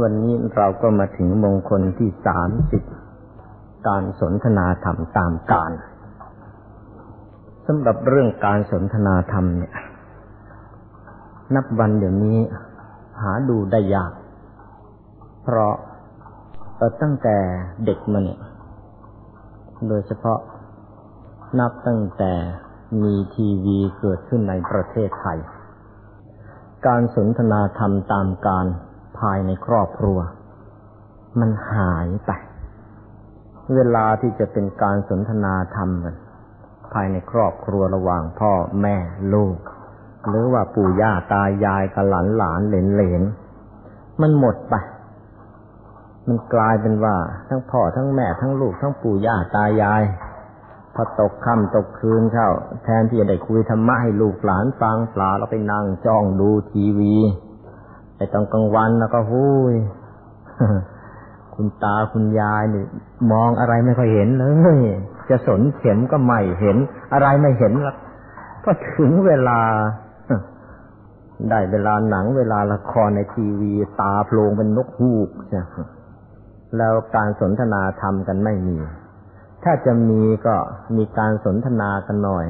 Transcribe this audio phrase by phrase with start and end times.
[0.00, 2.82] วันนี้เราก็มาถึงมงคลที่สามสิบ
[3.88, 5.72] การสนทนาธรรมตามการ
[7.66, 9.74] สำหรับเรื่องการสนทนาธรรมเนี่ย
[11.54, 12.38] นับวันเดี๋ยวนี้
[13.22, 14.12] หาดูได้ยาก
[15.42, 15.74] เพราะ
[17.02, 17.36] ตั้งแต่
[17.84, 18.40] เด็กมาเนี่ย
[19.88, 20.38] โดยเฉพาะ
[21.58, 22.32] นับตั้งแต่
[23.02, 25.38] มีทีวีเกิดขึ้นในประเทศไทย
[26.86, 28.66] การสนทนาธรรมตามการ
[29.22, 30.18] ภายในครอบครัว
[31.40, 32.30] มันหายไป
[33.74, 36.16] เวลาที่จะเป็นการสนทนาธรรมกัน
[36.92, 38.96] ภายในครอบครัวระหว่างพ่อแม่
[39.34, 39.56] ลูก
[40.28, 43.22] หรือว่าปู่ย่าตายายกับหลานหลานเหลนเหลน
[44.20, 44.74] มันหมดไป
[46.26, 47.16] มันกลายเป็นว่า
[47.48, 50.02] ทั้งพ่อทั้งแม่ทั้งลูกทั้งปู่ย่าตายาย
[50.94, 52.48] พอตกค่ำตกคืนเข้า
[52.84, 57.14] แทนที่จะได้คุยธรรมะให้ลูกหลานฟังปลาเราไปนั่งจ้องดูทีวี
[58.32, 59.74] ตอนกลางวันแล้วก็หูย
[61.54, 62.84] คุณตาคุณยายนี่
[63.32, 64.44] มองอะไรไม่ค่อยเห็นเล
[64.76, 64.78] ย
[65.30, 66.76] จะสนเข็มก็ไม่เห็น
[67.12, 67.96] อะไรไม่เห็นล้ว
[68.64, 69.60] ก็ถึงเวลา
[71.50, 75.62] ได้เวลาหนังเวลาละครในทีวี ตาโพลงเป็นนกฮูกใช่
[76.76, 78.78] แล้วการสนทนาธรรมกันไม่มี
[79.64, 80.54] ถ้าจะมีก็
[80.96, 82.46] มีการสนทนากันหน่อย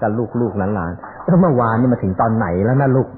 [0.00, 3.08] กับลูกๆหลานๆแล้วเมื่อวานนี่มาถึงตอนไหนแล้วนะลูก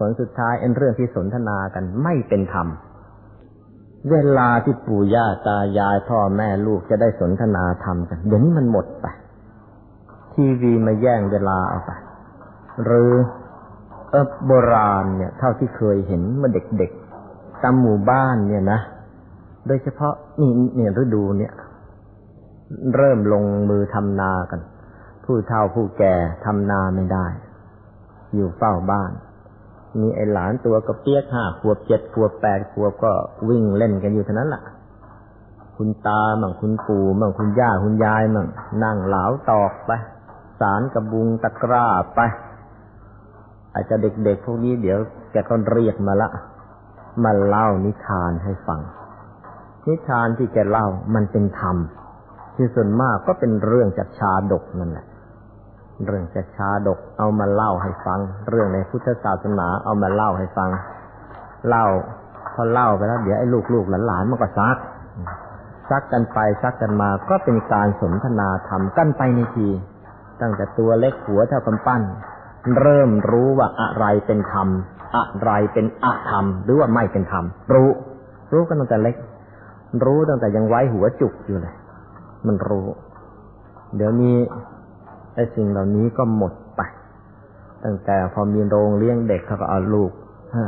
[0.00, 2.66] ผลสุดท้ายเอ็นเรื่องที่สนทนากันไม่เป็นธรรม
[4.10, 9.06] เวลาที่ปู่ย่าตายายพ่อแม่ลูกจะได้สนทนาธรรมกันเดี๋ยวนี้มันหมดไป
[10.32, 11.90] ทีวีมาแย่งเวลาเอาไป
[12.84, 13.12] หรือ
[14.10, 18.80] เออโบราณเนี่ย เท่าที่เคยเห็นเมื่อเด็กๆตามหมู่บ้านเนี่ยนะ
[19.66, 21.52] โดยเฉพาะนี่เนี่ยฤดูเนี่ย
[22.96, 24.60] เริ่มลงมือทำนากัน
[25.24, 27.26] ผู้เฒ่าผู้แก่ทำนาไม่ได้
[28.34, 29.12] อยู่เฝ้าบ้าน
[29.98, 33.12] มีไอหลานตัวกระเปียกห้าขวบเจ็ดขวบแปดขวบก็
[33.48, 34.62] วิ่งเล่นกันอยู่เท่านั้นแหละ
[35.76, 38.46] คุณตามั่งคุณปู่มั่งคุณย่าคุณยายมั่ง
[38.84, 39.90] นั่งเหลาตอกไป
[40.60, 42.20] สารกระบุงตะกร้าไป
[43.74, 44.98] อาจจะเด็กๆพวกนี้เดี๋ยว
[45.32, 46.28] แกก็เรียกมาละ
[47.24, 48.80] มาเล่านิทานให้ฟัง
[49.86, 51.76] นิทานที่แกเล่ามันเป็นธรรม
[52.56, 55.06] ที่ส่วนมากก็เป็นเรื่องจากชาดกนั่นแหละ
[56.06, 60.70] เรื่องจากชาดกเอามาเล่าให้ฟัง เรื่องในพุทธศาสนาเอามาเล่าให้ฟัง
[61.68, 61.86] เล่า
[62.54, 64.76] พอเล่าไปแล้วเดี๋ยวไอ้ลูกๆหลานๆมันก็ซัก
[65.90, 69.68] ซักกันไปซักกันมาก็เป็นการสนทนาธรรมกันไปในที
[70.40, 72.02] ตั้งแต่ตัวเล็กหัวเท่ากำปั้น
[72.80, 74.68] เริ่มรู้ว่าอะไรเป็นธรรม
[75.16, 77.44] อะไรเป็นอะธรรม หรือว่าไม่เป็นธรรม
[77.74, 77.90] รู้
[78.52, 79.16] รู้กันตั้งแต่เล็ก
[80.04, 81.74] รู้ตั้งแต่ยังไว้หัวจุกอยู่เลย
[82.46, 82.86] มันรู้
[83.96, 84.36] เดี๋ยวนี้
[85.34, 86.80] ไอ้สิ่งเหล่านี้ก็หมดไป
[87.84, 90.10] ตั้งแต่พอมีโรงเลี้ยงเด็กเขาก็เอาลูก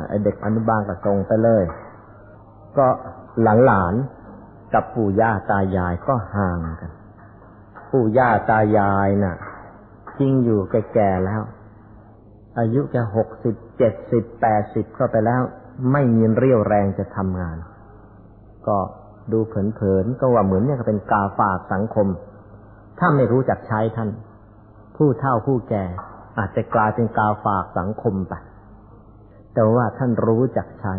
[0.09, 1.65] ไอ้เด็กอนุบาลก็ส่งไปเลย
[2.79, 2.87] ก็
[3.43, 3.95] หลานหลาน
[4.75, 6.93] กับปู่ย่าตายายก็ห่างกัน
[7.93, 9.37] ปู่ย่าตายายน่ะ
[10.19, 11.43] จริงอยู่แก่ๆแล้ว
[12.59, 15.43] อายุแค่หกสิบเจ็ดสิบแปดสิบเข้าไปแล้ว
[15.93, 17.57] ไม่มีเรี่ยวแรงจะทำงาน
[18.69, 18.79] ก็
[19.33, 22.07] ดูเผินๆก็ว่าเหมือนเนี่ยเป็นกาฝากสังคม
[22.99, 24.09] ถ้าไม่รู้จักใช้ท่าน
[25.05, 25.85] ผู้เฒ่าผู้แก่
[26.39, 28.35] อาจจะกลายเป็นกาฝากสังคมไป
[29.55, 30.95] แต่ว่าท่านรู้จักใช้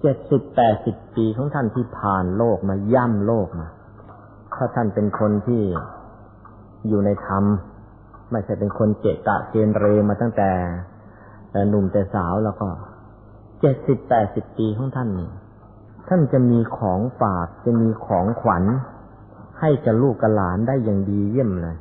[0.00, 3.68] เจ็ดสิบแปดสิบปีของท่านที่ผ่านโลกมาย่ำโลกมา
[4.54, 5.62] ถ้าท่านเป็นคนที่
[6.88, 7.44] อยู่ในธรรม
[8.30, 10.50] ไม่ใช่เป็นคนเจตะเกณเรมาตั้งแต่
[11.68, 12.68] หนุ่มแต่สาวแล้วก็
[13.60, 15.30] เจ็ดสิบแปดสิบปีของท่านนี่
[16.08, 18.64] ท่านจะมีของฝากจะมีของขวัญ
[19.60, 21.78] ให้กับลูกกับหลานได้อย่างดีเยี่ยมเลย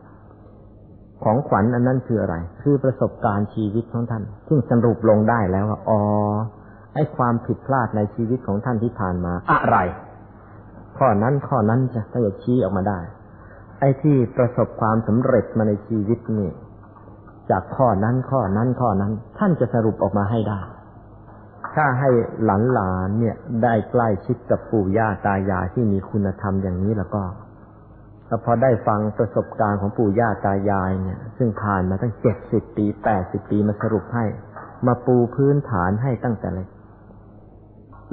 [1.24, 6.02] ของขวัญอันนั้นคืออะไร คือประสบการณ์ชีวิตของท่าน ซึ่งสรุปลงได้แล้วว่าอ๋อ
[6.94, 9.78] ไอ้ความผิดพลาดในชีวิตของท่านที่ผ่านมา อะไร
[10.98, 13.00] ข้อนั้นข้อนั้นจะถ้าจะชี้ออกมาได้
[13.80, 16.50] ไอ้ที่ประสบความสำเร็จมาในชีวิตนี่
[17.52, 20.62] จากข้อนั้นข้อนั้นข้อนั้น ท่านจะสรุปออกมาให้ได้
[21.76, 22.10] ถ้าให้
[22.44, 27.24] หลานหลานเนี่ย ได้ใกล้ชิดกับปู่ย่าตายายที่มีคุณธรรมอย่างนี้แล้วก็
[28.30, 34.26] แล้วพอได้ฟังประสบการณ์ของปู่ย่าตายายเนี่ย ซึ่งผ่านมาตั้งเจ็ดสิบปีแปดสิบปีมาสรุปให้
[34.88, 36.68] มาปูพื้นฐานให้ตั้งแต่เล็ก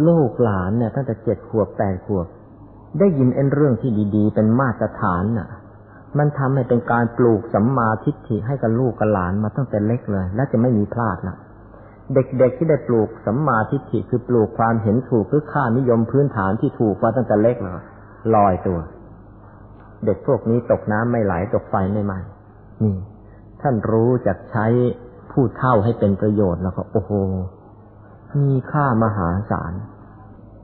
[0.06, 2.26] ลูกหลานเนี่ยตั้งแต่เจ็ดขวบแปดขวบ
[2.98, 5.48] ได้ยินเอ็นเรื่องที่ดี ๆ เป็นมาตรฐานน่ะ
[6.18, 11.36] มันทำให้เป็นการปลูกสัมมาทิฏฐิให้กับลูกกับหลานมาตั้งแต่เล็กเลย และจะไม่มีพลาดนะ
[12.14, 17.80] เด็กๆที่ได้ปลูกสัมมาทิฏฐิคือปลูกความเห็นถูกหรือค่านิยมพื้นฐานที่ถูกมาตั้งแต่เล็กเลย
[18.34, 18.78] ลอยตัว
[20.06, 22.18] เด็กพวกนี้ตกน้ำไม่ไหลตกไฟไม่ไหม้
[22.82, 22.94] นี่
[23.60, 24.66] ท่านรู้จักใช้
[25.32, 27.12] ผู้เท่าให้เป็นประโยชน์แล้วก็โอ้โห
[28.48, 29.72] มีค่ามหาศาล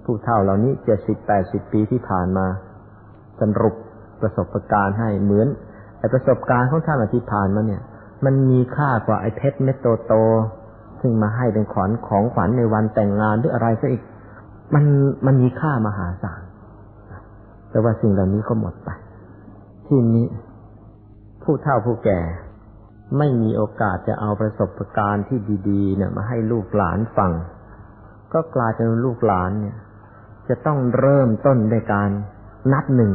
[0.04, 2.46] ผู้เฒ่าเหล่านี้เจ็ดสิบแปดสิบปีที่ผ่านมา
[3.40, 3.74] สรุป
[4.20, 5.48] ประสบการณ์ให้เหมือน
[5.98, 7.82] ไอประสบการณ์ของท่านที่ผ่านมาเนี่ย
[8.24, 14.02] มันมีค่ากว่าไอเพชรเม็ดโตๆซึ่งมาให้เป็นขวัญของขวัญในวันแต่งงานหรืออะไรซะอีก
[14.74, 14.84] มัน
[15.26, 16.42] มันมีค่ามหาศาล
[17.70, 18.90] แต่ว่าสิ่งเหล่านี้ก็หมดไป
[19.86, 20.26] ที่นี้
[21.42, 22.20] ผู้เฒ่าผู้แก่
[23.18, 25.38] ไม่มีโอกาสจะเอาประสบการณ์ที่
[25.68, 27.32] ดีๆ เนี่ย มาให้ลูกหลานฟัง
[28.32, 29.76] ก็กลายเป็นลูกหลานเนี่ย
[30.48, 32.08] จะต้องเริ่มต้นด้วยการ
[32.72, 33.12] นับหนึ่ง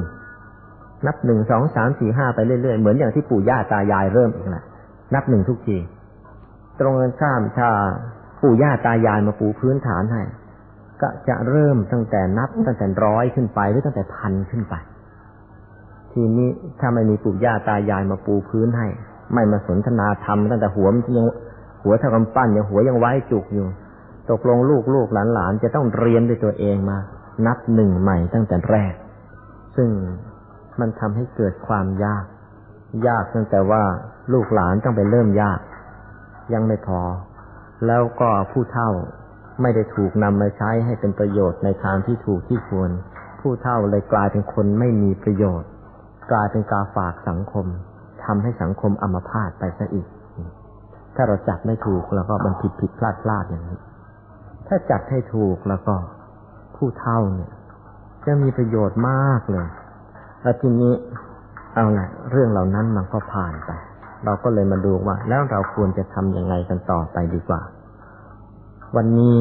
[1.07, 4.65] นับหนึ่งสองสามสี่ห้าไปเรื่อยๆ เหมือนอย่างที่ปู่ย่าตายายเริ่มอีกแหละ
[5.13, 5.77] นับหนึ่งทุกที
[6.79, 7.69] ตรงกันข้ามถ้า
[8.41, 10.21] ปู่ย่าตายายมาปูพื้นฐานให้
[11.01, 14.75] ก็จะเริ่มตั้งแต่นับตั้งแต่ร้อยขึ้นไปหรือตั้งแต่พันขึ้นไป
[16.19, 16.49] ทีนี้
[16.79, 18.87] ถ้าไม่มีปู่ย่าตายายมาปูพื้นให้
[19.33, 21.25] ไม่มาสนทนาธรรมตั้งแต่หัวมันยัง
[21.83, 23.67] หัวเท่ากำปั้นยังหัวยังไว้จุกอยู่
[24.29, 26.97] ตกลงลูกลูกหลานหลานจะต้องเรียนด้วยตัวเองมา
[27.45, 28.93] นับหนึ่งใหม่ตั้งแต่แรก
[29.75, 29.89] ซึ่ง
[30.79, 32.25] มันทำให้เกิดความยาก
[33.07, 33.83] ยากตั้งแต่ว่า
[34.33, 35.59] ลูกหลานต้องไปเริ่มยาก
[36.53, 37.01] ยังไม่พอ
[37.87, 38.89] แล้วก็ผู้เฒ่า
[39.61, 42.91] ไม่ได้ถูกนำมาใช้ให้เป็นประโยชน์ในทางที่ถูกที่ควร
[43.39, 45.69] ผู้เฒ่าเลยกลายเป็นคนไม่มีประโยชน์
[46.31, 47.65] กลายเป็นกาฝากสังคม
[48.24, 50.07] ทำให้สังคมอัมพาตไปซะอีก
[51.15, 53.79] ถ้าเราจัดไม่ถูกแล้วก็มันผิดผิดพลาดพลาดอย่างนี้
[54.68, 55.95] ถ้าจัดให้ถูกแล้วก็
[56.75, 57.51] ผู้เฒ่าเนี่ย
[58.25, 59.68] จะมีประโยชน์มากเลย
[60.41, 60.94] แล้วทีนี้
[61.74, 63.69] เอาละเรื่องเหล่านั้นมันก็ผ่านไป
[64.25, 67.62] เราก็เลยมาดูว่า แล้วเราควรจะทำยังไงกันต่อไปดีกว่า
[68.95, 69.38] วันนี้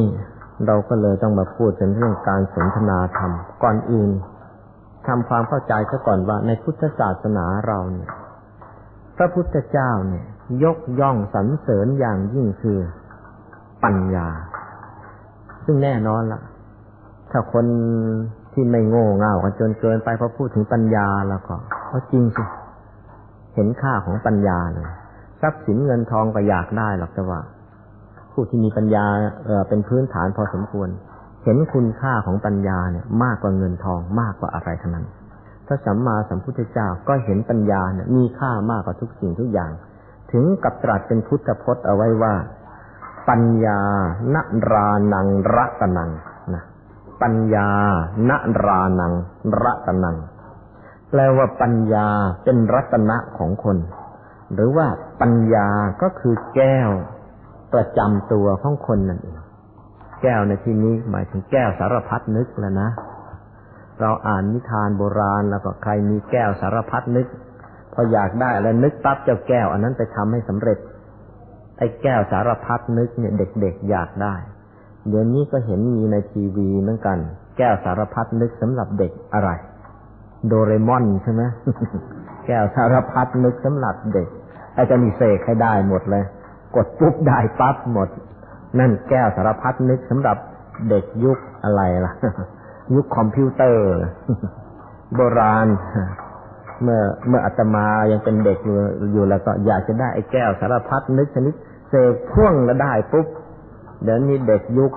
[0.66, 4.10] เราก็เลยต้องมาพูดเป็นเรื่องการสนทนาธรรมก่อนอื่น
[5.08, 8.10] ทำความเข้าใจซะก่อนว่าในพุทธศาสนาเราเนี่ย
[9.16, 10.24] พระพุทธเจ้าเนี่ย
[10.64, 12.78] ยกย่องสรรเสริญอย่างยิ่งคือ
[13.84, 14.28] ปัญญา
[15.64, 16.40] ซึ่งแน่นอนละ
[17.30, 17.64] ถ้าคน
[18.52, 21.54] ที่ไม่โง่เง่ากันจนเกินไปพอพูดถึงปัญญาแล้วก็
[21.86, 22.44] เขาจริงสิ
[23.54, 24.88] เห็นค่าของปัญญาเลย
[25.40, 27.40] ทรัพย์สินเงินทองก็อยากได้หรอกแต่ว่า
[28.32, 29.04] ผู้ที่มีปัญญา
[29.44, 30.88] เออเป็นพื้นฐานพอสมควร
[31.48, 35.06] เห็นคุณค่าของปัญญาเนี่ยมากกว่าเงินทองมากกว่าอะไรทั้งนั้น
[35.66, 39.70] พระสัมมาสัมพุทธเจ้าก็เห็นปัญญาเนี่ยมีค่ามากกว่าทุกสิ่งทุกอย่าง
[40.32, 42.34] ถึงกับตรัสเป็นพุทธพจน์เอาไว้ว่า
[43.28, 43.80] ปัญญา
[44.34, 44.36] น
[44.70, 46.10] รานังรัตนัง
[46.54, 46.62] นะ
[47.22, 47.68] ปัญญา
[48.28, 48.30] ณ
[48.64, 49.12] รานัง
[49.62, 50.16] รัตนัง
[51.10, 52.08] แปลว่าปัญญา
[52.44, 53.78] เป็นรัตนะของคน
[54.54, 54.86] หรือว่า
[55.20, 55.68] ปัญญา
[56.02, 56.90] ก็คือแก้ว
[57.72, 59.38] ประจำตัวของคนนั่นเอง
[60.22, 62.88] แก้วในที่นี้หมายถึงแก้วสารพัดนึกแล้วนะ
[64.00, 67.26] เราอ่านนิทานโบราณแล้วก็ใครมีแก้วสารพัดนึก
[67.92, 70.78] พออยากได้แล้วนึกปั๊บเจ้าแก้ว อันนั้นไปทำให้สำเร็จ
[71.78, 74.34] ไอ้แก้วสารพัดนึกเนี่ยเด็กๆอยากได้
[75.08, 77.18] เดี๋ยวนี้ก็เห็นมีในทีวีเหมือนกัน
[77.58, 79.50] แก้วสารพัดนึกสำหรับเด็กอะไร
[80.46, 81.42] โดเรมอนใช่ไหม
[82.46, 84.28] แก้วสารพัดนึกสำหรับเด็ก
[84.74, 86.24] ไอ้จะมีเสกให้ได้หมดเลย
[86.76, 88.08] กดปุ๊บได้ปั๊บหมด
[88.80, 90.36] นั่นแก้วสารพัดนึกสำหรับ
[90.88, 92.12] เด็กยุคอะไรล่ะ
[92.94, 93.86] ยุคคอมพิวเตอร์
[95.14, 95.66] โบราณ
[96.82, 98.76] เมื่อเมื่ออาตมายังเป็นเด็กอยู่
[99.12, 101.54] อยู่แล้วก็อยากจะได้ไอ้แก้วสารพัดนึกชนิด
[101.88, 103.26] เสกพ่วงแล้วได้ปุ๊บ
[104.02, 104.92] เดี๋ยวนี้เด็กยุค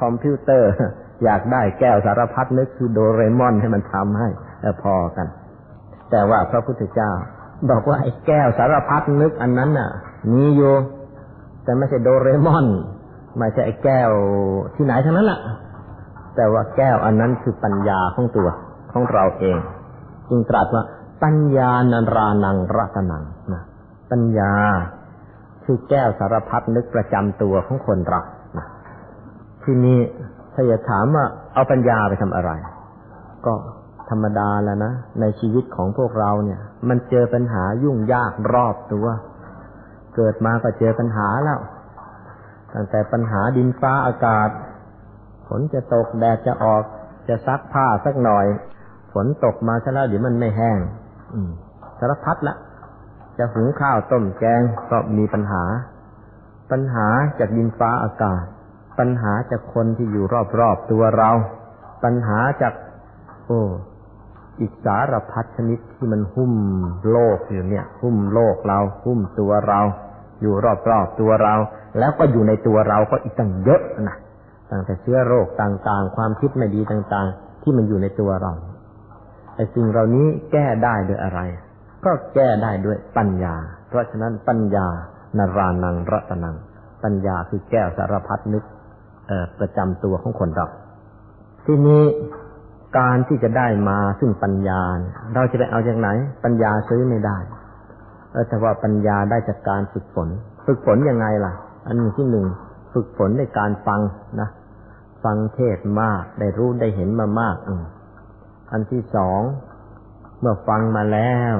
[0.00, 0.70] คอมพิวเตอร์
[1.24, 4.28] อยากได้แก้วสารพัดนึกคือโดเรมอนให้มันทำให้
[4.82, 5.26] พอกัน
[6.10, 7.10] แต่ว่าพระพุทธเจ้า
[7.70, 9.90] บอกว่าไอ้แก้วสารพัดนึกอันนั้นน่ะ
[10.34, 10.72] มีอยู่
[11.64, 12.66] แต่ไม่ใช่โดเรมอน
[13.36, 14.10] ไม่ใช่ไอ้แก้ว
[14.74, 15.40] ที่ไหนทั้งนั้นแหละ
[16.36, 18.48] แต่ว่าแก้วอันนั้นคือปัญญาของตัว
[18.92, 19.58] ของเราเอง
[20.28, 20.84] จึงตรัสว่า
[21.22, 23.62] ปัญญานรานังรัตนังนะ
[24.10, 24.52] ปัญญา
[25.64, 28.20] คือแก้วสารพัดนึกประจำตัวของคนเรา
[29.62, 29.98] ทีนี้
[30.54, 32.50] ถ้าอยากถามว่าเอาปัญญาไปทำอะไร
[33.46, 33.52] ก็
[34.10, 39.06] ธรรมดาแล้วนะ ในชีวิตของพวกเราเนี่ย มันเจอปัญหายุ่งยากรอบตัว
[40.16, 41.58] เกิดมาก็เจอปัญหาแล้ว
[42.74, 44.48] ตั้งแต่ปัญหาดินฟ้าอากาศ
[45.46, 46.82] ฝนจะตกแดดจะออก
[47.28, 48.46] จะซักผ้าสักหน่อย
[49.12, 50.78] ฝนตกมาซะแล้วเดี๋ยวมันไม่แห้ง
[51.98, 52.56] สารพัดละ
[53.38, 54.60] จะหุงข้าวต้มแกง
[54.90, 55.64] ก็มีปัญหา
[56.70, 57.06] ปัญหา
[57.38, 58.42] จากดินฟ้าอากาศ
[58.98, 60.24] ปัญหาจากคนที่อยู่
[60.58, 61.30] รอบๆตัวเรา
[62.04, 62.72] ปัญหาจาก
[63.46, 63.62] โอ้
[64.60, 66.52] อีกสารพัดชนิดที่มันหุ้ม
[67.10, 69.80] โลกอยู่เนี่ย หุ้มโลกเรา หุ้มตัวเรา
[70.40, 70.54] อยู่
[70.90, 71.54] รอบๆตัวเรา
[71.98, 74.16] แล้วก็อยู่ในตัวเราก็อีกตั้งเยอะนะ
[74.70, 78.52] ตั้งแต่เชื้อโรคต่างๆ ความคิดไม่ดีต่างๆ ที่มันอยู่ในตัวเรา
[79.54, 81.40] ไอ้สิ่งเหล่านี้แก้ได้ด้วยอะไร
[82.04, 83.54] ก็แก้ได้ด้วยปัญญา
[83.88, 84.86] เพราะฉะนั้นปัญญา
[85.38, 86.56] นารานังรัตนัง
[87.04, 88.64] ปัญญาคือแก้วสารพัดนึก
[89.58, 90.66] ประจำตัวของคนเรา
[91.66, 92.02] ทีนี้
[92.98, 94.80] การที่จะได้มาซึ่งปัญญา
[95.34, 96.08] เราจะไปเอาจากไหน
[96.44, 97.36] ปัญญาซื้อไม่ได้
[98.48, 100.28] แต่ว่าปัญญาได้จากการฝึกฝน
[100.66, 101.52] ฝึกฝนยังไงล่ะ
[101.86, 102.46] อันที่หนึ่ง
[102.92, 104.00] ฝึกฝนในการฟัง
[104.40, 104.48] นะ
[105.24, 107.56] ฟังเทศมากได้รู้ได้เห็นมามาก
[108.72, 109.40] อันที่สอง
[110.40, 111.54] เมื่อฟังมาแล้ว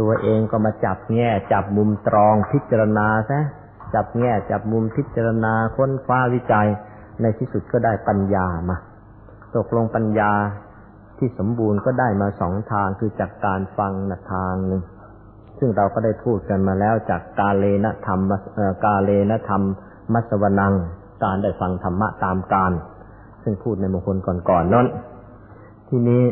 [0.00, 3.40] ตัวเองก็มาจับแง่จับมุมตรองพิจารณาซะ
[3.94, 6.68] จับแง่จับมุมพิจารณาค้นคว้าวิจัย
[7.20, 8.76] ในที่สุดก็ได้ปัญญามา
[9.56, 10.32] ตกลงปัญญา
[11.18, 14.82] ที่สมบูรณ์ก็ได้มาสองทางคือจากการฟังนะทางหนึ่ง
[15.58, 18.20] ซึ่งเราก็ได้พูดกันมาแล้วจากกาเลนะธรรม
[18.84, 19.62] กาเลนะธรรม
[20.12, 20.74] มัสวนัง
[21.22, 22.72] การได้ฟังธรรมะตามการ
[23.42, 24.86] ซึ่งพูดในมงคลก่อนๆนนั้น
[25.88, 26.24] ทีนี้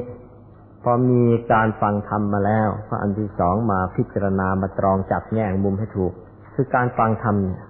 [0.82, 6.12] พอมีการฟังธรรมมาแล้วก็อันที่สองมาพิจารณามาตรองจับแง่มุมให้ถูก
[6.54, 7.60] คือการฟังธรรมเนี่ย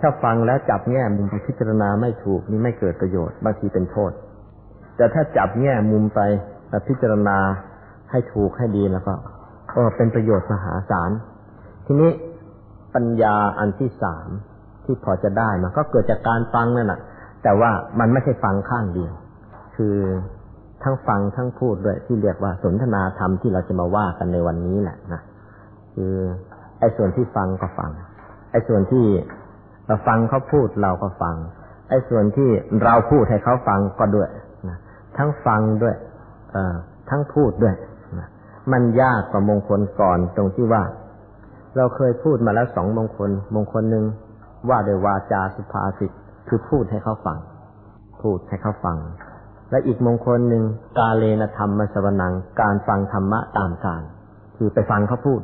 [0.00, 4.12] ถ้าฟังแล้วจับแง่มุมไปพิจารณาไม่ถูกนี่ไม่เกิดประโยชน์บางทีเป็นโทษ
[4.96, 6.20] แต่ถ้าจับแง่มุมไป
[6.88, 7.38] พิจารณา
[8.10, 9.14] ให้ถูกให้ดีแล้วก็
[9.74, 11.10] ก็เป็นประโยชน์มหาศาล
[11.86, 12.10] ทีนี้
[12.94, 14.28] ปัญญาอันที่สาม
[14.84, 17.00] ที่พอจะได้มันก็เกิดจากการฟังนั่นแหละ
[17.42, 17.70] แต่ว่า
[18.00, 19.12] มันไม่ใช่ฟังข้างเดียว
[19.76, 19.96] คือ
[20.82, 25.20] ทั้งฟังทั้งพูดด้วยที่เรียกว่าสนทนาธรรมที่เราจะมาว่ากันในวันนี้แหละนะ
[25.94, 26.14] คือ
[26.80, 27.90] ไอ้ส่วนที่ฟังก็ฟัง
[28.50, 29.06] ไอ้ส่วนที่
[29.86, 31.36] เราฟังเขาพูดเราก็ฟัง
[31.88, 32.50] ไอ้ส่วนที่
[32.84, 34.28] เราพูดให้เขาฟังก็ด้วย
[34.68, 34.78] นะ
[35.16, 35.94] ทั้งฟังด้วย
[36.52, 36.56] เอ
[37.10, 37.74] ทั้งพูดด้วย
[38.72, 40.82] มันยากกว่ามงคลก่อนตรงที่ว่า
[41.76, 44.04] เราเคยพูดมาแล้วสองมงคล มงคลหนึ่ง
[44.68, 46.10] ว่าโดยวาจาสุภาษิต
[46.48, 47.38] คือพูดให้เขาฟัง
[48.22, 48.98] พูดให้เขาฟัง
[49.70, 50.62] และอีกมงคลหนึ่ง
[50.98, 54.02] กาเลนธรรมมสวนัง การฟังธรรมะตามการ
[54.56, 55.40] คือไปฟังเขาพูด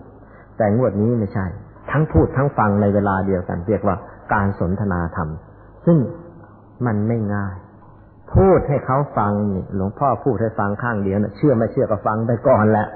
[0.56, 1.46] แต่งวดนี้ไม่ใช่
[1.90, 3.96] ทั้งพูดทั้งฟังในเวลาเดียวกัน เรียกว่า
[4.32, 5.28] การสนทนาธรรม
[5.86, 5.98] ซึ่ง
[6.86, 7.54] มันไม่ง่าย
[8.32, 12.86] พูดให้เขาฟังนี่หลวงพ่อพูดให้ฟังข้างเดียวนะเชื่อไม่เชื่อก็ฟังไปก่อนแหละ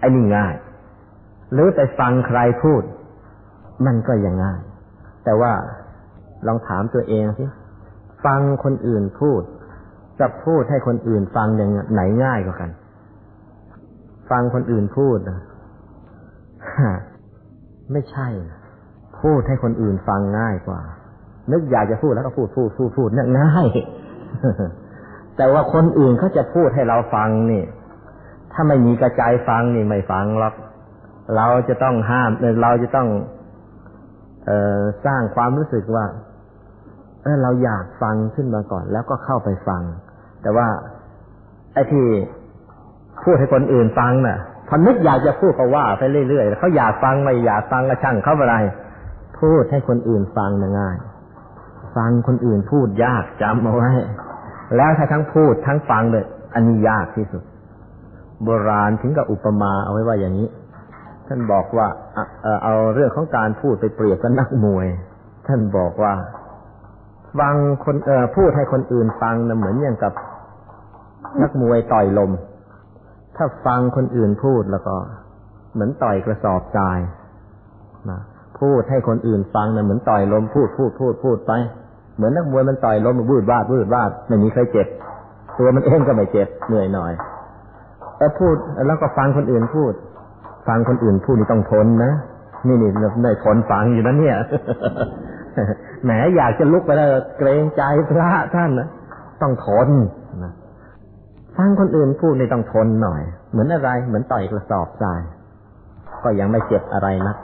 [0.00, 0.54] ไอ้นี่ง่าย
[1.52, 2.82] หรือไปฟังใครพูด
[3.86, 4.60] มันก็ยังง่าย
[5.24, 5.52] แต่ว่า
[6.46, 7.44] ลองถามตัวเองสิ
[8.24, 9.42] ฟังคนอื่นพูด
[10.20, 12.70] กับพูดให้คนอื่นฟังอย่างไหนง่ายกว่ากัน
[14.30, 15.40] ฟังคนอื่นพูดนะ
[17.92, 18.28] ไม่ใช่
[19.20, 20.80] พูดให้คนอื่นฟังง่ายกว่า
[21.52, 23.66] นึกอยากจะพูดแล้วก็พูดพูดพูดพูดเนี่ยง่าย
[25.36, 27.64] แต่ว่าคนอื่นเขาจะพูดให้เราฟังนี่
[28.52, 30.54] ถ้าไม่มีกระจายฟังนี่ไม่ฟังหรอก
[31.36, 32.30] เราจะต้องห้าม
[32.62, 33.08] เราจะต้อง
[34.46, 36.06] เออสร้างความรู้สึกว่า
[37.22, 39.82] เออเราอยากฟังขึ้นมาก่อน แล้วก็เข้าไปฟัง
[40.42, 40.68] แต่ว่า
[41.72, 42.06] ไอ้ที่
[43.24, 44.38] พูดให้คนอื่นฟังน่ะ
[44.68, 48.56] พอนึกอยากจะพูดก็ว่าไปเรื่อยๆเขาอยากฟังไม่อยากฟังก็ช่างเขาอะไร
[49.40, 50.50] พูดให้คนอื่นฟัง
[50.80, 50.96] ง่าย
[51.96, 53.90] ฟังคนอื่นพูดยากจำเอาไว้
[54.76, 57.42] แล้วถ้าทั้งพูดทั้งฟังเลยอันนี้ยากที่สุด
[58.44, 60.48] โบราณถึงกับอุปมาเอาไว้ว่าอย่างนี้
[61.26, 61.86] ท่านบอกว่า
[62.64, 64.86] เอาเรื่องของการพูดไปเปรียบกับนักมวย
[65.46, 66.14] ท่านบอกว่า
[67.38, 67.54] ฟัง
[67.84, 70.12] คนเออพูดให้คนอื่นฟังนะเหมือนอย่างกับ
[71.42, 72.30] นักมวยต่อยลม
[73.36, 74.94] ถ้าฟังคนอื่นพูดแล้วก็
[75.72, 76.98] เหมือนต่อยกระสอบทราย
[78.10, 78.20] นะ
[78.60, 81.52] พูดให้คนอื่นฟังนะเหมือนต่อยลมพูดพูดพูดพูดไป
[82.16, 84.86] เหมือนนักมวยมันต่อยล้มวืดวาดวืดวาดไม่มีใครเจ็บ
[85.58, 87.12] ตัวมันเองก็ไม่เจ็บเหนื่อยหน่อย
[88.18, 88.54] แต่พูด
[88.86, 89.92] แล้วก็ฟังคนอื่นพูด
[90.68, 92.12] ฟังคนอื่นพูดนี่ต้องทนนะ
[92.66, 92.90] นี่นี่
[93.24, 94.36] ได้ทนฟังอยู่นะเนี่ย
[96.04, 98.88] แหมอยากจะลุกไปแล้วเกรงใจพระท่านนะ
[99.42, 99.88] ต้องทน
[100.44, 100.52] นะ
[101.56, 105.20] ฟังคนอื่นพูดนี่ต้องทนหน่อย เหมือนอะไร เหมือนต่อยกระสอบทราย
[106.24, 107.34] ก็ยังไม่เจ็บอะไรนะ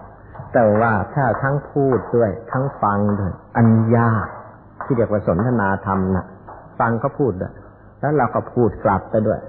[0.55, 4.27] แต่ว่าถ้าทั้งพูดด้วย ทั้งฟังด้วยอันยาก
[4.91, 6.27] ที่เรียกว่าสนทนาธรรมนะ
[6.81, 7.33] ฟังเขาพูด
[8.01, 9.41] แล้วเราก็พูดกลับไปด้วย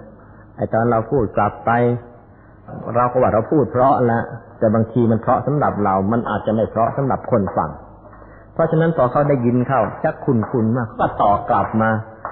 [0.55, 1.71] ไอ้ตอนเราพูดกลับไป
[2.95, 4.23] เราก็ว่าเราพูดเพราะแล้ว
[4.59, 7.69] แต่บางทีมันเพราะสำหรับเรา มันอาจจะไม่เพราะสำหรับคนฟัง
[8.53, 11.89] เพราะฉะนั้นพอเขาได้ยินเข้าชักคุณคุณมากก็ต่อกลับมา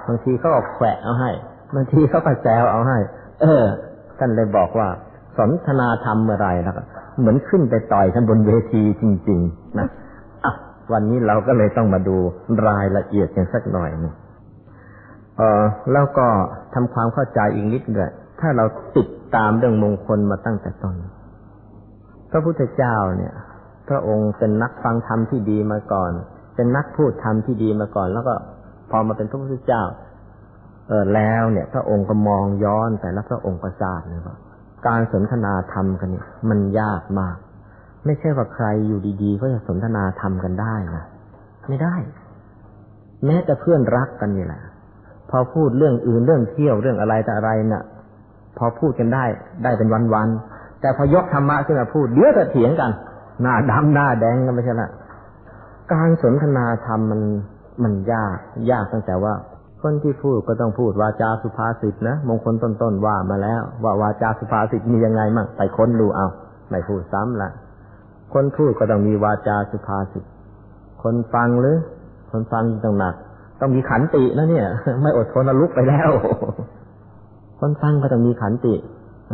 [0.08, 1.30] บางทีเขาก็แขวะเอาให้
[1.74, 2.98] บางทีเขาก็แซวเอาให้
[3.40, 3.64] เออ
[4.18, 4.88] ท่านเลยบอกว่า
[5.38, 6.74] สนทนาธรรมเมื่อไรแล้ว
[7.18, 9.88] เหมือนขึ้นไปต่อยกันบนเวทีจริง ๆ นะ
[10.92, 12.16] วันนี้เราก็เลยต้องมาดู
[12.68, 14.14] รายละเอียดกันสักหน่อยนึง
[15.36, 16.26] เออแล้วก็
[16.74, 18.64] ทำความเข้าใจอีกนิดเลยถ้าเรา
[18.96, 20.96] ติดตามเรื่องมงคลมาตั้งแต่ต้น
[22.30, 23.34] พระพุทธเจ้าเนี่ย
[23.88, 26.12] พระองค์เป็นนักฟังธรรมที่ดีมาก่อน
[26.56, 28.34] เป็นนักพูดธรรมที่ดีมาก่อน แล้วก็
[28.90, 29.82] พอมาเป็นพระพุทธเจ้า
[30.88, 34.36] เออแล้วเนี่ย พระองค์ก็มองย้อนแต่ละพระองค์ประสาทเลยว่า
[34.86, 37.36] การสนทนาธรรมกันเนี่ยมันยากมาก
[38.06, 41.04] ไม่ใช่ว่าใครอยู่ดีๆ ก็จะสนทนาธรรมกันได้นะ
[41.68, 41.94] ไม่ได้
[43.26, 44.62] แม้แต่เพื่อนรักกันนี่แหละ
[45.30, 47.84] พอพูดเรื่องอื่นเรื่องเที่ยวเรื่องอะไรแต่อะไรเนะ่ะ
[48.58, 49.24] พอพูดกันได้
[49.64, 52.90] ได้เป็นวันๆแต่พอยกธรรมะขึ้นมาพูดเดี๋ยวจะเถียงกัน
[53.42, 54.90] หน้าดำหน้าแดงกันไม่ใช่ละ
[55.92, 57.20] การสนทนาธรรมมัน
[57.82, 58.36] มันยาก
[58.70, 59.34] ยากตั้งแต่ว่า
[59.80, 66.26] คนที่พูดก็ต้องพูดวาจาสุภาษิตนะมงคลต้นๆว่ามาแล้ว ว่าวาจาสุภาษิตมียังไงมั่งไปค้นดูเอา
[66.70, 67.50] ไม่พูดซ้ำละ
[68.32, 70.24] คนพูดก็ต้องมีวาจาสุภาษิต
[71.02, 71.76] คนฟังหรือ
[72.30, 73.14] คนฟังต้องหนัก
[73.60, 74.66] ต้องมีขันตินะเนี่ย
[75.02, 76.10] ไม่อดทนลุกไปแล้ว
[77.58, 78.74] คนฟังก็ต้องมีขันติ
[79.30, 79.32] อ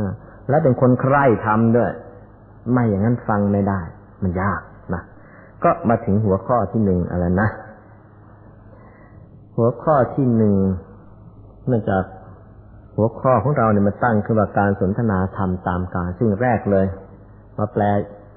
[0.49, 1.91] และเป็นคนใคร่ทำด้วย
[2.73, 3.81] ไม่อย่างนั้นฟังไม่ได้
[4.23, 4.61] มันยาก
[4.95, 5.03] นะ
[5.65, 7.49] ก็มาถึงหัวข้อที่หนึ่งอะไรนะ
[9.57, 10.55] หัวข้อที่หนึ่ง
[11.69, 12.03] เนื่องจาก
[12.97, 16.87] หัวข้อของเราเนี่ยมันตั้งขึ้นว่าการสนทนาธรรมตามการซึ่งแรกเลย
[17.59, 17.83] มาแปล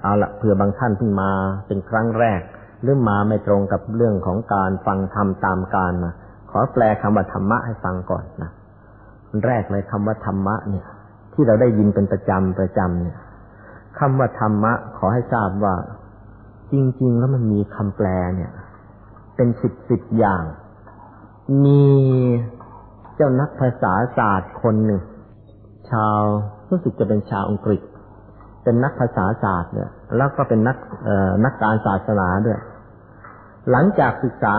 [0.01, 1.31] เอาละเผื่อบางท่านเพิ่งมา
[1.67, 2.41] เป็นครั้งแรก
[2.81, 6.11] หรือมาไม่ตรงกับเรื่องของการฟังธรรมตามการมา
[6.51, 8.51] ขอแปลคำว่าธรรมะให้ฟังก่อนนะ
[9.45, 10.85] แรกเลยคำว่าธรรมะเนี่ย
[11.33, 13.17] ที่เราได้ยินเป็นประจำประจำเนี่ย
[13.99, 15.75] คำว่าธรรมะ ขอให้ทราบว่า
[16.71, 18.51] จริง ๆ แล้วมันมีคำแปลเนี่ย
[19.35, 20.43] เป็นสิบสิบอย่าง
[21.65, 21.85] มี
[23.15, 25.01] เจ้านักภาษาศาสตร์คนหนึ่ง
[25.91, 26.19] ชาว
[26.69, 27.81] รู้สึกจะเป็นชาวอังกฤษ
[28.69, 30.77] เป็นนักภาษาศาสตร์เนี่ย แล้วก็เป็นนัก
[31.45, 32.59] นักการศาสนาด้วย
[33.71, 34.53] หลังจากศึกษา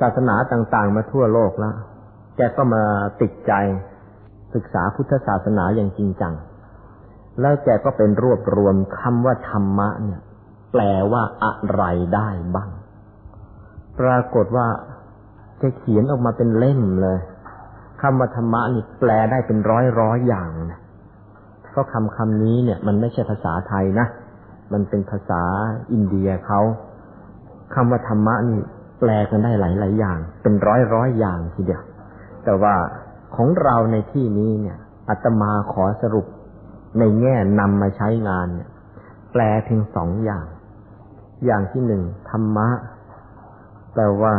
[0.00, 1.74] ศาสนาต่างๆ มาทั่วโลกแล้ว
[2.36, 2.82] แกก็มา
[3.20, 3.52] ติดใจ
[4.54, 6.34] ศึกษาพุทธศาสนาอย่างจริงจัง
[7.40, 10.20] แล้วแกก็เป็นรวบรวมคำว่าธรรมะเนี่ย
[10.72, 11.82] แปลว่าอะไร
[12.14, 12.70] ได้บ้าง
[14.00, 14.66] ปรากฏว่า
[15.58, 17.18] แกเขียนออกมาเป็นเล่มเลย
[18.02, 20.80] คำว่าธรรมะนี่แปลได้เป็นร้อยร้อยอย่างนะ
[21.76, 24.06] ราะคำคำนี้เนี่ย มันไม่ใช่ภาษาไทยนะ
[24.72, 25.42] มันเป็นภาษา
[25.92, 26.60] อินเดียเขา
[27.74, 28.60] คำว่าธรรมะนี่
[29.00, 31.82] แปลกันได้หลายหลายอย่าง เป็นร้อยร้อยอย่างทีเดียว
[32.44, 32.74] แต่ว่า
[33.36, 36.26] ของเราในที่นี้เนี่ยอาตมาขอสรุป
[36.98, 38.70] ในแง่นำมาใช้งานเนี่ย
[39.32, 40.46] แปลเพียงสองอย่าง
[41.44, 42.68] อย่างที่หนึ่งธรรมะ
[43.92, 44.34] แปลว่า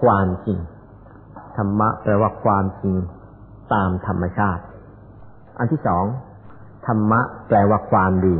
[0.00, 0.58] ความจริง
[1.56, 2.96] ธรรมะ แปลว่าความจริง
[3.74, 4.62] ตามธรรมชาติ
[5.58, 6.04] อันที่สอง
[6.92, 8.36] รรมะแปลว่าความดี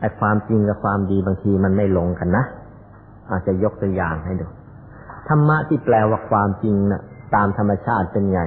[0.00, 2.44] ไอ้ความจริงกับความดีบางทีมันไม่ลงกันนะ
[3.30, 4.46] อาจจะยกตัวอย่างให้ดู
[5.28, 7.02] ธรรมะที่แปลว่าความจริงนะ่ะ
[7.34, 8.40] ตามธรรมชาติเป็นไง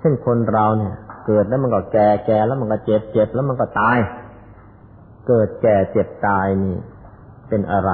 [0.00, 0.94] เช่นคนเราเนี่ย
[1.26, 3.98] เกิดแล้วมันก็แก่แก่แล้วมันก็เจ็บเจ็บแล้วมันก็ตาย
[5.28, 6.76] เกิดแก่เจ็บตายนี่
[7.48, 7.92] เป็นอะไร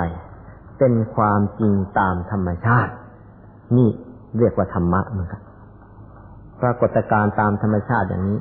[0.78, 2.92] เป็นความจริงตามธรรมชาติ
[3.76, 3.88] นี่
[4.38, 5.42] เรียกว่าธรรมะเหมือนกัน
[6.60, 8.38] ปรากฏการณ์ตามธรรมชาติอย่างนี้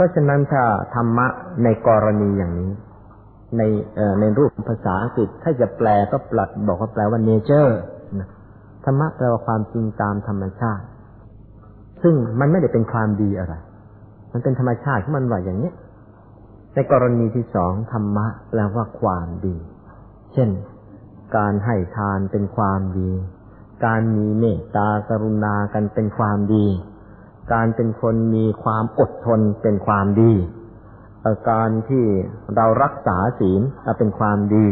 [0.00, 0.62] ราะฉะนั้นถ้า
[0.94, 1.26] ธรรมะ
[1.64, 2.72] ในกรณีอย่างนี้
[3.56, 3.62] ใน
[4.20, 7.72] ในรูปภาษาอังกฤษถ้าจะแปลก็ปลัดบอกว่าแปลว่า nature
[8.84, 10.84] ธรรมะแปลว่าความจริงตามธรรมชาติ
[12.02, 13.54] ซึ่งมันไม่ได้เป็นความดีอะไร
[14.32, 15.72] มันเป็นธรรมชาติที่มันไหวอย่างนี้
[16.74, 19.56] ในกรณีที่สองธรรมะแปลว่าความดี
[20.32, 20.48] เช่น
[21.36, 23.10] การให้ทานเป็นความดี
[23.84, 26.66] การมีเมตตากรุณากันเป็นความดี
[27.52, 30.32] การเป็นคนมีความอดทนเป็นความดี
[31.50, 32.04] การที่
[32.56, 33.62] เรารักษาศีล
[33.98, 34.66] เป็นความดี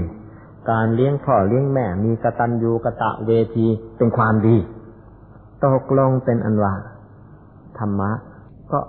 [0.70, 4.56] การเลี้ยงพ่อเลี้ยงแม่มีกตัญญูกะตะเวทีเป็นความดี
[5.64, 6.74] ตกลงเป็นอันว่า
[7.78, 8.10] ธรรมะ
[8.72, 8.80] ก็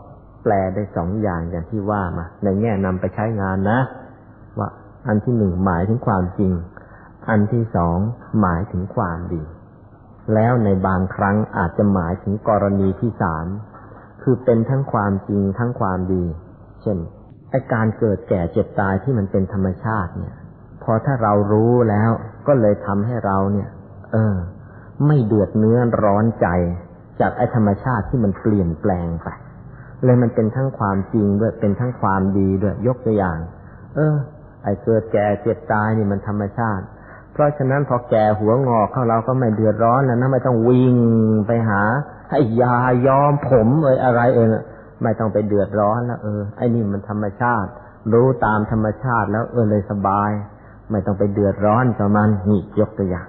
[0.44, 3.80] แปลได้สองอย่างอย่างที่ว่ามา ในแง่นำไปใช้งานนะ
[4.60, 4.70] ว่า
[5.08, 6.52] อันที่หนึ่งหมายถึงความจริง
[7.30, 7.98] อันที่สอง
[8.42, 9.44] หมายถึงความดี
[10.34, 13.46] แล้วในบางครั้งอาจจะหมายถึงกรณีที่สาม
[14.32, 16.24] คือเป็นทั้งความจริงทั้งความดี
[16.82, 16.98] เช่น
[17.50, 20.36] ไอการเกิดแก่เจ็บตายที่มันเป็นธรรมชาติเนี่ย
[20.84, 22.12] พอถ้าเรารู้แล้ว
[22.48, 23.70] ก็เลยทำให้เราเนี่ย
[24.12, 24.36] เออ
[25.08, 26.48] ไม่เดือดเนื้อร้อนใจ
[27.22, 29.28] จากไอ้ธรรมชาติที่มันเปลี่ยนแปลงไป
[30.04, 33.38] เลยมันเป็นทั้งความจริงด้วยเป็นทั้งความดีด้วยยกตัวอย่าง
[33.96, 34.16] เออ
[34.64, 36.86] ไอ้เกิดแก่เจ็บตายนี่มันธรรมชาติ
[37.34, 40.96] เพราะฉะนั้นพอแก่หัวงอกเข้าเราก็ไม่เดือดร้อนแล้วนะไม่ต้องวิ่ง
[41.48, 41.82] ไปหา
[42.30, 44.48] ให้ยายอมผมเอยอะไรเอง
[45.04, 47.70] ไม่ต้องไปเดือดร้อนแล้วเออไอ้นี่มันธรรมชาติ
[48.14, 50.32] รู้ตามธรรมชาติแล้วเออเลยสบาย
[50.92, 53.28] ไม่ต้องไปเดือดร้อนกับมันนี่ยกตัวอย่าง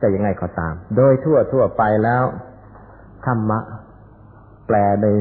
[0.00, 2.24] จะยังไงก็ตาม โดยทั่วทั่วไปแล้ว
[3.26, 3.60] ธรรมะ
[4.66, 5.12] แปลได้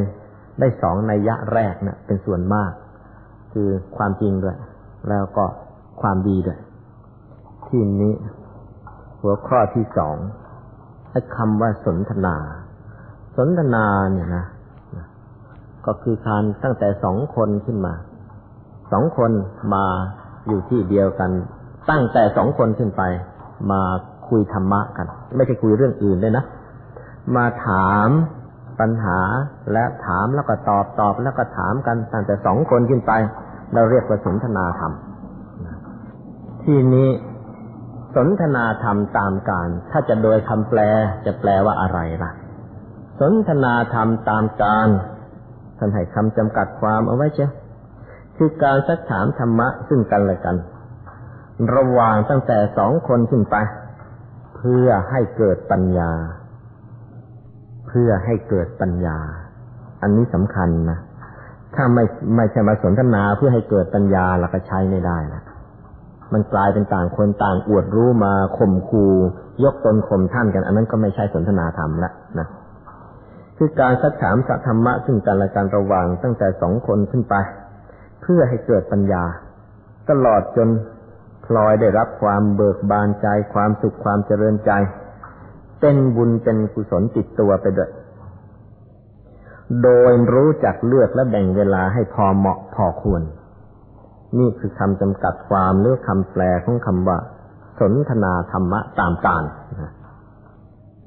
[0.60, 2.72] ได้สองนัยยะแรกเนะ่ะ เป็นส่วนมาก
[3.54, 4.58] คือความจริงด้วย
[5.10, 5.46] แล้วก็
[6.02, 6.60] ความดีด้วย
[7.68, 8.14] ที่นี้
[9.22, 10.18] หัวข้อที่สอง
[11.12, 12.36] ไอ้คำว่าสนทนา
[13.38, 14.46] สนทนาเนี่ยนะ
[15.86, 17.94] ก็คือการตั้งแต่สองคนขึ้นมา
[18.92, 19.32] สองคน
[19.74, 19.86] มา
[20.48, 21.32] อยู่ที่เดียวกัน
[21.90, 23.04] ตั้งแต่สองคนขึ้นไป
[23.72, 23.82] มา
[24.30, 26.46] คุยธรรมะกัน ไม่ใช่คุยเรื่องอื่นเลยนะ
[27.36, 28.10] มาถาม
[28.80, 29.20] ปัญหา
[29.72, 33.12] และถามแล้วก็ตอบตอบแล้วก็ถามกันตั้งแต่สองคนขึ้นไป
[33.74, 34.92] เราเรียกว่าสนทนาธรรม
[36.64, 37.10] ที่นี้
[38.16, 40.80] สนทนาธรรมตามการ ถ้าจะโดยคำแปล
[41.26, 42.32] จะแปลว่าอะไรล่ะ
[43.20, 44.90] สนทนาธรรมตามการ
[45.78, 47.48] ท่านให้คำจำกัดความเอาไว้เช่
[48.38, 50.56] คือการสักถามธรรมะซึ่งกันและกัน
[51.76, 53.56] ระหว่างตั้งแต่สองคนขึ้นไป
[54.58, 56.12] เพื่อให้เกิดปัญญา
[57.88, 59.18] เพื่อให้เกิดปัญญา
[60.02, 61.00] อันนี้สำคัญนะ
[61.76, 62.04] ถ้าไม่
[62.36, 65.42] ไม่ใช่มาสนทนาเพื่อให้เกิดปัญญาเราก็ใช้ไม่ได้นะ
[66.34, 69.06] มันกลายเป็นต่างคนต่างอวดรู้มาข่มคู
[69.64, 72.48] ยกตนข่มท่านกัน อันนั้นก็ไม่ใช่สนทนาธรรมละนะ
[73.58, 77.36] คือการสักถามสัธรรมะซึ่งกันและกันระหว่างตั้งแต่สองคนขึ้นไป
[78.22, 79.24] เพื่อให้เกิดปัญญา
[80.10, 80.70] ตลอดจน
[81.46, 84.72] พลอยได้รับความเบิกบานใจความสุขความเจริญใจ
[85.82, 87.92] เป็นบุญเป็นกุศลติดตัวไปด้วย
[89.84, 93.22] โดยรู้จักเลือกและแบ่งเวลาให้พอเหมาะพอควร
[94.40, 97.18] นี่คือคำจำกัดความหรือคำแปลของคำว่า
[97.80, 99.44] สนทนาธรรมะตามการ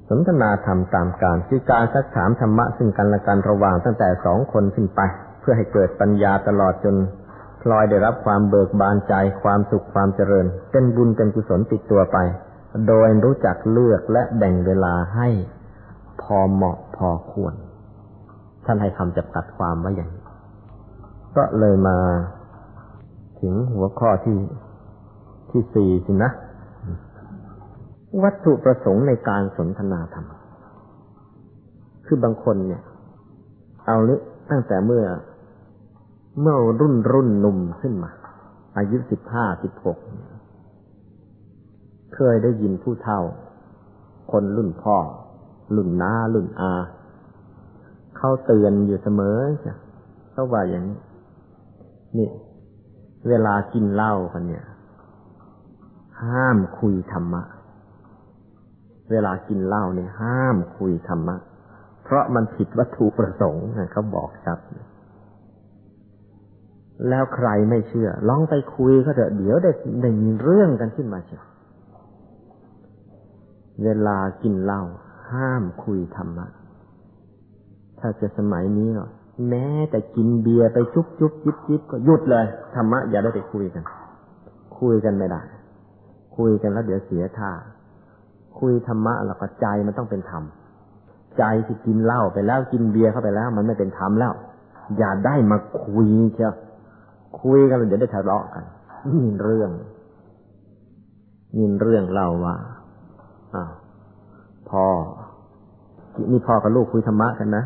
[0.09, 5.01] สนทนาธรรมตามการคือการสักถามธรรมะซึ่งกันและกันระหว่างตั้งแต่สองคนขึ้นไป
[5.40, 6.97] เพื่อให้เกิดปัญญาตลอดจน
[7.62, 12.18] พลอยได้รับความเบิกบานใจความสุขความเจริญ เป็นบุญเป็นกุศลติดตัวไป
[12.88, 15.29] โดยรู้จักเลือกและแบ่งเวลาให้
[16.23, 17.55] พอเหมาะพอควร
[18.66, 20.23] ท่านให้คำจำกัดความไว้อย่างนี้
[21.37, 21.97] ก็เลยมา
[23.40, 24.38] ถึงหัวข้อที่
[25.51, 26.31] ที่สี่สินะ
[28.23, 30.27] วัตถุประสงค์ในการสนทนาธรรม
[32.07, 32.83] คือบางคนเนี่ย
[33.87, 34.14] เอาลึ
[34.51, 35.05] ตั้งแต่เมื่อ
[36.40, 38.11] เมื่อรุ่นรุ่นหนุ่มขึ้นมา
[38.77, 39.99] อายุสิบห้าสิบหก
[42.14, 43.21] เคยได้ยินผู้เฒ่า
[44.33, 44.97] คนรุ่นพ่อ
[45.77, 46.73] รุ่นน้า รุ่นอา
[48.16, 49.75] เขาเตือนอยู่เสมอจ้ะ
[50.31, 50.99] เขาว่าอย่างนี้
[52.18, 52.31] นี่
[53.29, 54.64] เวลากินเหล้ากันเนี่ย
[56.23, 57.42] ห้ามคุยธรรมะ
[59.11, 61.37] เวลากินเหล้าเนี่ยห้ามคุยธรรมะ
[62.05, 64.59] เพราะมันผิดวัตถุประสงค์เขาบอกชัด
[67.09, 69.71] แล้วใครไม่เชื่อ ลองไปคุยก็เถอะเดี๋ยวได้
[70.03, 71.44] ได้มีเรื่องกันขึ้นมาเชียว
[73.85, 74.83] เวลากินเหล้า
[75.31, 76.47] ห้ามคุยธรรมะ
[78.01, 79.11] ถ้าจะสมัยนี้เนาะ
[79.49, 83.85] แม้แต่กินเบียร์ไปจุ๊บจุ๊บจิบจิบก็หยุดเลยธรรมะอย่าได้ไปคุยกัน
[84.81, 85.42] คุยกันไม่ได้
[86.37, 87.51] คุยกันแล้วเดี๋ยวเสียท่า
[88.61, 90.42] คุยธรรมะแล้วก็ใจมันต้องเป็นธรรม
[91.38, 94.33] ใจที่กินเหล้าไปแล้วกินเบียร์เข้าไปแล้ว มันไม่เป็นธรรมแล้ว
[94.99, 96.55] อย่าได้มาคุยเชียว
[97.40, 98.64] คุยกันเดี๋ยวได้ทะเลาะกัน
[99.09, 99.71] นี่เรื่อง
[101.57, 102.57] นี่เรื่องเล่าว่า
[103.55, 103.71] อ้าว
[104.71, 104.87] พ่อ
[106.31, 107.64] นี่พ่อกับลูกคุยธรรมะกันนะ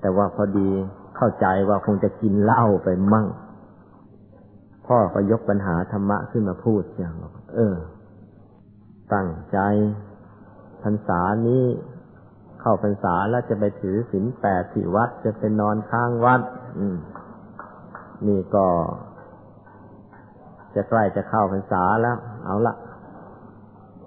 [0.00, 0.68] แต่ว่าพอดี
[1.16, 3.26] เข้าใจว่าคงจะกินเหล้าไปมั่ง
[4.86, 7.14] พ่อก็ยกปัญหาธรรมะขึ้นมาพูดอย่าง
[7.56, 7.74] เออ
[9.12, 9.58] ตั้งใจ
[10.82, 11.64] พรรษานี้
[12.60, 16.40] เข้าพรรษาแล้วจะไปถือศีลแปดที่วัดจะไปนอนค้างวัด
[18.28, 18.66] นี่ก็
[20.74, 22.74] จะใกล้จะเข้าพรรษาแล้ว เอาละ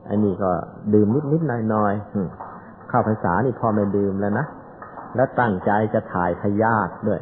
[0.09, 0.51] อันนี้ก็
[0.93, 1.93] ดื่มนิดนิดหน่อยหน่อย
[2.89, 4.45] เข้าพรรษานี่พอไม่ดื่มแล้วนะ
[5.15, 7.21] แล้วตั้งใจจะถ่ายพยาธิด้วย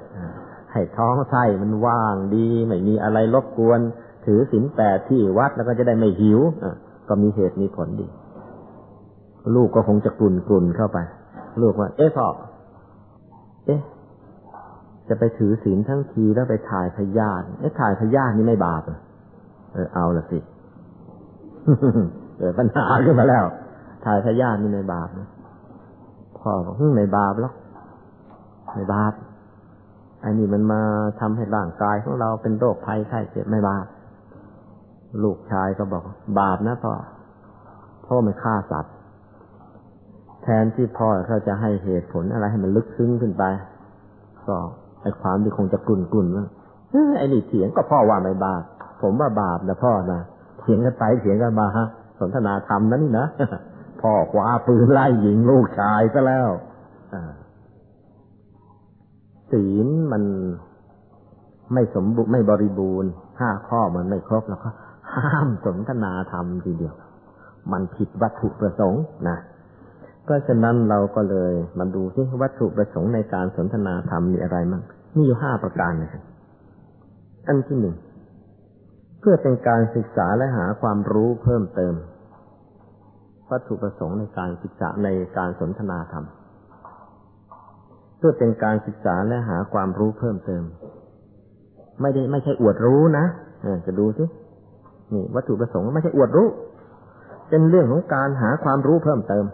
[0.72, 3.80] ให้ท้องไส้มันว่างดี ไม่มีอะไรรบกวน
[4.26, 6.76] ถือศีลแปดที่วัดแล้วก็จะได้ไม่หิวอะ
[7.10, 8.08] ก็มีเหตุมีผลดี
[9.56, 10.98] ลูกก็คงจะกลุ่นกลุ่นเข้าไป
[11.62, 12.28] ลูกว่า เอ๊ะพ่อ
[13.66, 13.82] เอ๊ะ
[15.08, 18.82] จะไปถือศีลทั้งทีแล้วไปถ่ายพยาธิเอ๊ะถ่ายพยาธินี่ไม่บาป
[19.74, 20.40] เออเอาละสิ
[22.38, 23.46] เกิดปัญหาขึ้นมาแล้ว
[24.06, 25.28] ถ่ายพยาธินี่ไม่บาปนะ
[26.40, 27.54] พ่อบอกไม่บาปหรอก
[28.74, 29.14] ไม่บาป
[30.24, 30.82] อันนี้มันมา
[31.20, 33.86] ทำให้ร่างกายของเราเป็นโรคภัยไข้เจ็บไม่บาป
[35.24, 36.04] ลูกชายก็บอก
[36.40, 36.94] บาปนะพ่อ
[38.06, 38.94] พ่อมันฆ่าสัตว์
[40.44, 43.44] แทนที่พ่อเขาจะให้เหตุผลอะไรให้มันลึกซึ้งขึ้นไป
[44.48, 44.56] ก็
[45.02, 46.46] ไอความที่คงจะกลุ่นกลุ่นว่า
[47.18, 48.64] ไอ้นี่เถียงก็พ่อว่าไม่บาป
[49.02, 50.22] ผมว่าบาปนะพ่อนะ
[50.62, 51.88] เถียงกันไปเถียงกันมาฮะ
[52.20, 53.28] สนทนาธรรมนั่นนี่นะ
[54.02, 56.50] พ่อคว้าปืนไล่ยิงลูกชายซะแล้ว
[59.52, 60.24] ศีลมัน
[61.74, 64.70] ไม่สมบูรณ์ไม่บริบูรณ์ห้าข้อมันไม่ครบแล้วก็
[65.16, 66.96] ห้ามสนทนาธรรมทีเดียว
[67.72, 69.38] มันผิดวัตถุประสงค์นะ
[70.24, 74.84] เพราะฉะนั้นเราก็เลยมาดูที่วัตถุประสงค์ในการสนทนาธรรมมีอะไรมั่ง
[75.16, 76.24] มีอยู่ห้าประการนะครับ
[77.48, 77.96] อันที่หนึ่ง
[79.20, 81.94] เพื่อเป็นการศึกษาและหาความรู้เพิ่มเติม
[83.52, 86.26] วัตถุประสงค์ในการศึกษาในการสนทนาธรรม
[88.18, 90.64] เพื่อเป็นการศึกษาและหาความรู้เพิ่มเติม
[92.02, 93.26] ไม่ได้ไม่ใช่อวดรู้นะ
[93.86, 94.26] จะดูสิ
[95.16, 96.48] นี่วัตถุประสงค์ไม่ใช่อวดรู้
[97.50, 99.46] เป็นเรื่องของการหาความรู้เพิ่มเติม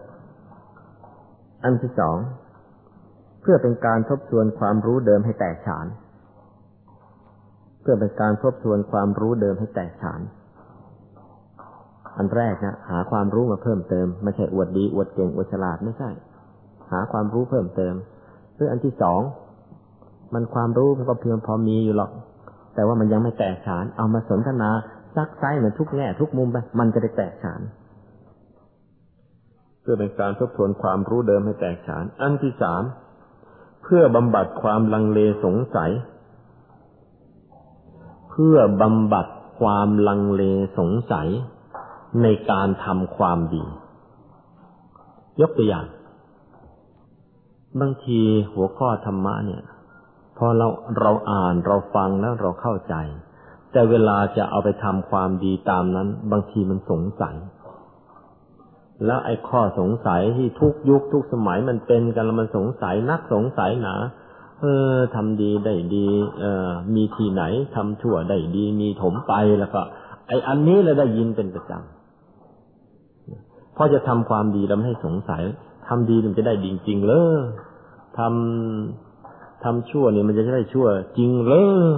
[1.64, 2.18] อันที่สอง
[3.42, 5.86] เพื่อเป็นการทบทวนความรู้เดิมให้แตกฉาน
[7.82, 10.22] เพื่อเป็นการทบทวนความรู้เดิมให้แตกฉาน
[12.18, 16.10] อันแรกนะหาความรู้มาเพิ่มเติม ไม่ใช่อวดดีอวดเก่งอวดฉลาดไม่ใช่
[16.92, 17.94] หาความรู้เพิ่มเติม
[18.56, 19.22] เพื่ออันที่สอง
[20.34, 22.12] มันความรู้มันก็เพียงพอมีอยู่หรอก
[22.76, 24.70] แต่ว่ามันยังไม่แตกฉาน เอามาสนทนา
[25.16, 27.62] ซักไซเหมือนทุกแง่ทุกมุมไป มันจะได้แตกฉาน
[29.82, 32.84] เพื่อเป็นการทบทวนความรู้เดิมให้แตกฉาน อันที่สาม
[33.84, 35.92] เพื่อบำบัดความลังเลสงสัย
[38.30, 39.28] เพื่อบำบัด
[39.60, 40.44] ความลังเล
[40.78, 41.30] สงสัย
[42.22, 43.64] ในการทำความดี
[45.42, 45.86] ยกตัวอย่าง
[47.80, 48.20] บางที
[48.54, 49.64] หัวข้อธรรมะเนี่ย
[50.38, 50.68] พอเรา
[51.00, 52.96] เราอ่านเราฟังแล้วเราเข้าใจ
[53.72, 57.36] แต่เวลาจะเอาไปทำความดีตามนั้น บางทีมันสงสัย
[59.06, 63.96] แล้วไอ้ข้อสงสัยที่ทุกยุคทุกสมัยมันเป็นกันแล้วมันสงสัยนักสงสัยหนา
[64.60, 66.08] เออทำดีได้ดี
[66.40, 67.44] เออมีที่ไหน
[67.76, 69.82] ทำชั่วได้ดี มีถมไปแล้วก็
[70.28, 75.44] ไอ้อันนี้เราได้ยินเป็นประจำพอจะทำความดีแล้วไม่ให้สงสัย
[75.88, 77.40] ทำดีมันจะได้ดีจริงเลย
[78.18, 81.92] ทำทำชั่วเนี่ยมันจะได้ชั่ว จริงเลย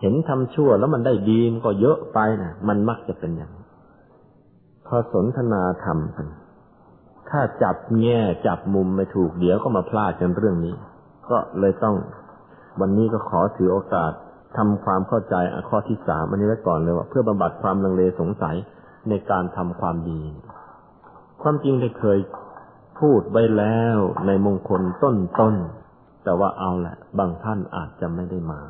[0.00, 3.52] เห็นทำชั่วแล้วมันได้ดีมันก็เยอะไปนะมันมักจะเป็นอย่าง
[4.86, 6.26] พอสนทนาธรรมกัน
[7.30, 10.74] ถ้าจับแง่จับมุมไม่ถูกเดี๋ยวก็มาพลาดกันเรื่องนี้
[11.30, 11.96] ก็เลยต้อง
[12.80, 14.12] วันนี้ก็ขอถือโอกาส
[14.56, 15.34] ทำความเข้าใจ
[15.68, 18.56] ข้อที่สามอันนี้ไว้ก่อนเลยว่า เพื่อบำบัดความลังเลสงสัย
[19.08, 20.20] ในการทำความดี
[21.42, 22.18] ความจริงได้เคย
[23.00, 25.54] พูดไว้แล้วในมงคลต้นต้น
[26.24, 28.60] แต่ว่าเอาแหละ บางท่านอาจจะไม่ได้มา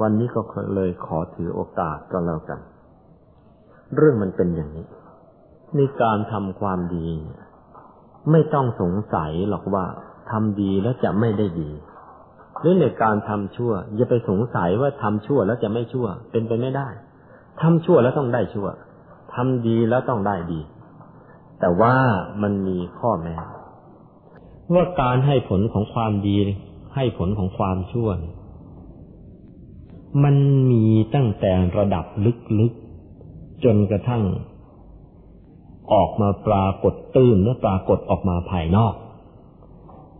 [0.00, 0.40] วันนี้ก็
[0.74, 2.60] เลยขอถือโอกาสก็แล้วกัน
[3.96, 4.86] เรื่องมันเป็นอย่างนี้
[5.76, 7.08] ในการทำความดี
[8.30, 9.84] ไม่ต้องสงสัยหรอกว่า
[10.30, 11.70] ทำดีแล้วจะไม่ได้ดี
[12.60, 16.88] หรือในการทำชั่ว อย่าไปสงสัยว่าทำชั่วแล้วจะไม่ชั่ว เป็นไปไม่ได้
[17.62, 18.68] ทำชั่วแล้วต้องได้ชั่ว
[19.34, 20.60] ทำดีแล้วต้องได้ดี
[21.60, 21.94] แต่ว่า
[22.42, 23.36] มันมีข้อแม้
[24.74, 26.36] ว่าการให้ผลของความดี
[26.94, 28.08] ให้ผลของความชั่ว
[30.24, 30.36] มัน
[30.70, 32.04] มีตั้งแต่ระดับ
[32.58, 34.24] ลึกๆ จนกระทั่ง
[35.92, 38.94] ออกมาปรากฏตื้นและปรากฏออกมาภายนอก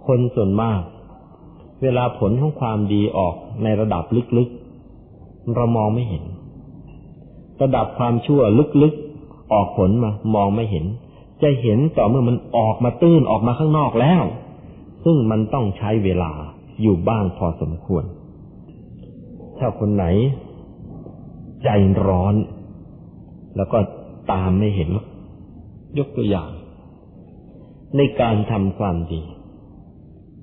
[0.07, 0.81] คนส่วนมาก
[1.83, 4.05] เวลาผลของความดีออกในระดับ
[4.38, 6.24] ลึกๆ เรามองไม่เห็น
[7.62, 8.40] ระดับความชั่ว
[8.83, 10.87] ลึกๆ ออกผลมามองไม่เห็น
[11.42, 14.22] จะเห็นต่อเมื่อมันออกมาตื้นออกมาข้างนอกแล้ว
[15.05, 16.33] ซึ่งมันต้องใช้เวลา
[16.83, 18.05] อยู่บ้างพอสมควร
[19.61, 20.05] ถ้าคนไหน
[21.64, 21.68] ใจ
[22.07, 22.35] ร้อน
[23.57, 23.79] แล้วก็
[24.33, 24.90] ตามไม่เห็น
[25.99, 26.51] ยกตัวอย่าง
[27.96, 29.23] ในการทำความดี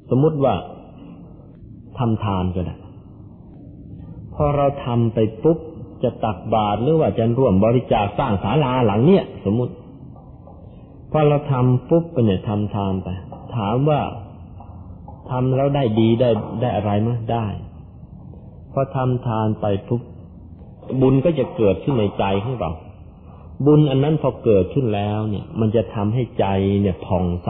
[0.09, 0.55] สมมติว่า
[1.97, 2.75] ทำทานก็ได้
[4.33, 5.59] พอเราทำไปปุ๊บ
[6.03, 9.73] จะตักบาตรหรือว่าจะร่วมบริจาคสร้างศาลาหลังเนี้ยสมมติ
[11.11, 13.09] พอเราทำปุ๊บไปเนี่ยทำทานไป
[13.55, 14.01] ถามว่า
[15.29, 16.29] ทำแล้วได้ดีได้
[16.61, 17.45] ได้อะไรมั้ยได้
[18.79, 20.01] อทำทานไปปุ๊บ
[21.01, 22.71] บุญก็จะเกิดขึ้นในใจของเรา
[23.65, 26.45] บุญอันนั้นพอเกิดขึ้นแล้วเนี่ย มันจะทำให้ใจ
[26.81, 27.49] เนี่ยผ่องใส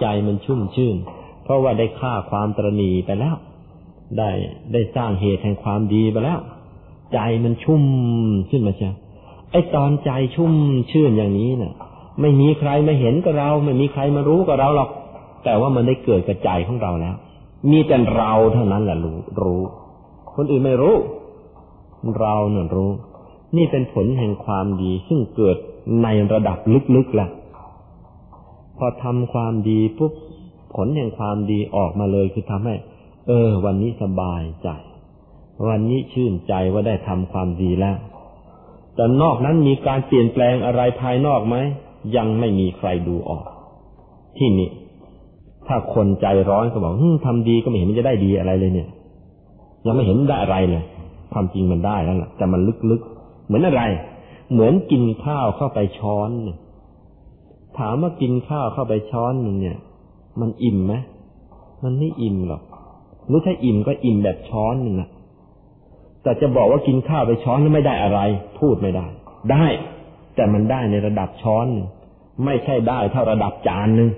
[0.00, 0.96] ใจมันชุ่มชื่น
[1.44, 3.36] เพราะว่าได้ฆ่าความตรณีไปแล้ว
[4.18, 4.30] ได้
[4.72, 6.40] ได้สร้างเหตุแห่งความดีไปแล้ว
[7.14, 7.82] ใจมันชุ่ม
[8.50, 8.90] ขึ้นมาใช่
[9.50, 10.52] ไอตอนใจชุ่ม
[10.92, 11.74] ชื่นอย่างนี้เนะ่ะ
[12.20, 14.90] ไม่มีใครมาเห็นกับเรา ไม่มีใครมารู้กับเราหรอก
[15.44, 17.14] แต่ว่ามันได้เกิดกับใจของเราแล้ว
[17.70, 19.62] มีแต่เราเท่านั้นแหละรู้รู้
[20.36, 20.94] คนอื่นไม่รู้
[22.20, 22.90] เราเนี่ยรู้
[23.56, 25.56] นี่เป็นผลแห่งความดีซึ่งเกิด
[26.02, 26.58] ในระดับ
[26.94, 27.28] ลึกๆแหละ
[28.78, 30.12] พอทำความดีปุ๊บ
[30.74, 32.74] ผลแห่งความดีออกมาเลยคือทำให้
[33.26, 34.68] เออ วันนี้สบายใจ
[35.68, 37.96] วันนี้ชื่นใจว่าได้ทำความดีแล้ว
[38.94, 41.56] แต่นอกนั้นมีการเปลี่ยนแปลงอะไรภายนอกไหม
[42.16, 43.44] ยังไม่มีใครดูออก
[44.38, 44.68] ที่นี่
[45.66, 46.94] ถ้าคนใจร้อนก็บอก
[47.26, 48.88] ทำดีก็ไม่เห็นมันจะได้ดีอะไรเลยเนี่ย
[49.86, 50.84] ยังไม่เห็นได้อะไรเลย
[51.32, 53.82] ความจริงมันได้แล้วล่ะแต่มันลึกๆ เหมือนอะไร
[54.52, 56.56] เหมือนกินข้าวเข้าไปช้อนหนึ่ง
[57.78, 59.78] ถามว่ากินข้าวเข้าไปช้อนหนึ่งเนี่ย
[60.40, 60.94] มันอิ่มไหม
[61.84, 62.62] มันไม่อิ่มหรอก
[63.28, 65.08] หรือถ้าอิ่มก็อิ่มแบบช้อนหนึ่งนะ
[66.22, 68.20] แต่จะบอกว่ากินข้าวไปช้อนแล้วไม่ได้อะไร
[68.60, 69.06] พูดไม่ได้
[69.52, 69.66] ได้
[70.34, 71.88] แต่มันได้ในระดับช้อนหนึ่ง
[72.44, 74.10] ไม่ใช่ได้เท่าระดับจานหนึ่ง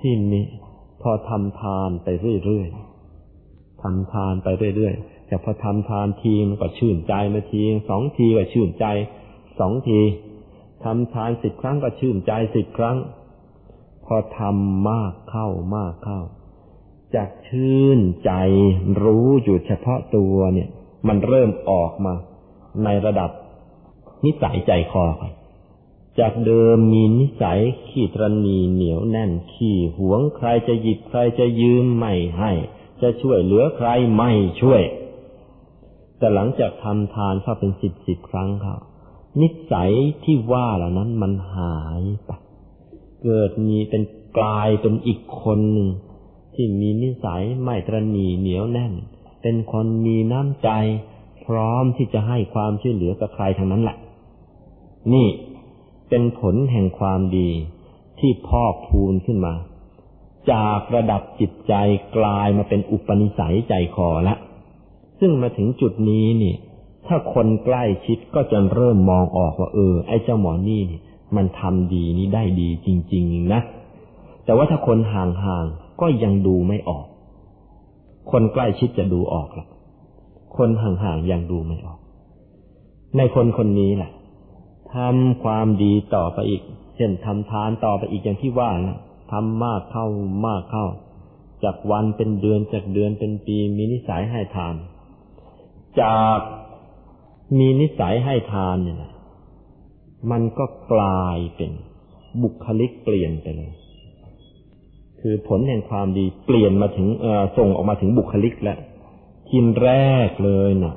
[0.00, 0.44] ที่นี้
[1.02, 2.08] พอทำทานไป
[2.44, 2.89] เรื่อยๆ
[3.82, 8.86] ทำทานไปเรื่อยๆแต่พอทำทานทีมันก็ชื่นใจมาทีสองทีก็ชื่นใจ
[9.60, 10.00] สองที
[10.84, 12.96] ทำทานสิบครั้งก็ชื่นใจสิบครั้ง
[14.04, 16.20] พอทำมากเข้ามากเข้า
[17.14, 18.32] จากชื่นใจ
[19.02, 20.68] รู้อยู่เฉพาะตัวเนี่ย
[21.08, 22.14] มันเริ่มออกมา
[22.84, 23.30] ในระดับ
[24.24, 25.22] นิสัยใจคอไป
[26.20, 32.52] จากเดิมมีนิสัยขี้ตรณีเหนียวแน่นขี้หวงใครจะหยิบใครจะยืมไม่ให้
[33.02, 34.82] จะช่วยเหลือใครไม่ช่วย
[36.18, 38.76] แต่หลังจากทำทานเข้าเป็นสิบสิบครั้งเขา
[39.40, 39.90] นิสัย
[40.24, 42.30] ที่ว่าเหล่านั้นมันหายไป
[43.22, 44.02] เกิดมีเป็น
[44.38, 45.88] กลายเป็นอีกคนหนึ่ง
[46.54, 48.92] ที่มีนิสัยไม่ตรณีเหนียวแน่น
[49.42, 50.70] เป็นคนมีน้ำใจ
[51.44, 53.96] พร้อมที่จะให้ความช่วยเหลือกับใครทั้งนั้นแหละ
[55.12, 55.28] นี่
[56.08, 57.50] เป็นผลแห่งความดี
[58.20, 59.54] ที่พ่อพูนขึ้นมา
[60.52, 61.74] จากระดับจิตใจ
[62.16, 64.34] กลายมาเป็นอุปนิสัยใจคอละ
[65.20, 66.54] ซึ่งมาถึงจุดนี้นี่
[67.06, 71.00] ถ้าคนใกล้ชิดก็จะเริ่มมองออกว่า เออ ไอ้เจ้าหมอนี่นี่
[71.36, 73.60] มันทำดีนี่ได้ดีจริง ๆ นะ
[74.44, 77.06] แต่ว่าถ้าคนห่างๆก็ยังดูไม่ออก
[78.32, 79.66] คนใกล้ชิดจะดูออกละ
[80.56, 81.98] คนห่างๆยังดูไม่ออก
[83.16, 84.10] ในคนคนนี้แหละ
[84.94, 86.62] ทำความดีต่อไปอีก
[86.96, 88.98] เช่นทำทานต่อไปอีกอย่างที่ว่านะ
[89.30, 90.06] ทำมากเข้า
[90.46, 90.86] มากเข้า
[91.64, 94.74] จากวันเป็นเดือนจากเดือนเป็นปี มีนิสัยให้ทาน
[96.00, 96.38] จาก
[97.58, 99.12] มีนิสัยให้ทานเนี่ยนะ
[100.30, 101.72] มันก็กลายเป็น
[102.42, 103.72] บุคลิกเปลี่ยนไปเลย
[105.20, 107.08] คือผลแห่งความดีเปลี่ยนมาถึง
[107.56, 108.78] ส่งออกมาถึงบุคลิกแล้ว
[109.48, 109.90] ทีนแร
[110.28, 110.94] กเลยนะ่ะ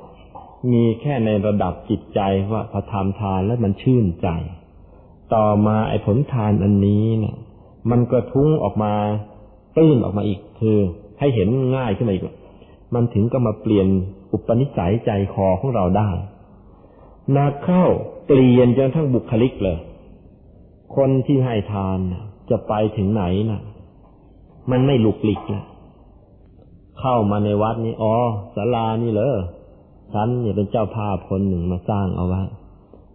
[0.71, 2.19] มีแค่ในระดับจิตใจ
[2.51, 4.29] ว่าพอทำทานแล้วมันชื่นใจ
[5.33, 7.35] ต่อมาไอ้ผลทานอันนี้เนะี่ย
[7.89, 8.93] มันกระทุ้งออกมา
[9.77, 10.77] ตื้นออกมาอีก คือ
[11.19, 12.23] ให้เห็นง่ายขึ้นมาอีก
[12.93, 13.87] มันถึงก็มาเปลี่ยน
[14.33, 16.09] อุปนิสัยใจคอของเราได้
[17.35, 17.83] นาเข้า
[18.27, 19.77] เปลี่ยนจนทั้งบุคลิกเลย
[20.95, 21.97] คนที่ให้ทาน
[22.49, 23.61] จะไปถึงไหนนะ
[24.71, 25.63] มันไม่หลุกลิกนะ
[26.99, 28.13] เข้ามาในวัดนี้อ๋อ
[28.55, 29.35] ศาลานี่เหรอ
[30.13, 32.41] ฉันเนี่ยเป็นเจ้าภาพคนหนึ่งมาสร้างเอาไว้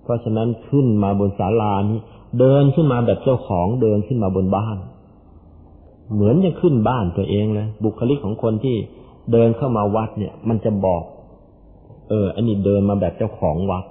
[0.03, 2.01] เพราะฉะนั้นขึ้นมาบนศาลานี้
[2.39, 4.77] เดินขึ้นมาแบบเจ้าของเดินขึ้นมาบนบ้าน
[6.15, 8.77] เหมือนจะขึ้นบ้านตัวเองเลยบุคลิกของคนที่
[9.33, 11.03] เดินเข้ามาวัดเนี่ย มันจะบอก
[12.09, 13.85] เออ อันนี้เดินมาแบบเจ้าของวัด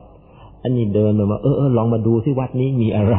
[0.64, 3.18] อันนี้เดินมาว่าเออเออลองมาดูที่วัดนี้มีอะไร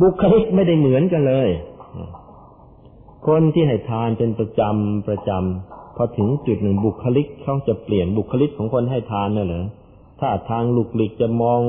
[0.00, 1.48] บุคลิกไม่ได้เหมือนกันเลย
[3.26, 9.64] คนที่ให้ทานเป็นประจำประจำพอถึงจุดหนึ่งบุคลิกเขาจะเปลี่ยนบุคลิกของคนให้ทานน่ะเหรอ
[10.20, 11.60] ถ้าทางลุกหลิกจะมอง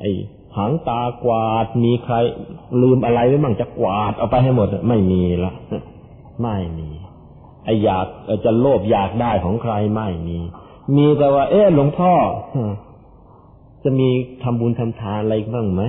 [0.00, 0.10] ไอ้
[0.56, 2.14] หางตากวาด มีใคร
[2.82, 5.52] ลืมอะไรไว้มั่งจะกวาดเอาไปให้หมดไม่มีละ
[6.42, 6.88] ไม่มี
[7.64, 8.06] ไออยาก
[8.44, 10.38] จะโลภอยากได้ของใครไม่มี
[10.96, 12.12] มีแต่ว่า เอ๊ะหลวงพ่อ
[13.84, 14.08] จะมี
[14.42, 15.82] ทำบุญทำทานอะไรบ้างไหม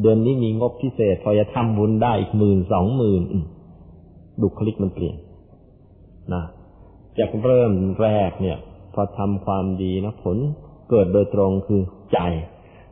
[0.00, 3.22] เดือนนี้มีงบพิเศษ พอจะทำบุญได้อีกหมื่นสองหมื่น
[4.42, 5.16] บุคลิกมันเปลี่ยน
[6.34, 6.44] นะ
[7.18, 8.58] จากเริ่มแรกเนี่ย
[8.94, 10.36] พอทำความดีนะผล
[10.90, 11.80] เกิดโดยตรงคือ
[12.12, 12.18] ใจ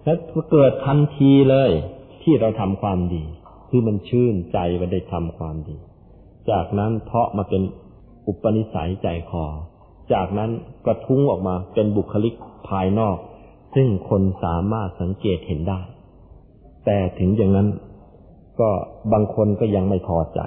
[0.09, 1.71] แล้วเกิดทันทีเลย
[2.23, 3.25] ที่เราทำความดี
[3.69, 5.77] คือมันชื่นใจว่าได้ทำความดี
[6.51, 7.63] จากนั้นเพาะมาเป็น
[8.27, 9.45] อุปนิสัยใจคอ
[10.13, 10.51] จากนั้น
[10.87, 12.35] กระทุ้งออกมาเป็นบุคลิก
[12.69, 13.17] ภายนอก
[13.75, 15.81] ซึ่งคนสามารถสังเกตเห็นได้
[16.85, 17.69] แต่ถึงอย่างนั้น
[18.61, 18.71] ก็
[19.13, 20.41] บางคนก็ยังไม่พอใจ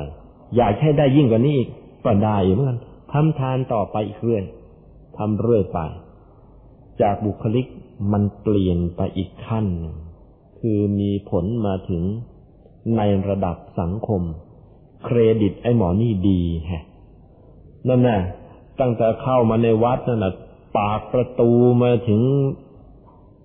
[0.58, 1.70] อยากให้ได้ยิ่งกว่านี้อีก
[2.06, 2.80] ก็ได้เหมือนกัน
[3.12, 4.44] ทำทานต่อไปอีกเรื่อย
[5.18, 5.80] ทำเรื่อยไป
[7.02, 7.68] จากบุคลิก
[8.12, 9.68] มันเปลี่ยนไปอีกขั้น
[10.60, 12.04] คือมีผลมาถึง
[12.98, 14.22] ในระดับสังคม
[15.06, 16.84] เครดิตไอ้หมอนี่ดีแฮะ
[17.88, 18.20] นั่นน่ะ
[18.80, 20.34] ตั้งแต่เข้ามาในวัดนั่นน่ะ
[20.78, 21.52] ปากประตู
[21.82, 22.22] มาถึง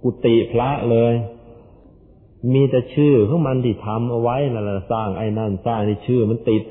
[0.02, 1.14] กุฏิพระเลย
[2.52, 6.62] มีแต่ชื่อของมันที่ทำเอาไว้นั่นแหละสร้างไอ้นั่นสร้างที่ชื่อ มันติด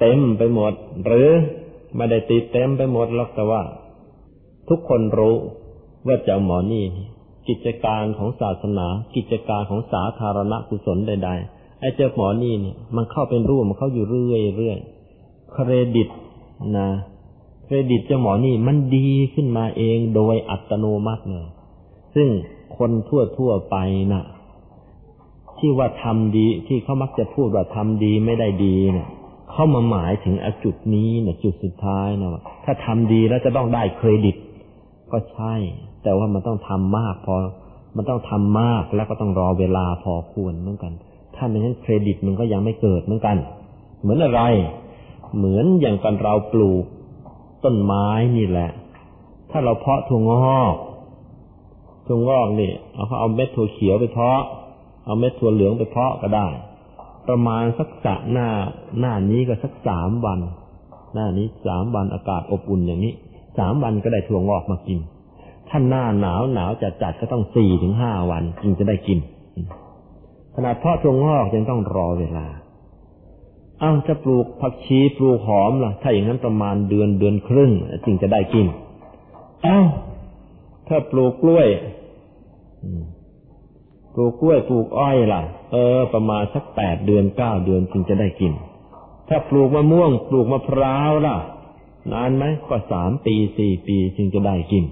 [0.00, 0.72] เต็มไปหมด
[1.06, 1.30] หรือ
[1.96, 3.62] ไม่ได้ติดเต็มไปหมดหรอกแต่ว่า
[4.68, 5.36] ทุกคนรู้
[6.06, 6.84] ว่าเจ้าหมอนี่
[7.48, 8.86] กิจการของศาสนา
[9.16, 14.78] กิจการของสาธารณกุศลใดๆไอ้เจ้าหมอนี่เนี่ย มันเข้าเป็นรูปมันเข้าอยู่เรื่อยเรื่อย
[15.52, 16.08] เครดิต
[16.78, 16.88] นะ
[17.64, 21.46] เครดิตเจ้าหมอนี่มันดีขึ้นมาเองโดยอัตโนมัติเลย
[22.14, 22.28] ซึ่ง
[22.76, 23.76] คนทั่วทั่วไป
[24.12, 24.24] นะ่ะ
[25.58, 29.08] ที่ว่าทำดีที่เขามักจะพูดว่าทำดีไม่ได้ดีเนะี่ย
[29.52, 34.36] เข้ามาหมายถึงอจุดนี้นี่ยจุดสุดท้ายนะว่าถ้าทำดีแล้วจะต้องได้เครดิต
[35.12, 35.54] ก็ใช่
[36.02, 37.34] แต่ว่ามันต้องทำมากพอ
[37.96, 40.92] มันต้องทำมากแล้วก็ต้องรอเวลาพอควรเหมือนกัน
[41.34, 43.36] ถ้าไม่งั้นเครดิตมันก็ยังไม่เกิดเหมือนกัน
[44.00, 44.42] เหมือนอะไร
[45.36, 46.84] เหมือนอย่างกันเราปลูก
[47.64, 48.70] ต้นไม้นี่แหละ
[49.50, 50.74] ถ้าเราเพาะถั่วงอก
[52.06, 54.40] ถั่วงอกนี่เอาเอาเม็ดถั่วเขียวไปเพาะ
[55.04, 56.46] เอาเม็ดถั่วเหลืองไปเพาะก็ได้
[57.28, 58.48] ประมาณสักสะหน้า
[59.00, 60.38] หน้านี้ก็สักสามวัน
[61.14, 63.14] หน้านี้สามวันอากาศอบอุ่นอย่างนี้
[63.58, 64.98] สามวันก็ได้ถั่วงอกมากิน
[65.70, 69.18] ถ้าหน้าหนาวหนาวจัดจัดก็ต้องสี่ถึงห้าวันจึงจะได้กิน
[70.54, 72.46] ขนาดเพาะถั่วงอกยังต้องรอเวลา
[73.82, 77.70] อ้าวจะปลูกผักชีปลูกหอมล่ะ ถ้าอย่างนั้นประมาณเดือนเดือนครึ่ง
[78.04, 78.66] จึงจะได้กิน
[79.66, 79.88] อ้าว
[80.88, 81.68] ถ้าปลูกกล้วย
[84.14, 85.42] ปลูกกล้วยปลูกอ้อยล่ะ
[85.72, 88.52] เออ ประมาณสักแปดเดือนเก้าเดือนจึงจะได้กิน
[89.28, 91.36] ถ้าปลูกมะม่วง ปลูกมะพร้าวล่ะ
[92.12, 94.84] นานไหมก็สามปีสี่ปีจึงจะได้กิน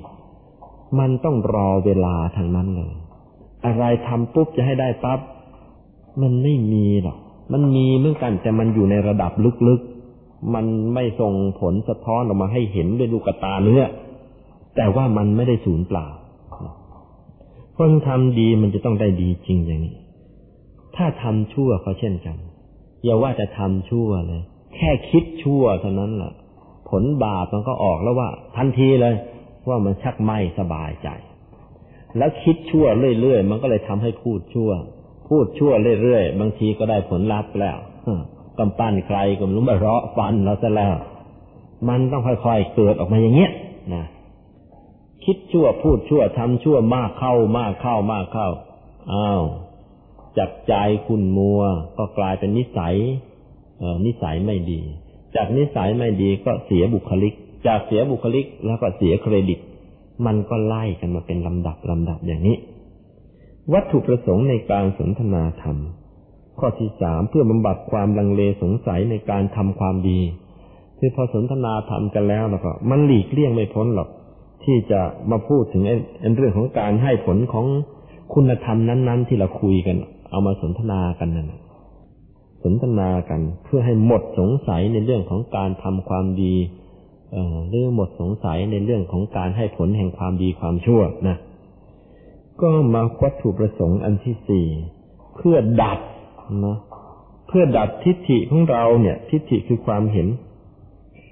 [0.98, 2.92] มันต้องรอเวลาทางนั้นเลย
[3.66, 5.20] อะไรทำปุ๊บจะให้ได้ปั๊บ
[6.22, 7.18] มันไม่มีหรอก
[7.52, 9.32] มันมีเหมือนกันแต่มันอยู่ในระดับ
[9.68, 13.82] ลึกๆ มันไม่ส่งผลสะท้อนออกมาให้เห็นด้วยลูกตาเนื้อ
[14.76, 16.06] แต่ว่ามันไม่ได้สูญเปล่า
[17.76, 19.96] คนทำดีมันจะต้องได้ดีจริงอย่างนี้
[20.96, 22.36] ถ้าทำชั่วก็เช่นกัน
[23.04, 24.42] อย่าว่าจะทำชั่วเลย
[24.74, 26.32] แค่คิดชั่วเท่านั้นแหละ
[26.90, 29.14] ผลบาปมันก็ออกแล้วว่า ทันทีเลย
[29.68, 31.08] ว่ามันชักไม่สบายใจ
[32.18, 32.86] แล้วคิดชั่ว
[33.20, 34.70] เรื่อยๆ มันก็เลยทำให้พูดชั่ว
[35.28, 37.76] พูดชั่วเรื่อยๆ บางทีก็ได้ผลลัพธ์แล้ว
[38.58, 40.94] กำปั้นใครก็ไม่รู้มาเราะฟันเราซะแล้ว
[41.88, 43.50] มันต้องค่อยๆเกิดออกมาอย่างเงี้ย
[43.94, 44.04] นะ
[45.24, 48.48] คิดชั่วพูดชั่วทำชั่วมากเข้ามากเข้ามากเข้า
[49.12, 49.42] อ้าว
[50.38, 50.74] จับใจ
[51.06, 51.60] คุณมัว
[51.98, 52.94] ก็กลายเป็นนิสัย
[53.78, 54.80] เออนิสัยไม่ดี
[55.36, 57.34] จากนิสัยไม่ดีก็เสียบุคลิก
[57.66, 59.58] จากเสียบุคลิกแล้วก็เสียเครดิต
[60.26, 62.56] มันก็ไล่กันมาเป็นลำดับลำดับอย่างนี้
[63.72, 65.76] วัตถุประสงค์ในการสนทนาธรรม
[66.58, 70.20] ข้อที่สามเพื่อบำบัดความลังเลสงสัยในการทำความดี
[70.98, 74.08] คือพอสนทนาธรรมกันแล้วแล้วก็ มันหลีกเลี่ยงไม่พ้นหรอก
[74.64, 75.00] ที่จะ
[75.30, 75.82] มาพูดถึง
[76.36, 77.66] เรื่องของการให้ผลของ
[78.34, 79.96] คุณธรรมนั้น ๆ ที่เราคุยกัน
[80.30, 81.52] เอามาสนทนากันนั่น
[82.64, 86.54] สนทนากันเพื่อให้หมดสงสัยในเรื่องของการทำความดี
[87.70, 91.36] เรื่อหมดสงสัยในเรื่องของการให้ผลแห่งความดีความชั่วนะ
[92.60, 94.66] ก็มาวัตถุประสงค์อันที่สี่
[95.36, 95.98] เพื่อดัด
[96.66, 96.78] นะ
[97.48, 100.28] เพื่อดัดทิฏฐิของเราเนี่ย ทิฏฐิคือความเห็น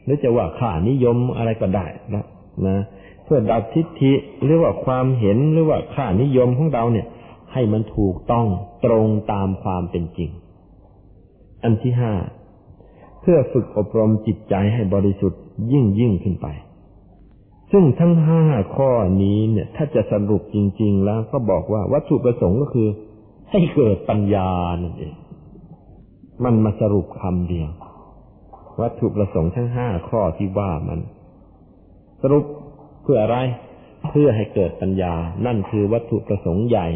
[0.05, 2.24] หรือจะว่าข่านิยมอะไรก็ได้นะ
[2.66, 2.76] นะ
[3.24, 7.07] เพื่อดัดทิฏฐิหรือว่าความเห็นหรือว่าข่านิยมของเราเนี่ย
[7.53, 8.47] ให้มันถูกต้อง
[8.84, 10.30] ตรงตามความเป็นจริง
[11.62, 12.12] อันที่ห้า
[13.20, 15.40] เพื่อฝึกอบรมจิตใจให้บริสุทธิ์
[15.72, 16.46] ยิ่งยิ่งขึ้นไป
[17.72, 18.42] ซึ่งทั้งห้า
[18.76, 18.90] ข้อ
[19.22, 22.88] นี้เนี่ย ถ้าจะสรุปจริง ๆ แล้วก็บอกว่าวัตถุประสงค์ก็คือ
[23.50, 24.48] ให้เกิดปัญญา
[24.82, 25.14] นั่นเอง
[26.44, 27.70] มันมาสรุปคำเดียว
[28.80, 31.00] วัตถุประสงค์ทั้งห้าข้อที่ว่ามัน
[32.22, 32.44] สรุป
[33.02, 33.38] เพื่ออะไร
[34.11, 35.12] เพื่อให้เกิดปัญญา
[35.46, 36.88] นั่นคือวัตถุประสงค์ใหญ่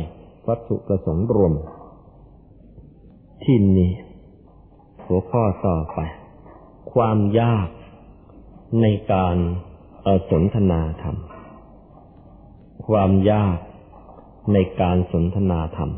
[0.48, 1.54] วัตถุประสงค์รวม
[3.44, 3.92] ที่นี้
[5.04, 5.98] หัวข้อต่อไป
[6.92, 7.66] ความยาก
[8.82, 9.36] ในการ
[10.30, 11.16] สนทนาธรรม
[12.86, 13.56] ความยาก
[14.52, 15.90] ในการสนทนาธรรม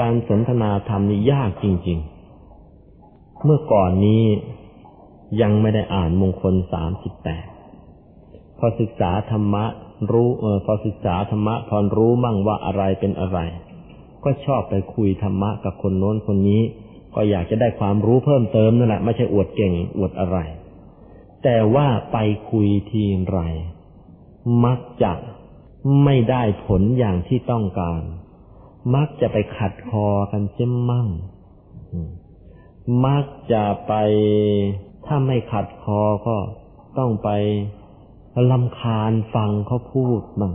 [0.00, 1.98] การสนทนาธรรมนี่ยากจริง
[2.70, 4.24] ๆ เมื่อก่อนนี้
[5.40, 7.46] ยังไม่ได้อ่านมงคลสามสิบแปด
[8.58, 9.64] พอศึกษาธรรมะ
[10.10, 13.38] รู้เออพอศึกษาธรรมะพอรู้มั่งว่าอะไรเป็นอะไร
[14.24, 16.62] ก็ชอบไปคุยธรรมะกับคนโน้นคนนี้
[17.14, 20.38] ก็อยากจะได้ความรู้เพิ่มเติมนั่นแหละไม่ใช่อวดเก่งอวดอะไร
[21.42, 22.18] แต่ว่าไป
[22.50, 23.40] คุยทีไร
[24.64, 25.12] มักจะ
[26.04, 28.02] ไม่ได้ผลอย่างที่ต้องการ
[28.94, 31.08] มักจะไปขัดคอกันเช่นมั่ง
[33.06, 33.92] มักจะไป
[35.06, 36.36] ถ้าไม่ขัดคอก็
[36.98, 37.30] ต้องไป
[38.52, 40.52] ลำคาญฟังเขาพูดมั่ง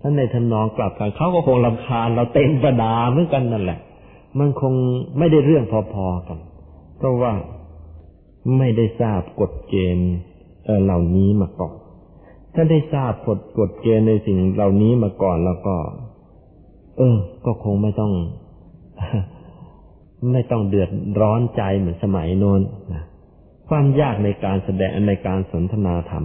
[0.00, 3.78] ถ้านในทนองกลับกันเขาก็คงลำคาญเราเต็มประดาเหมือนกันนั่นแหละ
[4.38, 4.74] มันคง
[5.18, 6.38] ไม่ได้เรื่องพอๆกัน
[6.98, 7.32] เพราะว่า
[8.58, 10.12] ไม่ได้ทราบกฎเกณฑ์
[10.84, 11.74] เหล่านี้มาก่อน
[12.54, 15.76] ถ้าได้ทราบกฎกฎเกณฑ์ในสิ่งเหล่านี้มาก่อนแล้วก็
[16.98, 18.12] เออ ก็คงไม่ต้อง
[20.32, 22.60] ไม่ต้องเดือดร้อนใจเหมือนสมัยโน้น
[22.92, 23.04] นะ
[23.68, 26.24] ความยากในการแสดงในการสนทนาธรรม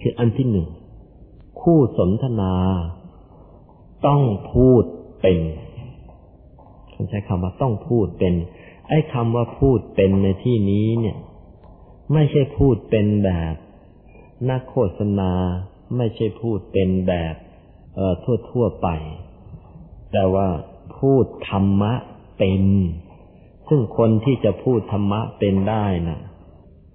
[0.00, 0.66] คืออันที่หนึ่ง
[1.60, 2.52] คู่สนทนา
[4.06, 4.22] ต้อง
[4.52, 4.82] พูด
[5.20, 5.38] เป็น
[6.90, 8.34] เขาใช้คำว่าต้องพูดเป็น
[8.88, 11.16] ไอ้คำว่าพูดเป็นในที่นี้เนี่ย
[12.12, 13.54] ไม่ใช่พูดเป็นแบบ
[14.50, 15.32] นักโฆษณา
[15.96, 17.34] ไม่ใช่พูดเป็นแบบ
[17.94, 18.88] เอ่อทั่วทั่วไป
[20.12, 20.48] แต่ว่า
[20.98, 21.92] พูดธรรมะ
[22.38, 22.64] เป็น
[23.68, 26.20] ซึ่งคนที่จะพูดธรรมะเป็นได้นะ่ะ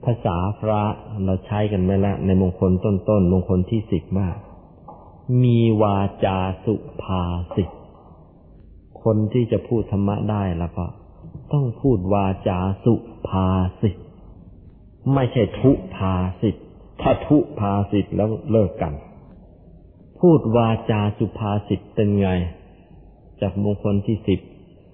[0.05, 0.81] ภาษาพระ
[1.25, 4.35] เราใช้กันไปแล้วในมงคลต้นๆมงคลที่สิบมาก
[5.43, 7.23] มีวาจาสุภา
[7.55, 7.69] ษิต
[9.03, 10.85] คนที่จะพูดธรรมะได้แล้วก็
[11.53, 12.93] ต้องพูดวาจาสุ
[13.27, 13.47] ภา
[13.81, 13.95] ษิต
[15.13, 16.55] ไม่ใช่ทุภาษิต
[17.01, 18.93] ถ้าทุภาษิตแล้วเลิกกัน
[20.19, 22.29] พูดวาจาสุภาษิตเป็นไง
[23.41, 24.39] จากมงคลที่สิบ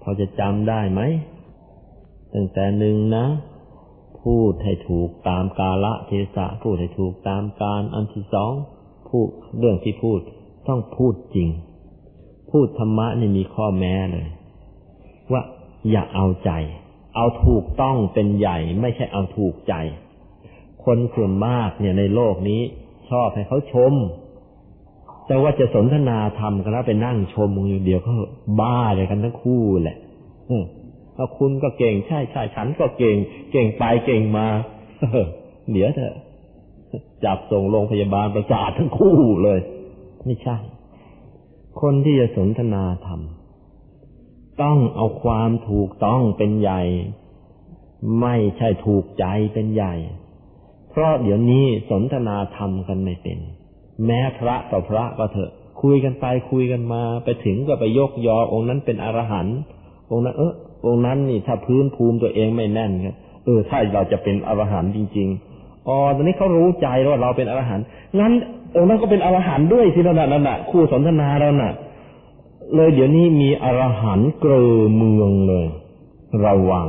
[0.02, 1.00] พอจะจำได้ไหม
[2.34, 3.26] ตั้งแต่หนึ่งนะ
[4.22, 8.52] พูดให้ถูกตามกาละเทศะพูดให้ถูกตามการอันที่สอง
[9.10, 10.20] พูดเรื่องที่พูด
[10.68, 11.48] ต้องพูดจริง
[12.50, 14.28] พูดธรรมะนี่มีข้อแม้เลย
[15.32, 15.42] ว่า
[15.90, 16.50] อย่าเอาใจ
[17.16, 19.74] เอาถูกต้องเป็นใหญ่ ไม่ใช่เอาถูกใจ
[20.84, 22.60] คนส่วนมากเนี่ยในโลกนี้
[23.10, 23.94] ชอบให้เขาชม
[25.26, 28.12] แต่ว่าจะสนทนาธรรมกันแล้วไปนั่งชมมึงอยู่เดียวก็
[28.60, 29.98] บ้าเลยกันทั้งคู่แหละ
[30.46, 30.52] เอ
[31.24, 33.16] อคุณก็เก่งใช่ใช่ฉันก็เก่ง
[33.52, 34.46] เก่งไปเก่งมา
[35.72, 36.14] เดี๋ยวเถอะ
[37.24, 39.60] จับส่งโรงพยาบาลประสาททั้งคู่เลย
[40.26, 40.56] ไม่ใช่
[41.80, 43.20] คนที่จะสนทนาธรรม
[44.62, 46.82] ต้องเอาความถูกต้องเป็นใหญ่
[48.20, 49.94] ไม่ใช่ถูกใจเป็นใหญ่
[50.90, 53.38] เพราะเดี๋ยวนี้สนทนาธรรมกันไม่เป็น
[54.06, 55.50] แม้พระต่อพระก็เถอะ
[55.82, 59.58] คุยกันไปคุยกันมา ไปถึงก็ไปยกยอองค์นั้นเป็นอรหันต์
[60.10, 60.52] องค์นั้นเออ
[60.86, 67.84] องค์นั้นนี่ถ้าพื้นภูมิตัวเองไม่แน่นครับเออถ้าเราจะเป็นอรหันต์จริงๆอ๋อตอนนี้เขารู้ใจว่าเราเป็นอรหันต์
[68.20, 68.32] งั้น
[68.76, 71.72] องค์นั้นก็เป็นอรหันต์ด้วยสินั่นนั่นน่ะคู่สนทนาเราน่ะ
[72.74, 74.66] เลยเดี๋ยวนี้มีอรหันต์เกลอ
[74.96, 75.66] เมืองเลย
[76.44, 76.88] ระวัง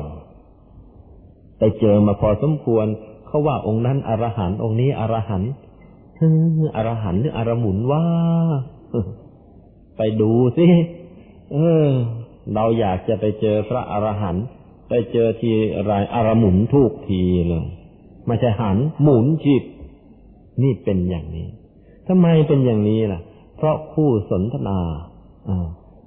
[1.58, 2.86] ไปเจอมาพอสมควร
[3.26, 5.52] เขาว่าองค์นั้นอรหันต์องค์นี้อรหันต์
[6.76, 8.04] อรหันต์หรืออรหมุนว่า
[9.98, 10.68] ไปดูสิ
[11.54, 11.88] เออ
[12.54, 14.46] เราอยากจะไปเจอพระอรหันต์
[14.90, 15.52] ไปเจอที
[15.86, 17.66] ไรอรหมุนทุกทีเลย
[18.28, 19.64] ไม่ใช่หันหมุนจิต
[20.62, 21.48] นี่เป็นอย่างนี้
[22.08, 23.22] ทำไมเป็นอย่างนี้ล่ะ
[23.58, 25.11] เพราะคู่สนทนาอ่า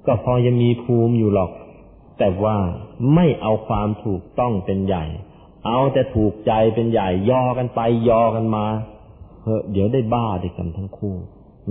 [0.07, 1.51] ก็พอยังมีภูมิอยู่หรอก
[2.18, 2.57] แต่ว่า
[3.14, 5.05] ไม่เอาความถูกต้องเป็นใหญ่
[5.66, 8.66] เอาแต่ถูกใจเป็นใหญ่ ยอกันไป ยอกันมา
[9.43, 11.14] เฮ้เดี๋ยวได้บ้าด้วยกันทั้งคู่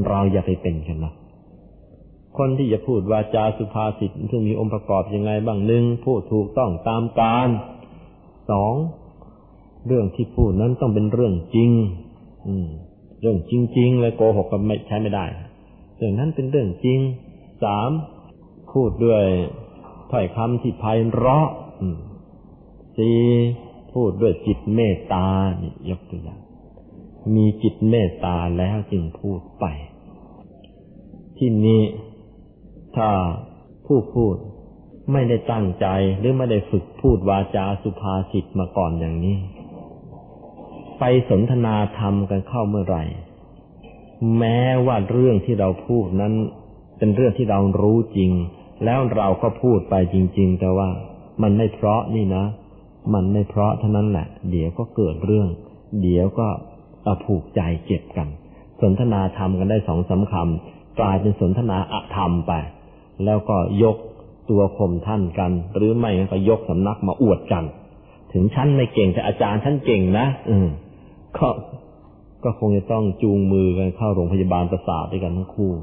[0.10, 1.14] เราอย่าไปเป็นกันนะ
[2.38, 7.50] คนที่จะพูดวาจาสุภาษิตซึ่งมีองค์ประกอบยังไงบ้างหนึ่งพูดถูกต้องตามการ
[8.52, 8.74] สอง
[9.88, 11.72] เรื่องที่พูดนั้นต้องเป็นเรื่องจริง
[12.48, 12.68] อืม
[13.22, 15.26] เรื่องจริงๆเลยโกหกก็ไม่ใช้ไม่ได้
[15.98, 17.00] เรื่องนั้นเป็นเรื่องจริง
[17.64, 17.90] สาม
[18.72, 19.24] พูดด้วย
[20.12, 21.48] ถ้อยคำที่ไพเราะ
[22.98, 23.20] สี่
[23.94, 25.28] พูดด้วยจิตเมตตา
[25.62, 26.40] นี่ยกตัวอย่าง
[27.36, 29.66] มีจิตเมตตาแล้วจึงพูดไป
[31.38, 31.82] ที่นี้
[32.96, 33.10] ถ้า
[33.86, 34.36] ผู้พูด
[35.12, 35.88] ไม่ได้ตั้งใจ
[36.20, 39.38] หรือไม่ได้ฝึกพูดวาจาสุภาษิตมาก่อนอย่างนี้
[41.00, 43.04] ไปสนทนาธรรมกันเข้าเมื่อไหร่
[44.38, 46.34] แม้ว่าเรื่องที่เราพูดนั้น
[47.04, 48.32] เป็นเรื่องที่เรารู้จริง
[48.86, 50.90] แล้วเราก็พูดไปจริง ๆ แต่ว่า
[51.42, 52.46] มันไม่เพราะนี่นะ
[53.14, 55.48] มันไม่เพราะเท่านั้นแหละ เดี๋ยวก็เกิดเรื่อง
[56.02, 56.48] เดี๋ยวก็
[57.26, 58.28] ผูกใจเจ็บกัน
[58.82, 62.54] สนทนาธรรมกันได้สองสาคำกลายเป็นสนทนาอธรรมไป
[63.26, 63.96] แล้วก็ยก
[64.50, 67.64] ตัวข่มท่านกัน หรือไม่ก็ยกสำนักมาอวดกัน
[68.34, 70.68] ถึงชั้นไม่เก่งแต่อาจารย์ท่านเก่งนะอืม
[71.38, 71.48] ก็
[72.44, 75.74] ก็คงจะต้องจูงมือกันเข้าโรงพยาบาลประสาทด้วยกันทั้งคู่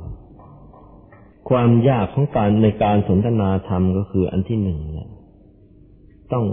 [1.49, 5.09] ความยากของการในการสนทนาธรรมก็คืออันที่หนึ่งเนี่ย
[6.32, 6.45] ต้อง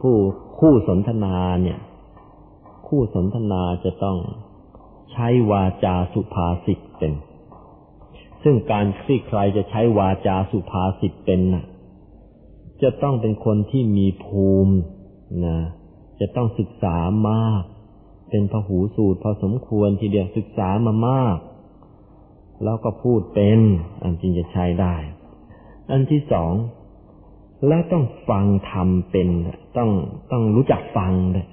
[0.00, 0.16] ผู้
[0.58, 1.78] คู่สนทนาเนี่ย
[2.88, 4.18] คู่สนทนาจะต้อง
[5.12, 7.12] ใช้วาจาสุภาษิตเป็น
[8.42, 11.64] ซึ่งการที่ใครจะใช้วาจาสุภาษิตเป็นน่ะ
[12.82, 14.74] จะต้องเป็นคนที่มีภูมิ
[15.46, 15.58] นะ
[16.20, 16.96] จะต้องศึกษา
[17.28, 17.62] มาก
[18.30, 21.36] เป็นพหูสูตรพอสมควรทีเดียวศึกษามามาก
[22.64, 23.60] แล้วก็พูดเป็น
[24.02, 24.94] อันจริงจะใช้ได้
[25.90, 26.52] อันที่สอง
[27.68, 29.28] แล้วต้องฟังธรรมเป็น
[29.76, 29.90] ต้อง
[30.30, 31.46] ต้องรู้จักฟังเลย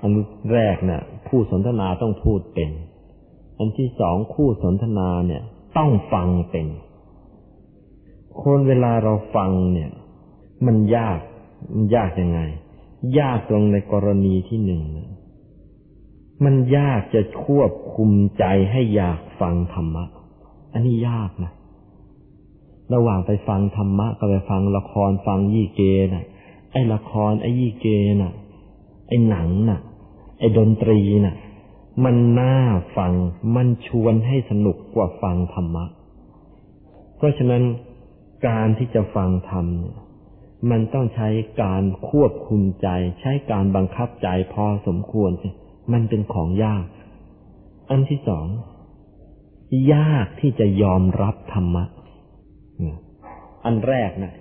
[0.00, 0.10] อัน
[0.54, 2.70] แรกนะ่ะผู้สนทนาต้องพูดเป็น
[3.58, 5.42] อันที่สองคู่สนทนาเนี่ย
[5.76, 6.66] ต้องฟังเป็น
[8.42, 9.90] คนเวลาเราฟังเนี่ย
[10.66, 11.18] มันยาก
[11.74, 12.40] มันยากยังไง
[13.18, 14.82] ยากตรงในกรณีที่หนึ่ง
[16.44, 20.04] มันยากจะควบคุมใจให้อยากฟังธรรมะ
[20.72, 21.52] อันนี้ยากนะ
[22.94, 25.82] ระหว่างไปฟังธรรมะกับไปฟังละครฟังยี่เก
[26.14, 26.24] น่ะ
[26.72, 27.86] ไอ้ละครไอ้ยี่เก
[28.22, 28.32] น่ะ
[29.08, 29.80] ไอ้หนังน่ะ
[30.38, 31.36] ไอ้ดนตรีน่ะ
[32.04, 32.56] มันน่า
[32.96, 33.12] ฟัง
[33.56, 35.84] มันชวนให้สนุกกว่าฟังธรรมะ
[37.16, 37.62] เพราะฉะนั้น
[38.48, 39.98] การที่จะฟังธรรมเนี่ย
[40.70, 41.28] มันต้องใช้
[41.62, 42.88] การควบคุมใจ
[43.20, 45.50] ใช้การบังคับใจพอสมควรใช่
[45.92, 46.84] มันเป็นของยาก
[47.90, 48.46] อันที่สอง
[49.94, 51.84] ยากที่จะยอมรับธรรมะ
[53.64, 54.32] อันแรกนะ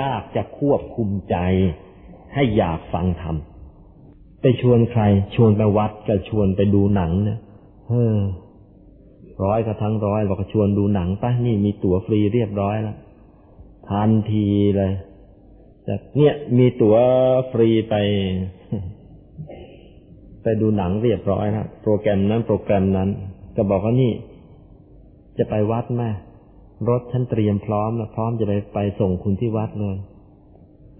[0.00, 1.36] ยากจะควบคุมใจ
[2.34, 3.36] ให้อยากฟังธรรม
[4.40, 5.02] ไปชวนใคร
[5.34, 7.38] ชวนไปวัดก็ชวนไปดูหนังเนี่ย
[7.88, 8.16] เฮ้อ
[9.44, 12.96] ร้อยก็ทั้งร้อยบอกชวนดูหนังป่ะนี่มีตั๋วฟรีเรียบร้อยแล้ว
[13.88, 14.92] ทันทีเลย
[15.84, 16.96] แต่เนี่ยมีตั๋ว
[17.52, 17.94] ฟรีไป
[20.48, 23.08] ไปดูหนังเรียบร้อยแล้วโปรแกรมนั้นโปรแกรมนั้น
[23.56, 24.12] ก็บอกว่านี่
[25.38, 26.02] จะไปวัดไหม
[26.88, 29.96] รถฉันเตรียมพร้อมแล้วพร้อมจะไปไปส่งคุณที่วัดเลย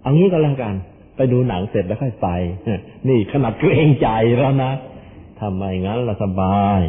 [0.01, 0.75] เอางี้ก็แล้วกัน
[1.15, 2.29] ไปดูหนังเสร็จแล้วค่อยไป
[3.07, 4.71] นี่ขนาดเกรงใจแล้วนะ
[5.41, 6.81] ทำไมงั้นละสบาย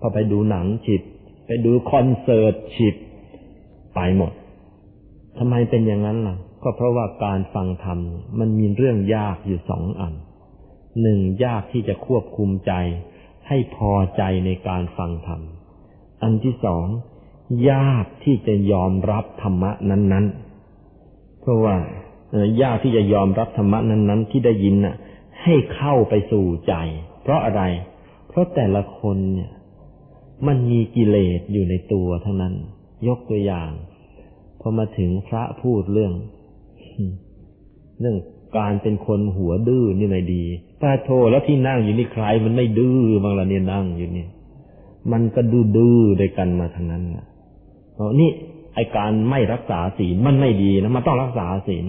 [0.00, 1.02] พอไปดูหนังฉิด
[1.46, 2.94] ไปดูคอนเสิร์ตฉิด
[3.94, 4.32] ไปหมด
[5.38, 7.98] ทำไมเป็นอย่างนั้นล่ะ ก็เพราะว่าการฟังธรรม
[8.38, 10.14] มันมีเรื่องยากอยู่สองอัน
[11.00, 12.72] หนึ่งยากที่จะควบคุมใจ
[13.48, 15.40] ให้พอใจในการฟังธรรม
[16.22, 16.86] อันที่สอง
[17.70, 20.26] ยากที่จะยอมรับธรรมะนั้น
[20.82, 21.76] ๆ เพราะว่า
[22.62, 24.96] ยากที่จะยอมรับธรรมะนั้น ๆ ที่ได้ยินน่ะ
[25.42, 26.74] ให้เข้าไปสู่ใจ
[27.22, 27.62] เพราะอะไร
[28.28, 29.50] เพราะแต่ละคนเนี่ย
[30.46, 32.54] มันมีกิเลสอยู่ในตัวทั้งนั้น
[33.08, 33.70] ยกตัวอย่าง
[34.60, 36.12] พอมาถึงพระพูดเรื่อง
[38.00, 38.16] เรื่อง
[38.58, 40.44] การเป็นคนหัวดื้อนี่ไม่ดี
[40.82, 44.26] พรโทแล้วที่นั่งอยู่นี่ใครมันไม่ดื้อบางละเนี่ยนั่งอยู่นี่
[45.12, 47.26] มันก็ดื้อดื้อด้วยกันมาทั้งนั้นนะ
[47.94, 48.30] เพราะนี่
[48.74, 51.84] ไอการไม่รักษาศีลมันไม่ดีนะมันต้องรักษาศีล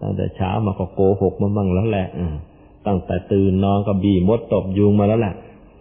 [0.00, 2.08] ตั้งแต่เช้ามาก็โกหกมาบ้างแล้วแหละ
[2.86, 5.34] ตั้งแต่ตื่นนอนก็บีมดตบยุงมาแล้วแหละ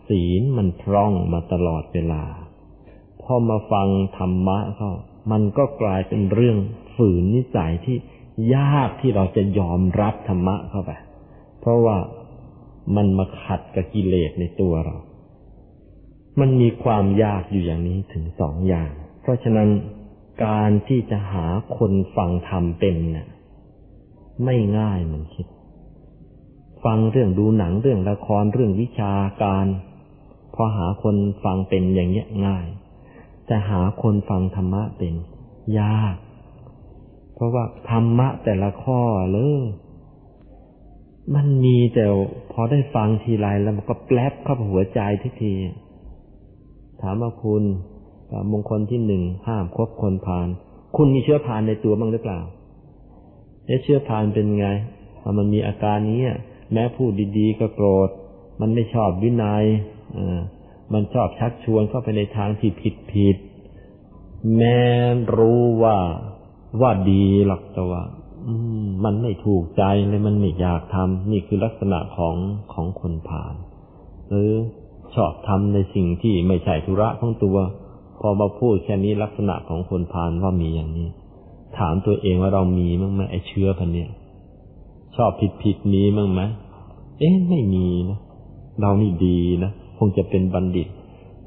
[0.09, 2.23] ศีลมันพร่องมาตลอดเวลา
[3.21, 3.87] พอมาฟัง
[4.17, 4.91] ธรรมะเขา
[5.31, 6.57] มันก็กลายเป็นเรื่อง
[6.95, 7.97] ฝืนนิสัยที่
[8.55, 10.91] ยากที่เราจะยอมรับธรรมะเข้าไป
[11.63, 11.97] เพราะว่า
[12.95, 14.95] มันมาขัดกับกิเลสในตัวเรา
[16.39, 18.91] มันมีความยากอยู่อย่างนี้ถึงสองอย่าง
[19.21, 19.69] เพราะฉะนั้น
[20.45, 21.45] การที่จะหา
[21.77, 23.27] คนฟังธรรมเป็นเนี่ย
[24.43, 25.47] ไม่ง่ายมันคิด
[26.83, 29.65] ฟังเรื่องดูหนังเรื่องละครเรื่องวิชาการ
[30.55, 32.67] พอหาคนฟังเป็นอย่างเงี้ยง่าย
[33.45, 35.13] แต่หาคนฟังธรรมะเป็น
[35.79, 36.15] ยาก
[37.35, 39.01] เพราะว่าธรรมะแต่ละข้อ
[39.33, 39.63] เลย
[41.35, 42.05] มันมีแต่
[42.51, 45.53] พอได้ฟังทีไรแล้วมันก็แปลบเข้าหัวใจทุกที
[47.01, 47.63] ถามว่าคุณ
[48.51, 50.47] มงคลที่หนึ่งห้ามคบคนพาล
[50.95, 52.39] คุณมีเชื้อพานในตัวบ้างหรือเปล่า
[53.83, 54.67] เชื้อพานเป็นไง
[55.37, 56.21] มันมีอาการนี้
[56.71, 58.09] แม้พูดดีๆก็โกรธ
[58.61, 59.65] มันไม่ชอบวินยัย
[60.93, 63.37] มันชอบชักชวนเข้าไปในทางที่ผิดผิด
[64.57, 64.79] แม้
[65.37, 65.97] รู้ว่า
[66.81, 68.03] ว่าดีหรอกแต่ว่า
[69.03, 72.35] มันไม่ถูกใจเลยมันไม่อยากทำนี่คือลักษณะของ
[72.73, 73.53] ของคนผ่าน
[74.29, 74.51] หรือ
[75.15, 77.57] ชอบทำในสิ่งที่ไม่ใช่ธุระของตัว
[78.19, 81.07] พอมาพูดแค่นี้ลักษณะของคนผ่านว่ามีอย่างนี้
[81.77, 84.09] ถามตัวเองว่าเรามีมั้งไหมไอเชื้อพันเนี่ย
[85.15, 86.41] ชอบผิดผิดมีมั้งไหม
[87.19, 88.19] เอ๊ะไม่มีนะ
[88.81, 90.87] เรานี่ดีนะคงจะเป็นบัณฑิต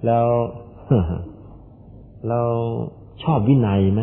[0.07, 0.27] แล้ว
[2.29, 2.41] เรา
[3.23, 4.03] ชอบวินัยไหม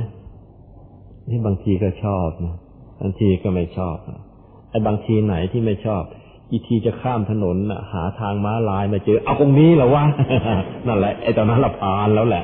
[1.30, 2.56] นี่บางทีก็ชอบนะ
[3.04, 3.98] บางทีก็ไม่ชอบ
[4.70, 6.04] ไอ้บางทีไหนที่ไม่ชอบ
[6.52, 7.58] อีทีจะข้ามถนน
[7.94, 10.04] หาทางม้าลายมาเจอ เอาตรงนี้เหรอวะ
[10.88, 12.44] นั่นแหละไอ้ตอนนั้นละพานแล้วแหละ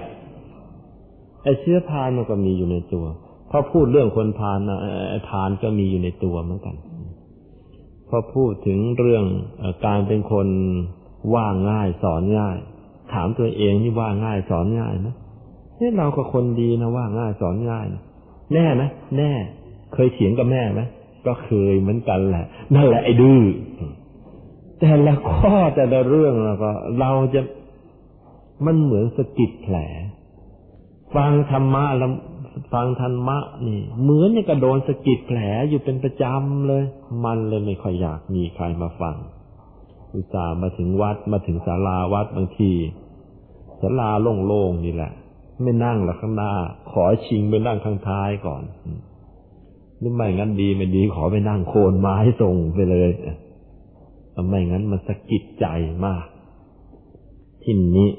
[1.44, 3.06] ไอ้เชื้อพานมันก็มีอยู่ในตัว
[3.52, 4.60] พอพูดเรื่องคนพาน
[5.10, 6.76] ไอ้พานก็มีอยู่ในตัวเหมือนกัน
[8.10, 9.26] พอพูดถึงเรื่อง
[9.86, 10.48] การเป็นคน
[11.34, 12.58] ว่าง่ายสอนง่าย
[13.14, 15.08] ถามตัวเองนี่ว่าง่ายสอนง่ายไหม
[15.78, 18.04] เนี่ยเราก็คนดีนะว่าง่ายสอนง่ายนะ
[18.54, 18.84] แน่ไหม
[19.18, 19.32] แน่
[20.00, 20.82] เคยเถียงกับแม่ไหม
[21.26, 22.46] ก็เคยเหมือนกันแหละ
[22.76, 23.42] นั่นแหละไอ้ดื้อ
[24.80, 27.42] แต่ละข้อแต่ละเรื่องแล้วก็เราจะ
[28.66, 29.76] มันเหมือนสะกิดแผล
[31.16, 32.12] ฟังธรรมะแล้ว
[32.74, 33.38] ฟังธรรมะ
[33.68, 35.40] นี่ เหมือนกระโดนสะกิดแผล
[35.70, 36.84] อยู่เป็นประจำเลย
[37.26, 39.16] มันเลยไม่ค่อยอยากมีใครมาฟัง
[40.14, 42.72] อุตส่าห์มาถึงวัดมาถึงศาลาวัดบางที
[43.82, 44.10] ศาลา
[44.48, 45.12] โล่งๆนี่แหละ
[45.62, 46.54] ไม่นั่งหลักข้างหน้า
[46.92, 48.64] ขอชิงไปนั่งข้างท้ายก่อน
[50.00, 53.10] หรือไม่งั้นดีไม่ดีขอไปนั่งโคนไม้ส่งไปเลย
[54.50, 55.66] ไม่งั้นมันสะกิดใจ
[56.06, 56.26] มาก
[57.64, 58.10] ที่นี้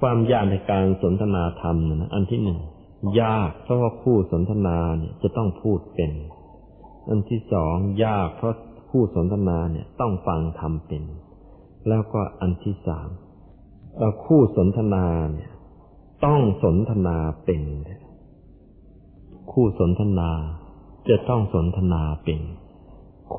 [0.00, 2.58] ความยากในการสนทนาธรรมนะอันที่หนึ่ง
[3.20, 6.10] ยากเพราะว่าผู้สนทนาเนี่ยจะต้องพูดเป็น
[7.08, 8.54] อันที่สองยากเพราะ
[8.90, 11.02] ผู้สนทนาเนี่ยต้องฟังทำเป็น
[11.88, 13.08] แล้วก็อันที่สาม
[14.24, 15.50] คู่สนทนาเนี่ย
[16.26, 17.62] ต้องสนทนาเป็น
[19.52, 20.30] คู่สนทนา
[21.08, 22.40] จะต้องสนทนาเป็น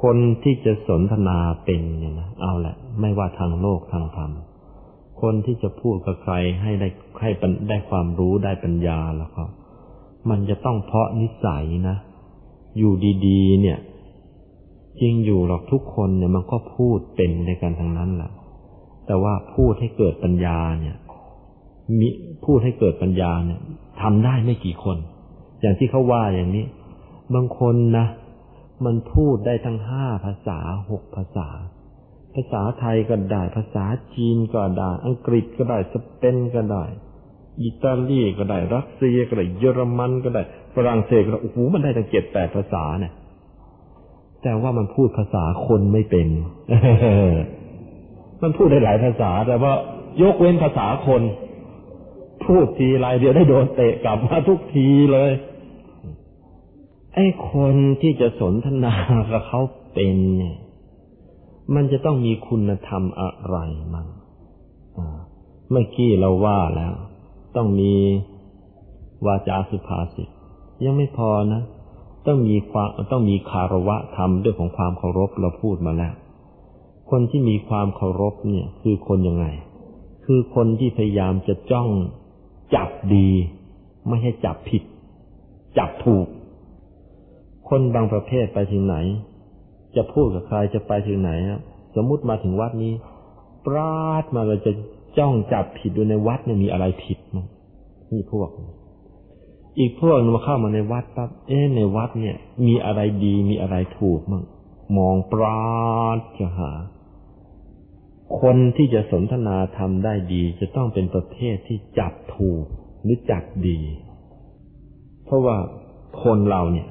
[0.02, 4.32] คนที่จะสนทนาเป็นเนี่ยนะเอาแหละ ไม่ว่าทางโลกทางธรรม
[5.22, 6.88] คนที่จะพูดกับใครให้ได้
[7.22, 7.30] ให้
[7.70, 9.44] ได้ความรู้ได้ปัญญาแล้วก็
[10.30, 11.98] มันจะต้องเพาะนิสัยนะ
[12.78, 12.94] อยู่
[13.28, 13.80] ดีๆ เนี่ย
[15.02, 18.32] จริงอยู่หรอกทุกคนเนี่ยมันก็พูดเป็นในการทางนั้นแหละ
[19.08, 20.96] แต่ว่าพูดให้เกิดปัญญาเนี่ย
[22.00, 22.08] มี
[22.46, 23.60] พูดให้เกิดปัญญาเนี่ย
[24.02, 24.98] ทำได้ไม่กี่คน
[25.62, 26.66] อย่างที่เขาว่าอย่างนี้
[27.36, 28.08] บางคนนะ
[28.86, 30.60] มันพูดได้ทั้งห้าภาษา
[30.90, 31.50] หกภาษา
[32.34, 36.84] ภาษาไทยก็ได้ ภาษาจีนก็ได้ อังกฤษก็ได้ สเปนก็ได้
[37.62, 40.44] อิตาลีก็ได้ รัสเซียก็ได้ เยอรมันก็ได้
[40.76, 43.14] ฝรั่งเศสก็ได้ โอ้โห มันได้ตั้งเจ็ดแปดภาษาเนี่ย
[44.44, 46.28] แต่ว่ามันพูดภาษาคนไม่เป็น
[48.42, 49.74] มันพูดได้หลายภาษา แต่ว่า
[50.22, 51.22] ยกเว้นภาษาคน
[52.46, 55.32] พูดทีไรเดียวได้โดนเตะกลับมาทุกทีเลย
[57.16, 58.94] ไอ้คนที่จะสนทนา
[59.32, 59.62] กับเขา
[59.94, 60.58] เป็นเนี่ย
[61.76, 63.58] มันจะต้องมีคุณธรรมอะไร
[63.94, 64.08] มั่ง
[65.70, 66.94] เมื่อกี้เราว่าแล้ว
[67.56, 67.94] ต้องมี
[69.26, 70.30] วาจาสุภาษิต
[70.84, 71.62] ยังไม่พอนะ
[72.28, 76.14] ต้องมีความต้องมีคารวะธรรมด้วยของความเคารพเราพูดมาแล้ว
[77.10, 79.46] คนที่มีความเคารพเนี่ย คือคนยังไง
[80.26, 81.90] คือคนที่พยายามจะจ้อง
[82.76, 83.30] จับดี
[84.08, 84.84] ไม่ให้จับผิด
[85.78, 86.28] จับถูก
[87.76, 88.96] คนบางประเภทไปถึงไหน
[89.96, 91.62] จะพูดกับใครจะไปถึงไหนครับ
[91.96, 92.94] สมมุติมาถึงวัดนี้
[93.66, 94.72] ปราดมาเราจะ
[95.18, 97.46] จ้องจับผิดดูในวัดเนี่ยมีอะไรผิดมั้ง
[98.12, 98.50] นี่พวก
[99.80, 102.36] อีกพวกนึงมาเข้ามาในวัดปั๊บเอ๊ะในวัดเนี่ย
[102.68, 104.44] มีอะไรดีมีอะไรถูกมั้ง
[104.98, 106.72] มองปราดจะหา
[108.42, 112.64] คนที่จะสนทนาทำได้ดี จะต้องเป็นประเภทที่จับถูก
[113.04, 113.80] หรือจับดี
[115.26, 115.56] เพราะว่า
[116.24, 116.88] คนเราเนี่ย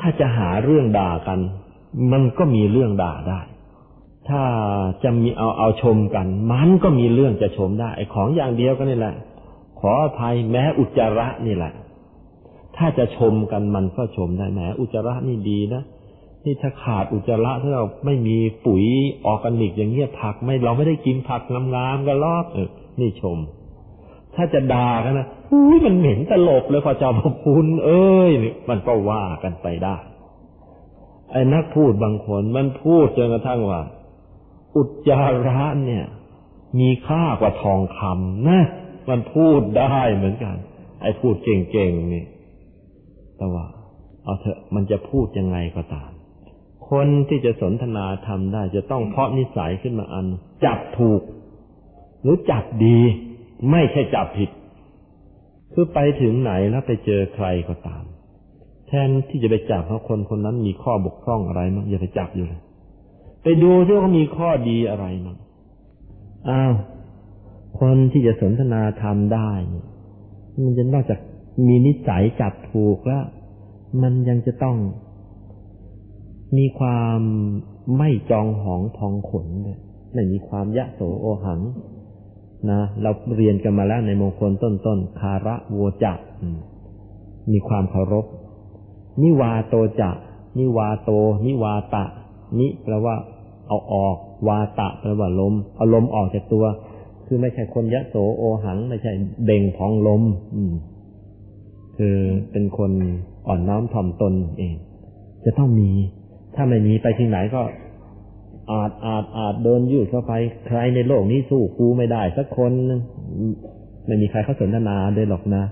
[0.00, 1.38] ถ้าจะหาเรื่องด่ากัน
[2.12, 3.40] มันก็มีเรื่องด่าได้
[4.28, 4.42] ถ้า
[5.04, 9.14] จะมีเอาเอาชมกัน มันก็มีเรื่องจะชมได้ไอ้ของอย่างเดียวกันนี่แหละ
[9.80, 11.72] ขออภัยแม้อุจจาระนี่แหละ
[12.76, 15.82] ถ้าจะชมกันมันก็ชมได้แม้อุจจาระนี่ดีนะ
[16.44, 18.36] นี่ถ้าขาดอุจจาระถ้าเราไม่มี
[18.66, 18.84] ปุ๋ย
[19.26, 21.42] ออร์แกนิกอย่างเงี้ยผักไม่เราไม่ได้กินผัก
[21.74, 22.68] งามๆกันหรอกเออ
[23.00, 23.38] นี่ชม
[24.36, 28.30] ถ้าจะด่ากันนะอุ้ยมันเหม็นตลบเลยพ่อเจ้าประคุณเอ้ย
[28.68, 29.96] มันก็ว่ากันไปได้
[31.32, 33.82] ไอ้นักพูดบางคนมันพูดจนกระทั่งว่า
[34.76, 36.04] อุจจาระเนี่ย
[36.80, 38.60] มีค่ากว่าทองคำนะ
[39.10, 40.56] มันพูดได้เหมือนกัน
[41.02, 42.24] ไอ้พูดเก่งๆนี่
[43.36, 43.64] แต่ว่า
[44.24, 46.10] เอาเถอะมันจะพูดยังไงก็ตาม
[46.90, 50.26] คนที่จะสนทนาทำได้จะต้องเพาะนิสัยขึ้นมาอัน
[50.64, 51.22] จับถูก
[52.22, 53.00] หรือจับดี
[53.70, 54.50] ไม่ใช่จับผิด
[55.72, 58.04] คือไปถึงไหนแล้วไปเจอใครก็ตาม
[58.86, 62.60] แทนที่จะไปจับเพราะคนคนนั้นมีข้อบกพร่องอะไรมั้งอย่าไปจับอยู่เลย
[63.42, 65.36] ไปดูที่เขามีข้อดีอะไรมั้ง
[66.48, 66.74] อ้าว
[67.80, 69.50] คนที่จะสนทนาทำได้
[70.64, 71.20] มันจะนอกจาก
[71.66, 73.24] มีนิสัยจับถูกแล้ว
[74.02, 74.76] มันยังจะต้อง
[76.56, 77.20] มีความ
[77.98, 79.78] ไม่จองหองพองขนด้วย
[80.14, 81.60] ไม่มีความยะโสโอหัง
[82.68, 86.12] นะ เราเรียนกันมาแล้วในมงคลต้นๆคาระโวจะ
[87.52, 88.24] มีความเคารพ
[89.22, 90.10] นิวาโตจะ
[90.58, 91.10] นิวาโต
[91.46, 92.04] นิวาตะ
[92.58, 93.16] นิแปลว่า
[93.68, 94.16] เอาออก
[94.48, 96.64] วาตะแปลว่าลมเอาลมออกจากตัว
[97.26, 99.12] คือไม่ใช่คนยะโสโอหัง ไม่ใช่
[99.44, 100.22] เบ่งพองลม
[100.54, 100.72] อืม
[101.96, 102.16] คือ
[102.50, 102.92] เป็นคน
[103.48, 104.74] อ่อนน้อมถ่อมตนเอง
[105.44, 105.90] จะต้องมี
[106.54, 107.62] ถ้าไม่มีไปที่ไหนก็
[108.70, 110.32] อาจอาจอาจเดินยืดเข้าไป
[110.66, 112.72] ใครในโลกนี้สู้กูไม่ได้สักคน
[114.06, 115.64] ไม่มีใครเขาสนทนาด้วยหรอกนะ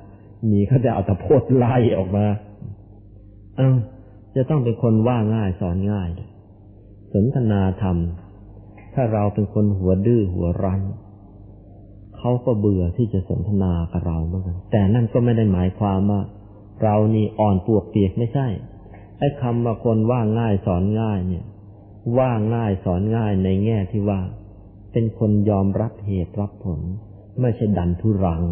[0.50, 2.26] มีเขาจะเอาตะโพดไล่ออกมา
[3.56, 3.74] เอ้า
[4.36, 6.08] จะต้องเป็นคนว่าง่ายสอนง่าย
[7.12, 7.96] สนทนาธรรม
[8.94, 10.80] ถ้าเราเป็นคนหัวดื้อหัวรั้น
[12.18, 16.20] เขาก็เบื่อที่จะสนทนากับเราเหมือนกันแต่นั่นก็ไม่ได้หมายความว่า
[16.82, 18.46] เรานี่อ่อนปวกเปียกไม่ใช่
[19.18, 21.44] ไอ้คำว่าคนว่าง่ายสอนง่ายเนี่ย
[22.16, 24.20] ว่าง่ายสอนง่ายในแง่ที่ว่า
[24.92, 26.80] เป็นคนยอมรับเหตุรับผล
[27.40, 28.42] ไม่ใช่ดันทุรัง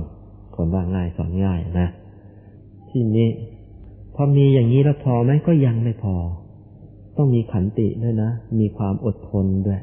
[0.57, 1.89] คนว่าง่ายสอนง่ายนะ
[2.91, 3.29] ที่นี้
[4.15, 6.17] พอมีอย่างนี้แล้วพอไหมก็ยังไม่พอ
[7.17, 8.31] ต้องมีขันติด้วยนะ
[8.61, 9.81] มีความอดทนด้วย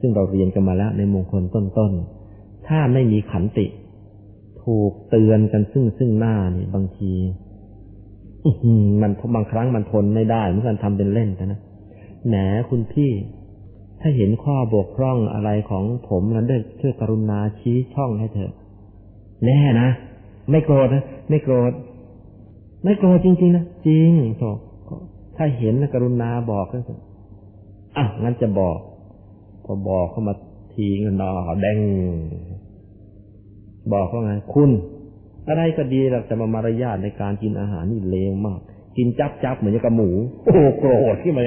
[0.00, 3.66] ซึ่งเราเรียนกันมาแล้วในมงคลต้นๆ ถ้าไม่มีขันติ
[4.62, 7.12] ถูกเตือนกันซึ่งซึ่งหน้านี่บางที
[9.02, 11.60] มันบางครั้งมันทนไม่ได้เหมือนกันทำเป็นเล่นกันนะ
[12.26, 12.36] แหน
[12.70, 13.12] คุณพี่
[14.00, 18.52] ถ้าเห็นข้อบกพร่องอะไรของผมนั้นได้ช่วยกรุณาชี้ช่องให้เถอะ
[19.44, 19.88] แน่นะ
[20.50, 21.72] ไม่โกรธนะ ไม่โกรธ
[22.84, 24.42] ไม่โกรธจริงๆนะ จริงโถ
[25.36, 26.78] ถ้าเห็นนะกรุณาบอกก็
[27.96, 28.78] อะงั้นจะบอก
[29.64, 30.34] พอบอกเข้ามา
[30.74, 31.30] ทีเงินดอ
[31.62, 31.78] แดง
[33.92, 34.70] บอกว่าไง คุณ
[35.48, 38.60] อะไรก็ดีเราจะมามารยาทในการกินอาหารนี่เลวมาก
[38.96, 40.10] กินจับจับเหมือนกับหมู
[40.44, 41.42] โอ้โกรธขึ้นมา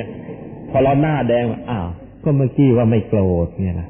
[0.71, 1.87] พอเราหน้าแดงอ้าว
[2.23, 3.89] ก็เมื่อกี้ว่าไม่โกรธเนี่ยนะ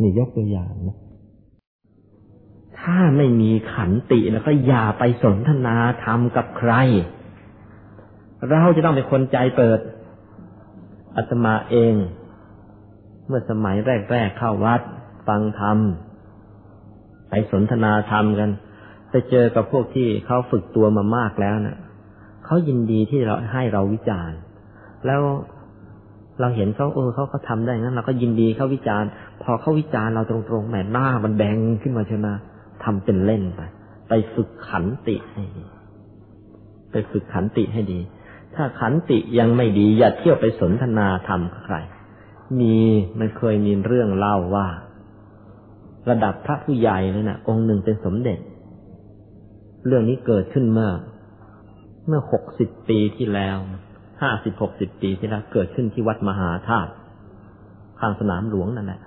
[0.00, 0.96] นี่ยกตัวอย่างนะ
[2.80, 6.72] ถ้าไม่มีขันติแล้วก็อย่าไปสนทนาธรรมกับใคร
[8.50, 9.80] เราจะต้องเป็นคนใจเปิด
[11.16, 11.94] อาตมาเอง
[13.26, 13.76] เมื่อสมัย
[14.12, 14.80] แรกๆเข้าวัด
[15.28, 15.78] ฟังธรรม
[17.30, 18.50] ไปสนทนาธรรมกัน
[19.10, 21.78] ไปเจอกับพวกที่เขาฝึกตัวมามากแล้วนะ่ะ
[22.44, 24.38] เขายินดีที่เราให้เราวิจารณ์
[25.06, 25.20] แล้ว
[26.40, 29.08] เราเห็นเขาเออเขาเขาทาได้งั้นเราก็ยินดีเขาวิจารณ์
[29.42, 32.28] พอเขาวิจารณ์เราตรงๆแหมหน้ามันแดงขึ้นมาใช่ไหม
[32.84, 33.60] ทำเป็นเล่นไป
[34.08, 35.64] ไปฝึกขันติให้ดี
[36.90, 38.00] ไปฝึกขันติให้ดี
[38.54, 41.76] ถ้าขันติยังไม่ดี อย่าเที่ยวไปสนทนาธรรมใคร
[42.60, 42.76] มี
[43.18, 44.66] มันเคยมีเรื่องเล่าว่า
[46.10, 48.38] ระดับพระผู้ใหญ่เลยนะองค์หนึ่งเป็นสมเด็จ
[49.86, 50.90] เรื่องนี้เกิดขึ้นเมื่อ
[52.06, 53.56] เมื่อหกสิบปีที่แล้ว
[54.22, 56.90] ห้าสิบหกสิบปีที่แล้วเกิดขึ้นที่วัดมหาธาตุ
[58.00, 59.00] ข้างสนามหลวงนั่นแหละ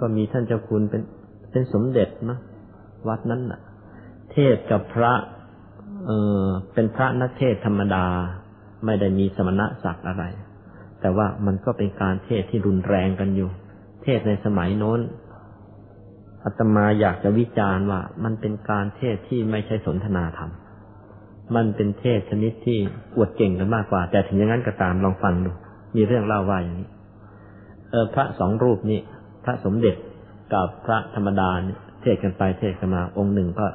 [0.00, 1.02] ก็มีท่านเจ้าคุณเป็น
[1.50, 2.38] เป็นสมเด็จนะ
[3.08, 3.60] วัดนั้นน่ะ
[4.32, 5.12] เทศกับพระ
[6.06, 6.10] เอ
[6.44, 8.06] อเป็นพระนักเทศธรรมดา
[8.84, 10.24] ไม่ได้มีสมณะศักดิ์อะไร
[11.00, 13.50] แต่ว่ามันก็เป็นการเทศที่รุนแรงกันอยู่
[14.02, 15.00] เทศในสมัยโน้น
[16.44, 20.50] อาตมาอยากจะวิจารณ์ว่า มันเป็นการเทศที่ไม่ใช่สนทนาธรรม
[21.56, 22.78] มันเป็นเทศชนิดที่
[23.16, 25.50] อวดเก่งกันมากกว่า แต่ถึงอย่างนั้นก็ตามลองฟังดู
[25.96, 26.88] มีเรื่องเล่าว่าอย่างนี้
[27.90, 28.98] เออพระสองรูปนี้
[29.44, 29.94] พระสมเด็จ
[30.52, 33.66] กับพระธรรมดาเนี่ยเทศกันไปเทศกันมา องค์หนึ่งก็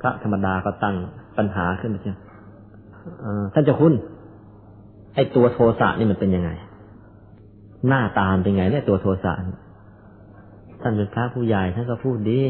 [0.00, 0.96] พระธรรมดาก็ตั้ง
[1.36, 2.16] ปัญหาขึ้นมาเช่น
[3.52, 3.94] ท่านเจ้าคุณ
[5.14, 6.50] ไอตัวโทสะนี่มันเป็นยังไง
[7.88, 9.32] หน้าตามเป็นไงเนี่ยตัวโทสะ
[10.82, 12.40] ท่านเป็นพระผู้ใหญ่ท่านก็พูดดี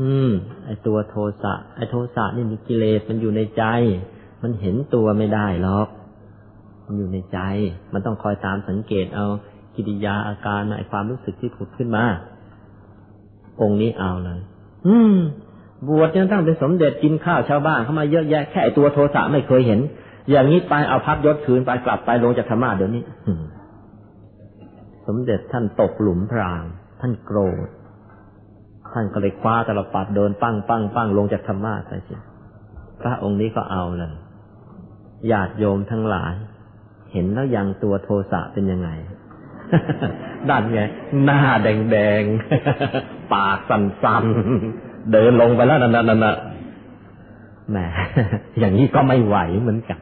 [0.00, 0.30] อืม
[0.64, 3.64] ไอตัวโทสะ ไอโทสะนี่มีกิเลสมันอยู่ในใจ
[4.42, 5.88] มันเห็นตัวไม่ได้หรอก
[6.86, 7.38] มันอยู่ในใจ
[7.92, 9.26] มันต้องคอยตามสังเกตเอา
[9.74, 12.04] กิริยาอาการไอความรู้สึกที่ผุดขึ้นมา
[13.60, 14.40] องค์นี้เอาเลย
[14.86, 15.14] อืม
[15.88, 19.80] บวชจนตั้งเป็นสมเด็จกินข้าวชาวบ้านเข้ามาเยอะแยะแค่ไอตัวโทสะไม่เคยเห็น
[20.30, 23.02] อย่างนี้ไปเอาพับยศคืนไปกลับไปลงจากธรรมะเดี๋ยวนี้
[25.06, 26.62] สมเด็จท่านตกหลุมพราง
[27.00, 27.68] ท่านโกรธ
[28.92, 32.14] ท่านก็เลยคว้าตลปัดเดินปั้งปั้งปั้งลงจากธรรมะไปสิ
[33.00, 34.12] พระองค์นี้ก็เอาเลย
[35.30, 36.34] ญาติโยมทั้งหลาย
[37.12, 38.88] เห็นแล้วยังตัวโทสะเป็นยังไง
[40.50, 40.80] ดันไง
[41.24, 42.22] หน้าแดงแดง
[43.32, 44.24] ปากสันสัน
[45.12, 46.36] เดินลงไปแล้วนั่นนั่นน่ะ
[47.70, 47.78] แหม
[48.58, 49.98] อย่างนี้ก็ไม่ไหวเหมือนกัน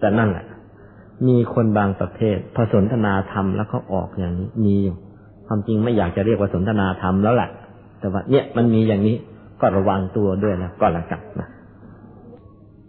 [0.00, 0.46] แต่นั่นแหละ
[1.28, 4.96] มีคนบางประเภทพอสนทนาธรรมแล้วเขาออกอย่างนี้มีอยู่
[5.46, 7.50] ความจริงไม่อยากจะเรียกว่าสนทนาธรรมแล้วแหละ
[8.02, 9.16] แต่ว่าเนี่ยมันมีอย่างนี้
[9.60, 11.48] ก็ระวังตัวด้วยนะก็ละกันนะ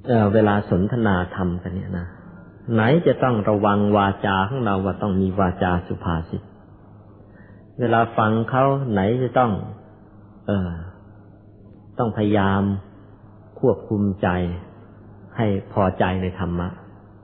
[0.07, 2.07] เเวลาสนทนาธรรมกันเนี่ยนะ
[2.73, 6.41] ไหนจะต้องระวังวาจาของเราว่าต้องมีวาจาสุภาษิต
[7.79, 9.51] เวลาฟังเขาไหนจะต้อง
[10.47, 10.71] เออ
[11.99, 12.61] ต้องพยายาม
[13.59, 14.29] ควบคุมใจ
[15.37, 16.67] ให้พอใจในธรรมะ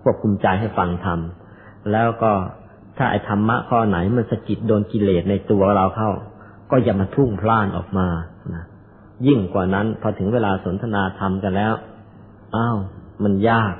[0.03, 1.19] ควบคุมใจให้ฟังธรรม
[1.91, 2.31] แล้วก็
[2.97, 6.11] ถ้าไอ้ธรรมะข้อไหนมันสะกิดโดนกิเลสในตัวเราเข้า
[6.71, 8.07] ก็อย่ามาทุ่งพล่านออกมา
[8.53, 8.63] นะ
[9.27, 11.73] ยิ่งกว่านั้นพอถึงเวลาสนทนาธรรมกันแล้ว
[12.55, 12.77] อ้าว
[13.23, 13.73] มันยาก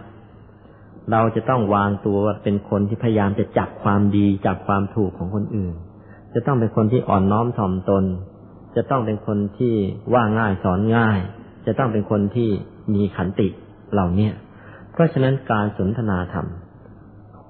[1.11, 5.73] เราจะต้องวางตัวเป็นคนที่พยายามจะจับความดีจับความถูกของคนอื่น
[6.33, 8.03] จะต้องเป็นคนที่อ่อนน้อมถ่อมตน
[8.75, 9.73] จะต้องเป็นคนที่
[10.13, 11.19] ว่าง่ายสอนง่าย
[11.65, 12.49] จะต้องเป็นคนที่
[12.93, 13.47] มีขันติ
[13.93, 14.29] เหล่านี้
[14.91, 16.47] เพราะฉะนั้นการสนทนาธรรม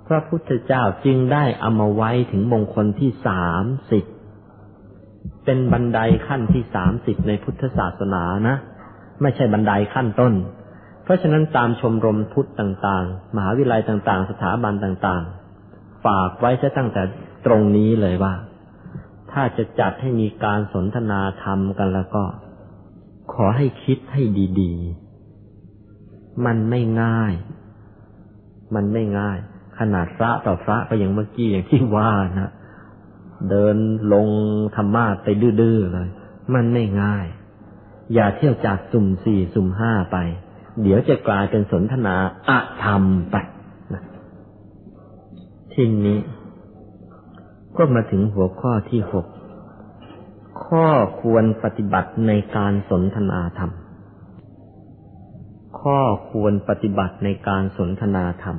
[0.07, 4.03] พระพุทธเจ้าจึงได้เอามาไว้ถึงมงคลที่สามสิบ
[5.51, 8.55] เป็นบันไดขั้นที่สามสิบในพุทธศาสนานะ
[9.21, 10.33] ไม่ใช่บันไดขั้นต้น
[11.03, 17.01] เพราะฉะนั้นตามชมรมพุทธต่างๆ มหาวิทยาลัยต่างๆ สถาบันต่างๆ ฝากไว้จะตั้งแต่
[17.45, 18.33] ตรงนี้เลยว่า
[19.31, 22.23] ถ้าจะจัดให้มีการสนทนาธรรมกันแล้วก็
[23.33, 24.21] ขอให้คิดให้
[24.61, 27.33] ดีๆ มันไม่ง่าย
[28.75, 29.37] มันไม่ง่าย
[29.79, 32.51] ขนาดพระต่อพระก็ยังเมื่อกี้อย่างที่ว่านะ
[33.49, 33.75] เดิน
[34.13, 34.27] ลง
[34.75, 35.27] ธรรมะไป
[35.61, 36.09] ดื้อๆเลย
[36.53, 37.25] มันไม่ง่าย
[38.13, 40.17] อย่าเที่ยวจากสุ่มสี่สุ่มห้าไป
[40.81, 42.15] เดี๋ยวจะกลายเป็นสนทนา
[42.49, 43.35] อะธรรมไป
[43.93, 44.03] นะ
[45.73, 46.19] ทีนี้
[47.77, 49.25] ก็มาถึงหัวข้อที่หก
[50.65, 50.87] ข้อ
[51.21, 53.71] ควรปฏิบัติในการสนทนาธรรม
[55.81, 58.57] ข้อควรปฏิบัติในการสนทนาธรรม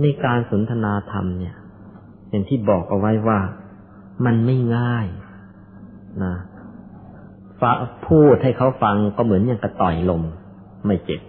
[0.00, 1.56] ในการสนทนาธรรมเนี่ย
[2.30, 3.38] อย่างที่บอกเอาไว้ว่า
[4.24, 5.06] มันไม่ง่าย
[6.24, 6.34] นะ
[8.08, 10.22] พูดให้เขาฟังก็เหมือนอย่างกระต่อยลม
[10.86, 11.20] ไม่เจ็บ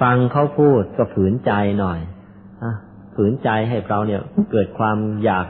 [0.00, 2.00] ฟังเขาพูดก็ฝืนใจหน่อย
[2.62, 2.64] อ
[3.14, 4.20] ฝืนใจให้เราเนี่ย
[4.52, 5.46] เกิดความอยาก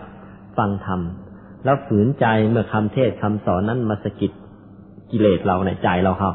[0.58, 1.00] ฟังธรรม
[1.64, 4.32] แล้วฝืนใจเมื่อคำเทศคำสอนนั้นมาสกิด
[5.10, 6.34] กิเลสเราในใจเราครับ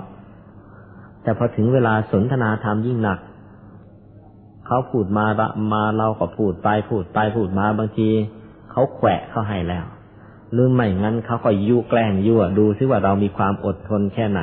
[1.23, 3.19] แต่พอถึงเวลาสนทนาธรรมยิ่งหนัก
[4.67, 5.25] เขาพูดมา
[5.73, 8.09] มาเราก็พูดไปพูดไปพูดมาบางที
[8.71, 9.85] เขาแขวะเขาให้แล้ว
[10.53, 14.41] หรือไม่งั้นเขาก็ยุแกล้งยั่วดูซิว่าเรามีความอดทนแค่ไหน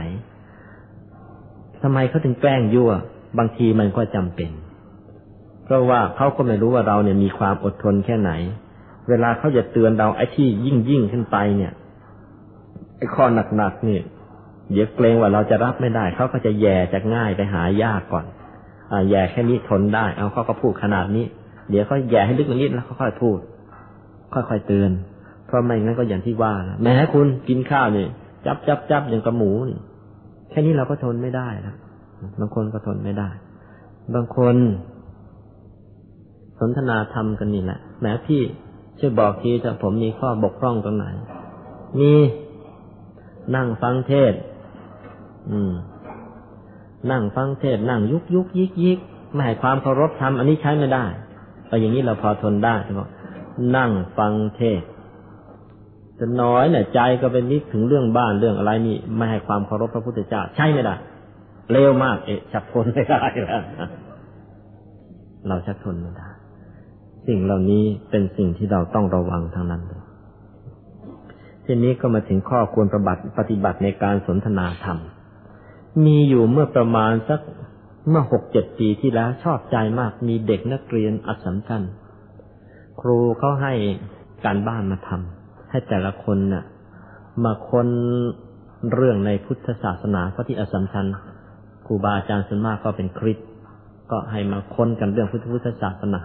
[1.82, 2.90] ทำไมเขาถึงแกล้งยั่ว
[3.38, 4.50] บางทีมันก็จำเป็น
[5.64, 8.32] เพราะว่าเขาก็ไม่รู้ว่าเราเนี่ยมีความอดทนแค่ไหน
[9.08, 11.72] เวลาเขาจะเตือนเราไอ้ที่ยิ่งยิ่งขึ้นไปเนี่ย
[12.96, 13.24] ไอ้ข้อ
[13.56, 14.00] หนักๆนี่
[14.72, 18.24] เดี๋ยวเกรงว่าเราจะรับไม่ได้ เขาก็จะแย่จะง่ายไปหายากก่อน
[19.10, 21.24] แย่แค่นี้ทนได้ เอาเขาก็พูดขนาดนี้
[21.70, 23.38] เดี๋ยวเขาแย่ให้ลึกกว่านิดแล้วเขาค่อยพูด
[24.32, 24.90] ค่อยๆเตือน
[25.46, 28.06] เพราะไม่งั้นก็อย่างที่ว่าแม้คุณกินข้าวนี่
[28.46, 29.78] จับจับจับอย่างกระหมูนี่
[30.50, 31.74] แค่นี้เราก็ทนไม่ได้นะ
[32.40, 33.28] บางคนก็ทนไม่ได้
[34.14, 34.56] บางคน
[36.58, 38.42] สนทนาธรรมกันนี่แหละแม้พี่
[38.98, 41.04] ช่วยบอกทีถ้าผมมีข้อบกพร่องตรงไหน
[42.00, 42.12] มี
[43.54, 44.32] นั่งฟังเทศ
[45.50, 45.72] อืม
[47.10, 48.98] นั่งฟังเทศนั่งยุกยุกยิกยิก
[49.32, 51.04] ไม่ให้ความเคารพธรรมอันนี้ใช้ไม่ได้
[51.66, 53.00] แต่อย่างนี้เราพอทนได้ใช่ไหม
[53.76, 54.82] นั่งฟังเทศ
[56.18, 60.94] จะน้อยเนี่ยใจก็เป็นนิดถึงเรื่องบ้านเรื่องอะไรนี่ไม่ให้ความเคารพพระพุทธเจ้าใช่ไม่ได้
[61.70, 63.62] เร็วมาก เอะชักทนไม่ได้แล้ว
[65.48, 66.28] เราชักทนไม่ได้
[67.26, 70.02] สิ่งเหล่านี้เป็นสิ่งที่เราต้องระวังทั้งนั้นเลย
[71.64, 74.98] ทีนี้ก็มาถึงข้อควรประบัติปฏิบัติในการสนทนาธรรม
[76.04, 77.40] มีอยู่เมื่อประมาณสัก
[78.08, 81.82] เมื่อหกเจ็ดปีที่แล้วชอบใจมากมีเด็กนักเรียนอัศมชัญ
[83.00, 83.72] ครูเขาให้
[84.44, 86.64] การบ้านมาทำให้แต่ละคนน่ะ
[87.44, 87.88] มาค้น
[88.92, 91.06] เรื่องในพุทธศาสนาเพราะที่อสัมชัญ
[91.86, 93.38] ครูบาอาจารย์ส่วนมากก็เป็นคริส
[94.10, 96.22] ก็ให้มาค้นกันเรื่องพุทธพุทธศาสนา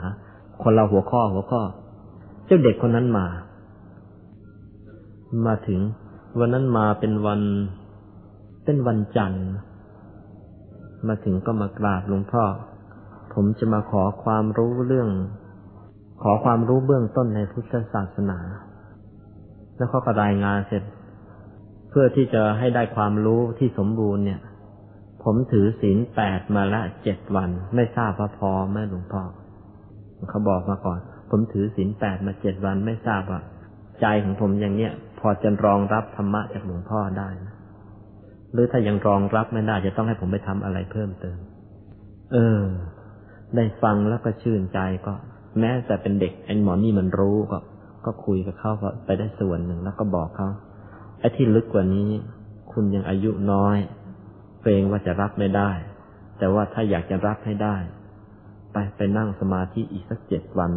[0.62, 1.62] คนเราหัวข้อหัวข้อ
[2.46, 3.26] เจ้าเด็กคนนั้นมา
[5.46, 5.80] มาถึง
[6.40, 7.42] วันนั้นมาเป็นวัน
[8.66, 9.48] เป็นวันจันทร์
[11.08, 12.44] มาถึงก็มากราบหลวงพ่อ
[13.34, 15.10] ผมจะมาขอความรู้เรื่อง
[16.22, 18.40] ขอความรู้เบื้องต้นในพุทธศาสนา
[19.76, 20.84] แล้วเขาก็รายงานเสร็จ
[21.90, 24.42] เพื่อที่จะให้ได้ความรู้ที่สมบูรณ์เนี่ย
[25.24, 29.24] ผมถือศีลแปดมาละเจ็ดวัน ไม่ทราบว่าพอไหมหลวงพ่อ
[30.30, 31.00] เขาบอกมาก่อน
[31.30, 33.42] ผมถือศีลแปดมาเจ็ดวันไม่ทราบว่า
[34.02, 37.55] ใจของผมอย่างเนี้ยพอจะรองรับธรรมะจากหลวงพ่อได้นะ
[38.56, 41.38] หรือถ้ายังรองรับไม่ได้จะต้องให้ผมไปทำอะไรเพิ่มเติม
[42.34, 42.62] เออ
[43.56, 45.14] ได้ฟังแล้วก็ชื่นใจก็
[45.60, 47.60] แม้แต่เป็นเด็กไอ้หมอนี่มันรู้ก็
[48.06, 50.50] ก็คุยกับเขาก็ไปได้ส่วนหนึ่งแล้วก็บอกเขา
[51.20, 52.10] ไอ้ที่ลึกกว่านี้
[52.72, 53.78] คุณยังอายุน้อย
[54.62, 55.72] เกรงว่าจะรับไม่ได้
[56.40, 57.76] แต่ว่าถ้าอยากจะรับให้ได้
[58.72, 60.72] ไปไปนั่งสมาธิอีกสักเจ็ดวัน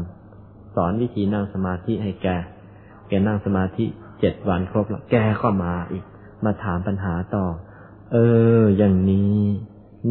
[0.75, 2.29] สอนวิธีนั่งสมาธิให้แก
[3.09, 3.85] แกนั่งสมาธิ
[4.21, 6.05] เจ็ดวันครบแล้วแกก็มาอีก
[6.45, 7.45] มาถามปัญหาต่อ
[8.13, 8.17] เอ
[8.61, 9.35] อ อย่างนี้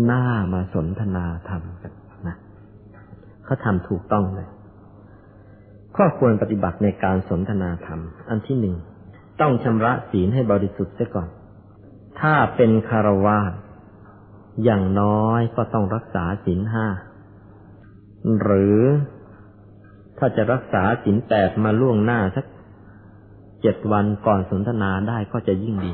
[0.09, 0.23] น่า
[0.53, 1.93] มาสนทนาธรรมกัน
[2.27, 2.35] นะ
[3.45, 4.49] เขาทำถูกต้องเลย
[5.95, 8.75] ข้อควรปฏิบัติในการสนทนาธรรม อันที่หนึ่ง
[9.41, 11.29] ต้องชำระศีลให้บริสุทธิ์เสียก่อน
[12.19, 13.39] ถ้าเป็นคารวา
[14.63, 16.87] อย่างน้อยก็ต้องรักษาศีลห้า
[18.41, 18.79] หรือ
[20.17, 22.45] ถ้าจะรักษาศีลแปดมาล่วงหน้าสัก
[23.61, 25.87] เจ็ดวันก่อนสนทนาได้ก็จะยิ่งด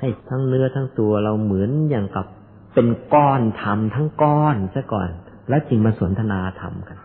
[0.00, 2.26] ให้ทั้งเนื้อทั้งตัวเราเหมือนอย่างกับ
[2.74, 5.08] เป็นก้อนทำทั้งก้อนซะก่อน
[5.48, 6.98] แล้วจึงมาสนทนาธรรมกัน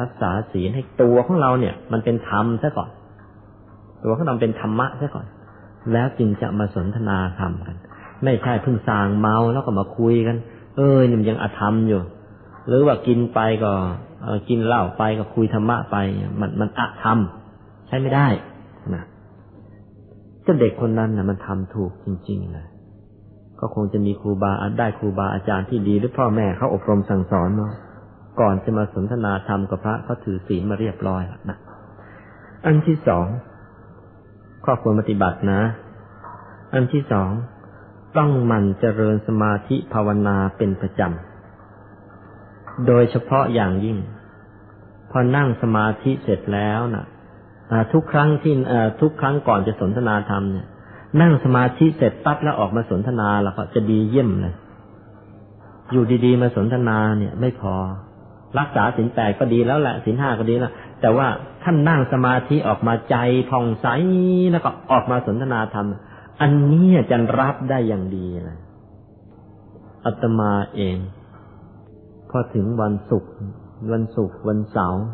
[0.00, 2.90] รักษาศีลให้ตัวของเราเนี่ย มันเป็นธรรมซะก่อน
[4.04, 5.26] ตัวของเราเป็นธรรมะซะก่อน
[5.92, 7.76] แล้วจึงจะมาสนทนาธรรมกัน
[8.24, 10.36] ไม่ใช่เพิ่งสางเมาแล้วก็มาคุยกัน
[10.76, 12.00] เอ้ยมันยังอธรรมอยู่
[12.66, 13.72] หรือว่ากินไปก็
[14.48, 15.96] กินเหล้าไปก็คุยธรรมะไป
[16.40, 17.18] มันมันอธรรม
[17.88, 18.26] ใช้ไม่ได้
[20.42, 22.66] เจ้าเด็กคนนั้นนะมันทำถูกจริงๆเลย
[23.60, 27.72] ก็คงจะมีครูบาได้ครูบาอาจารย์ที่ดีหรือพ่อแม่เขาอบรมสั่งสอนเนาะ
[28.40, 31.58] ก่อนจะมาสนทนาธรรมกับพระเขาถือศีลมาเรียบร้อยแล้วนะ
[32.66, 33.26] อันที่สอง
[34.64, 35.60] ข้อควรปฏิบัตินะ
[36.74, 37.30] อันที่สอง
[38.16, 43.98] ต้องมันเจริญสมาธิภาวนาเป็นประจำ โดยเฉพาะอย่างยิ่ง
[45.10, 47.06] พอนั่งสมาธิเสร็จแล้วนะ่ะ
[47.92, 48.54] ทุกครั้งที่
[49.00, 50.66] ทุกครั้งก่อนจะสนทนาธรรมเนี่ย
[51.20, 54.54] นั่งสมาธิเสร็จปั๊บแล้วออกมาสนทนาแล้วก็จะดีเยี่ยมเลย
[55.92, 57.74] อยู่ดีๆ มาสนทนาเนี่ย ไม่พอ
[58.58, 61.26] รักษาสินแปดก็ดีแล้วแหละสินห้าก็ดีแล้วแต่ว่า
[61.62, 63.16] ท่านนั่งสมาธิออกมาใจ
[63.50, 63.86] ผ่องใส
[64.52, 65.86] แล้วก็ออกมาสนทนาธรรม
[66.40, 68.58] อันนี้จะรับได้อย่างดีเลย
[70.04, 70.96] อาตมาเอง
[72.30, 73.32] พอถึงวันศุกร์
[73.92, 75.04] วันศุกร์วันเสาร์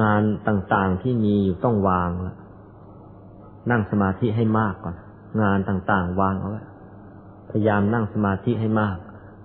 [0.00, 2.36] งานต่างๆที่มีอยู่ต้องวางแล้ว
[3.70, 4.96] นั่งสมาธิให้มากก่อน
[5.42, 6.62] งานต่างๆ วางเอาไว้
[7.50, 8.96] พยายามนั่งสมาธิให้มาก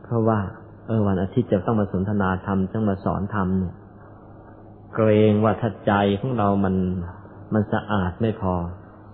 [0.04, 0.40] เพราะว่า
[0.88, 3.76] เออวันอาทิตย์จะต้องมาสนทนาธรรมต้องมาสอนธรรมเนี่ย
[4.96, 6.76] เกรงว่าถ้าใจของเรามัน
[7.54, 8.54] มันสะอาดไม่พอ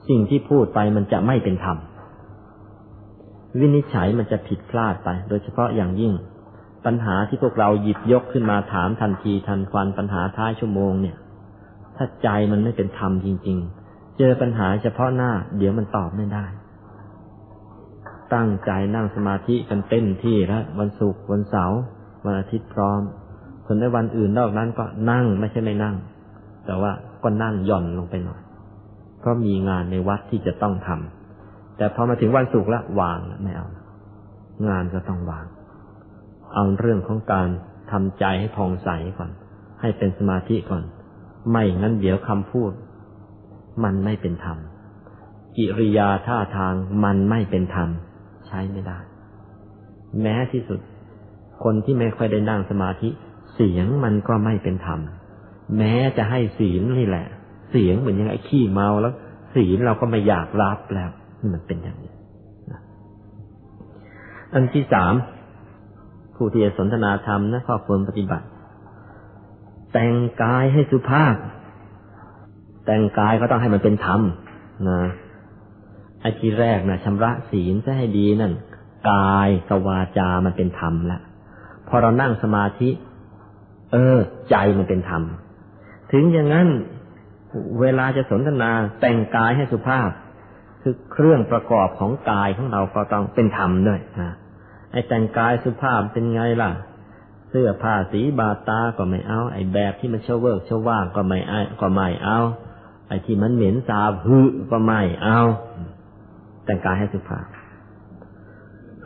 [0.09, 1.77] สิ่งที่พูดไปมันจะไม่เป็นธรรม
[3.59, 6.13] วินิจฉัยมันจะผิดพลาดไป โดยเฉพาะอย่างยิ่ง
[6.85, 11.17] ปัญหาที่พวกเราหยิบยกขึ้นมาถามทันทีทันควันปัญหาท้ายชั่วโมงเนี่ย
[11.95, 13.57] ถ้าใจมันไม่เป็นธรรมจริง
[13.87, 16.45] ๆ เจอปัญหาเฉพาะหน้า เดี๋ยวมันตอบไม่ได้
[18.33, 21.79] ตั้งใจนั่งสมาธิกันเต็มที่แล้ววันศุกร์วันเสาร์
[22.25, 23.01] วันอาทิตย์พร้อม
[23.65, 25.95] ส่วนในวันอื่นนอกนั้นก็นั่งไม่ใช่ไม่นั่ง
[26.65, 26.91] แต่ว่า
[27.23, 28.41] ก็นั่งหย่อนลงไปหน่อย
[29.19, 33.67] เพราะมีงานในวัดที่จะต้องทำแต่พอมาถึงวันศุกร์ล้ววางไม่เอา
[34.69, 35.45] งานก็ต้องวาง
[36.53, 37.49] เอาเรื่องของการ
[37.91, 39.31] ทำใจให้พองใสก่อน
[39.81, 40.83] ให้เป็นสมาธิก่อน
[41.51, 42.71] ไม่งั้นเดี๋ยวคำพูด
[43.83, 44.57] มันไม่เป็นธรรม
[45.57, 46.73] กิริยาท่าทาง
[47.03, 47.89] มันไม่เป็นธรรม
[48.47, 48.99] ใช้ไม่ได้
[50.21, 50.79] แม้ที่สุด
[51.63, 53.09] คนที่ไม่ค่อยได้นั่งสมาธิ
[53.55, 54.99] เสียงมันก็ไม่เป็นธรรม
[55.77, 57.27] แม้จะให้ศีลนี่แหละ
[57.71, 59.13] เสียงเหมือนยังไงขี้เมาแล้ว
[59.55, 62.13] ศีลเราก็ไม่อยากรับแล้ว นี่มันเป็นอย่างนี้
[64.53, 65.13] อันที่สาม
[66.37, 68.45] ผู้ที่จะสนทนาธรรมนะข้อควรปฏิบัติ
[69.93, 71.35] แต่งกายให้สุภาพ
[72.85, 74.21] แต่งกายก็ต้องให้มันเป็นธรรม
[74.89, 74.99] นะ
[76.21, 78.53] ไอ้ที่แรกนะชำระศีลจะให้ดีนั่น
[79.11, 81.21] กายกวาจามันเป็นธรรมล้ว
[81.87, 82.89] พอเรานั่งสมาธิ
[83.91, 84.17] เออ
[84.49, 85.23] ใจมันเป็นธรรม
[86.11, 86.67] ถึงอย่างนั้น
[87.81, 88.71] เวลาจะสนทนา
[89.01, 90.09] แต่งกายให้สุภาพ
[90.81, 94.33] คือเครื่องประกอบของกายของเราก็ต้องเป็นธรรมด้วยนะ
[94.91, 96.71] ไอ้แต่งกายสุภาพเป็นไงล่ะ
[97.49, 102.39] เสื้อผ้าสีบาดตาก็ไม่เอา ไอ้แบบที่มันเชเวิร์กเชว่างก็ไม่ไอก็ไม่เอา
[103.07, 105.39] ไอ้ที่มันเหม็นสาบหือก็ไม่เอา
[106.65, 107.45] แต่งกายให้สุภาพ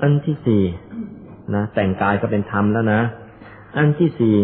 [0.01, 0.63] อันที่สี่
[1.53, 3.01] นะแต่งกายก็เป็นธรรมแล้วนะ
[3.77, 4.35] อันที่สี่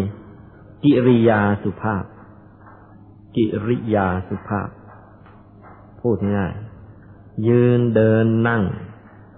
[0.83, 2.03] กิริยาสุภาพ
[3.35, 4.69] กิริยาสุภาพ
[6.01, 6.53] พูดง่าย
[7.47, 8.63] ยืนเดินนั่ง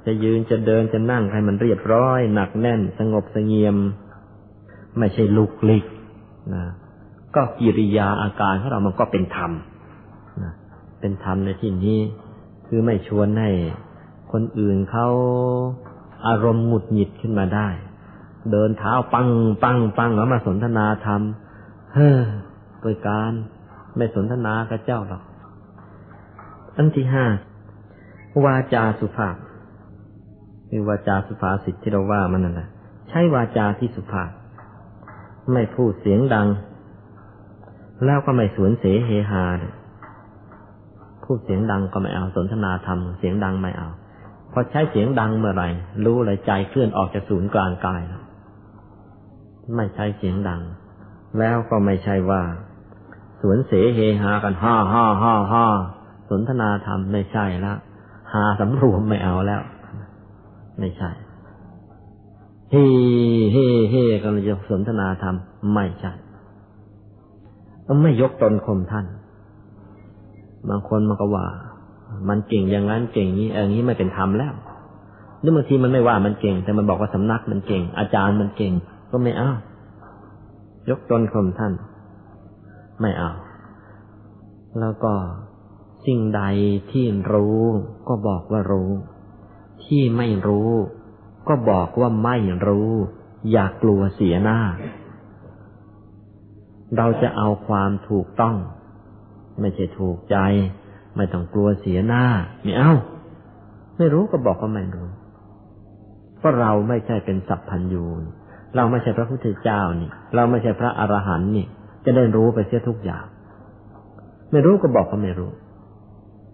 [0.06, 3.76] จะยืนจะเดินจะนั่งให้มันเรียบร้อย หนักแน่น สงบสงเงียม
[4.98, 5.86] ไม่ใช่ลุกลิก
[6.54, 6.64] นะ
[7.36, 9.52] ก็กิริยาอาการของเรามันก็เป็นธรรม
[11.00, 12.00] เป็นธรรมในที่นี้
[12.68, 13.50] คือไม่ชวนให้
[14.32, 15.08] คนอื่นเขา
[16.28, 17.68] อารมณ์หงุดหงิดขึ้นมาได้
[18.52, 19.28] เดินเท้าปัง
[19.64, 21.22] ปังปังแล้วมาสนทนาธรรม
[21.94, 22.20] เฮ้อ
[22.82, 23.32] โดยการ
[23.98, 25.24] ไม่สนทนากับเจ้าหรอก
[26.76, 27.26] อันที่ห้า
[28.46, 29.36] วาจาสุภาพ
[30.70, 32.68] คือวาจาสุภาษิตที่เราว่ามันนั่นแหละ
[33.10, 34.30] ใช้วาจาที่สุภาพ
[35.54, 36.48] ไม่พูดเสียงดัง
[38.06, 39.74] แล้วก็ไม่สวนเสเฮฮาเลย
[41.26, 43.90] พูดเสียงดังก็ไม่เอาสนทนาธรรมเสียงดังไม่เอา
[44.52, 45.70] พอใช้เสียงดังเมื่อไหร่
[46.06, 48.24] รู้เลยใจเคลื่อนออกจากศูนย์กลางกายแล้ว
[49.76, 50.62] ไม่ใช้เสียงดัง
[51.40, 52.42] แล้วก็ไม่ใช่ว่า
[53.42, 55.68] สวนเสเฮฮากันฮ่าฮ่าฮ่าฮ่า
[56.30, 57.78] สนทนาธรรมไม่ใช่ล้ว
[58.34, 59.62] หาสำรวมไม่เอาแล้ว
[60.80, 61.10] ไม่ใช่
[62.72, 62.86] เฮ่
[63.54, 65.36] เฮ่เฮ่กันจะสนทนาธรรม
[65.74, 66.12] ไม่ใช่
[68.02, 69.06] ไม่ยกตนข่มท่าน
[70.70, 71.46] บางคนมันก็ว่า
[72.30, 74.54] มันเก่งอย่างนั้นเก่งนี้อย่างนี้ไม่เป็นธรรมแล้ว
[75.44, 78.74] นี่บางทีมันไม่ว่ามันเก่ง แต่มันบอกว่าสำนักมันเก่ง อาจารย์มันเก่ง
[79.12, 79.52] ก็ไม่เอา
[80.90, 81.74] ยกตนข่มท่าน
[83.02, 83.32] ไม่เอา
[84.80, 85.14] แล้วก็
[86.06, 86.42] สิ่งใด
[86.92, 87.62] ที่รู้
[88.08, 88.90] ก็บอกว่ารู้
[89.86, 90.72] ที่ไม่รู้
[91.48, 92.38] ก็บอกว่าไม่
[92.68, 92.92] รู้
[93.52, 94.60] อย่ากลัวเสียหน้า
[96.98, 98.56] เราจะเอาความถูกต้อง
[99.60, 100.38] ไม่ใช่ถูกใจ
[101.16, 102.24] ไม่ต้องกลัวเสียหน้า
[102.64, 102.94] ไม่เอา
[103.98, 105.10] ไม่รู้ก็บอกว่าไม่รู้
[106.38, 108.06] เพราะเราไม่ใช่เป็นสัพพัญญู
[108.76, 111.66] เราไม่ใช่พระพุทธเจ้านี่ เราไม่ใช่พระอรหันต์นี่
[112.06, 113.26] จะได้รู้ไปเสียทุกอย่าง
[114.52, 115.52] ไม่รู้ก็บอกว่าไม่รู้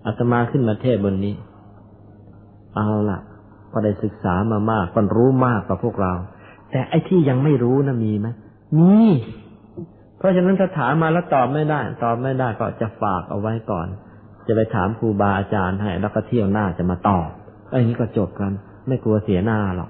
[0.06, 1.35] อาตมาขึ้นมาเทศบนนี้
[2.76, 3.19] เอาละ
[3.72, 6.14] พอได้ศึกษามามากก็รู้มากกว่าพวกเรา
[6.72, 8.27] แต่ไอ้ที่ยังไม่รู้นะมีไหม
[8.77, 9.03] มี
[10.18, 13.88] เพราะฉะนั้นถ้าถามมาแล้วตอบไม่ได้ ตอบไม่ได้ก็จะฝากเอาไว้ก่อน
[14.47, 17.27] จะไปถามครูบาอาจารย์ให้ แล้วก็เที่ยวหน้าจะมาตอบ
[17.69, 18.52] ไอ้นี้ก็จบกัน
[18.88, 19.89] ไม่กลัวเสียหน้าหรอก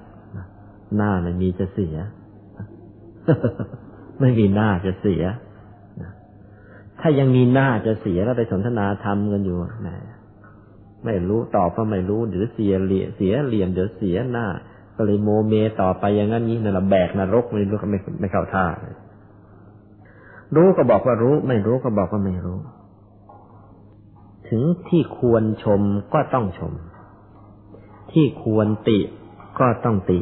[0.96, 1.96] หน้ามันมีจะเสีย
[4.20, 5.22] ไม่มีหน้าจะเสีย
[7.00, 9.88] ถ้ายังมีหน้าจะเสียแล้วไปสนทนาธรรมกันอยู่แหม
[11.06, 14.46] ไม่รู้ตอบก็ไม่รู้เดี๋ยวเสียเหลี่ยเสียเหลี่ยมเดี๋ยวเสียหน้า
[14.96, 18.66] ก็เลยโมเมต่อไปอย่างนั้นนี้นั่นแหละแบกนรกไม่รู้ก็ไม่ไม่เข้าท่า
[20.54, 22.58] รู้ก็บอกว่ารู้ ไม่รู้ก็บอกว่าไม่รู้
[24.48, 25.80] ถึงที่ควรชม
[26.14, 26.72] ก็ต้องชม
[28.12, 28.98] ที่ควรติ
[29.58, 30.20] ก็ต้องติ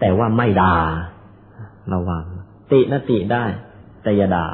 [0.00, 0.76] แต่ว่าไม่ด่า
[1.92, 2.24] ระวัง
[2.72, 3.44] ตินะติได้
[4.02, 4.46] แต่อย่าด่า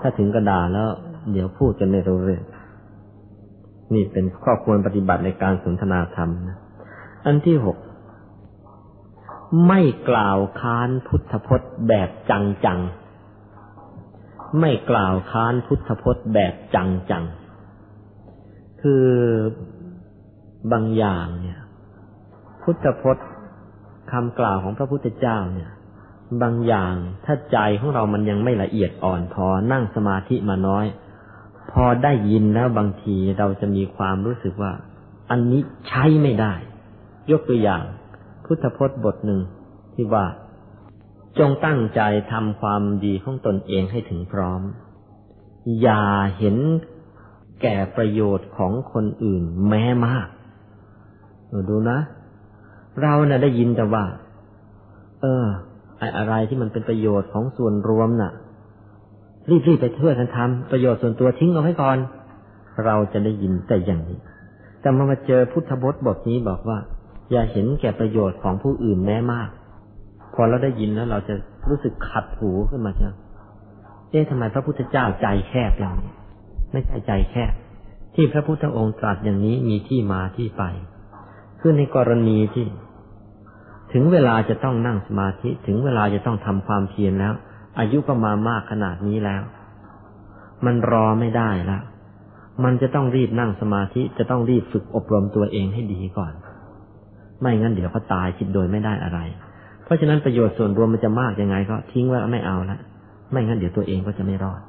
[0.00, 0.88] ถ้าถึงกระด่าแล้ว
[1.32, 2.42] เดี๋ยวพูดกันไม่รู้เรื่อง
[3.94, 6.58] นี่เป็นข้อควรปฏิบัติในการสนทนาธรรมนะ
[7.26, 7.76] อันที่หก
[9.68, 12.80] ไม่กล่าวค้านพุทธพจน์แบบจังจัง
[14.60, 17.24] ไม่กล่าวค้านพุทธพจน์แบบจังจัง
[18.82, 19.06] คือ
[20.72, 21.60] บางอย่างเนี่ย
[22.62, 23.26] พุทธพจน์
[24.12, 25.70] คำกล่าวของพระพุทธเจ้าเนี่ย
[26.42, 26.94] บางอย่าง
[27.24, 30.84] ถ้าใจของเรามันยังไม่ละเอียดอ่อนพอนั่งสมาธิมาน้อย
[31.72, 34.72] พอได้ยินแล้วบางทีเราจะมีความรู้สึกว่า
[35.30, 36.54] อันนี้ใช้ไม่ได้
[37.30, 37.82] ยกตัวอย่าง
[38.44, 39.40] พุทธพจน์บทหนึ่ง
[39.94, 40.24] ที่ว่า
[41.38, 42.00] จงตั้งใจ
[42.32, 44.60] ทำความดีของตนเองให้ถึงพร้อม
[45.80, 46.02] อย่า
[46.38, 46.56] เห็น
[47.62, 50.28] แก่ประโยชน์ของคนอื่นแม้มาก
[51.68, 51.98] ดูนะ
[53.02, 54.04] เราเนะ่ะได้ยินแต่ว่า
[55.20, 55.44] เออ
[55.98, 58.32] ไออะไรที่มันเป็นประโยชน์ของส่วนรวมน่ะ
[59.48, 61.98] รีบๆไปเทื่อกันทำประโยชน์ส่วนตัวทิ้งเอาไว้ก่อน
[62.84, 64.18] เราจะได้ยินแต่อย่างนี้
[64.80, 66.78] แต่มามาเจอพุทธบทบทนี้บอกว่า
[67.30, 69.48] อย่าเห็นแก่ประโยชน์ของผู้อื่นแม้มาก
[70.34, 71.34] พอเราได้ยินแล้วเราจะ
[71.68, 73.14] รู้สึกขัดหูขึ้นมาเชียว
[74.10, 76.12] เอ๊ะทำไมพระพุทธเจ้าใจแคบอย่างนี้
[76.72, 77.52] ไม่ใช่ใจแคบ
[78.14, 80.62] ที่พระพุทธองค์ตรัสอย่างนี้มีที่มาที่ไป
[81.60, 82.66] คือในกรณีที่
[83.92, 87.34] ถึงเวลาจะต้องนั่งสมาธิ ถึงเวลาจะต้องทำความเพียรแล้ว
[87.78, 89.42] อายุก็มามากขนาดนี้แล้ว
[90.64, 91.82] มันรอไม่ได้แล้ว
[92.64, 96.32] มันจะต้องรีบนั่งสมาธิจะต้องรีบฝึกอบรมตัวเองให้ดีก่อน
[97.40, 99.18] ไม่งั้นเดี๋ยวเขาตายคิดโดยไม่ได้อะไร
[99.84, 102.78] เพราะฉะนั้นประโยชน์ส่วนรวมมันจะมากยังไง ก็ทิ้งไว้ไม่เอาละ
[103.30, 104.60] ไม่งั้นเดี๋ยวตัวเองก็จะไม่รอด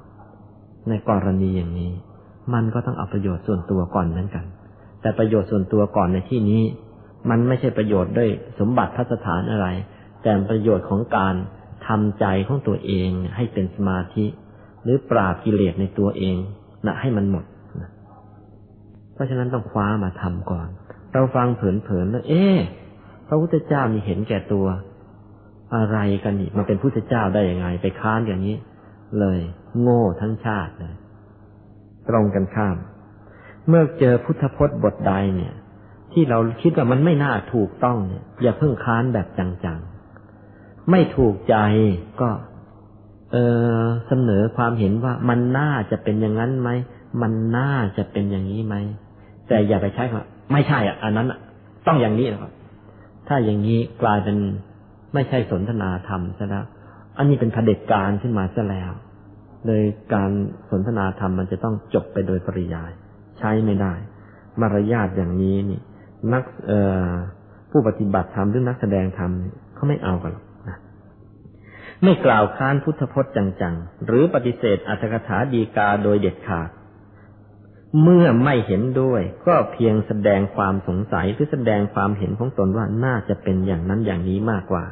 [0.89, 1.91] ในกรณีอย่างนี้
[2.53, 4.45] มันก็ต้องเอาประโยชน์ส่วนตัวก่อนเหมือนกัน
[5.01, 6.61] แต่ประโยชน์ส่วนตัวก่อนในที่นี้
[7.30, 9.67] มันไม่ใช่ประโยชน์ด้วยสมบัติพัสถานอะไร
[10.23, 11.35] แต่ประโยชน์ของการ
[11.88, 14.26] ทำใจของตัวเองให้เป็นสมาธิ
[14.84, 16.38] หรือปราบกิเลสในตัวเอง
[16.85, 17.45] นะให้มันหมด
[19.14, 20.68] เพราะฉะนั้นต้องคว้ามาทำก่อน
[21.14, 22.45] เราฟังเผลอๆแล้วเอ๊
[23.27, 24.68] พระพุทธเจ้ามีเห็นแก่ตัว
[25.76, 28.55] อะไรกันนี่มาเป็นพุทธเจ้าได้ยังไง ไปค้านอย่างนี้
[29.19, 29.39] เลย
[29.81, 30.95] โง่ทั้งชาติเลย
[32.10, 32.77] ตรงกันข้าม
[33.68, 35.53] เมื่อเจอพุทธพจน์บทใดเนี่ย
[36.14, 39.93] ที่เราคิดว่ามันไม่น่าถูกต้องเนี่ยอย่าเพิ่งค้านแบบจังๆ
[40.91, 41.55] ไม่ถูกใจ
[42.22, 42.30] ก็
[43.31, 43.38] เอ
[43.81, 46.69] อเสนอความเห็นว่ามันน่าจะเป็นอย่างนั้นไหม
[47.22, 48.76] มันน่าจะเป็นอย่างนี้ไหม
[49.47, 51.27] แต่อย่าไปใช้คำไม่ใช่อะ อันนั้น
[51.88, 52.51] ต้องอย่างนี้นะครับ
[53.27, 54.38] ถ้าอย่างนี้กลายเป็น
[55.14, 56.65] ไม่ใช่สนทนาธรรมซะแล้ว
[57.18, 58.91] อันนี้เป็นเผด็จการขึ้นมาซะแล้ว
[59.65, 59.84] เลย
[60.14, 60.31] การ
[60.69, 62.91] สนทนาธรรมมันจะต้องจบไปโดยปริยาย
[63.39, 63.93] ใช้ไม่ได้
[64.61, 65.80] มารยาทอย่างนี้นี่
[66.34, 66.72] นักเอ
[67.07, 67.11] อ
[67.72, 69.31] ผู้ปฏิบัติธรรมหรือนักแสดงธรรม
[69.76, 70.43] เขาไม่เอากันหรอก
[72.03, 76.69] ไม่กล่าวค้านพุทธพจน์จังๆ หรือปฏิเสธอัตถกถาดีกาโดยเด็ดขาด
[78.01, 84.85] เมื่อไม่เห็นด้วย ก็เพียงแสดงความสงสัยหรือแสดงความเห็นของตนว่าน่าจะเป็นอย่างนั้นอย่างนี้มากกว่า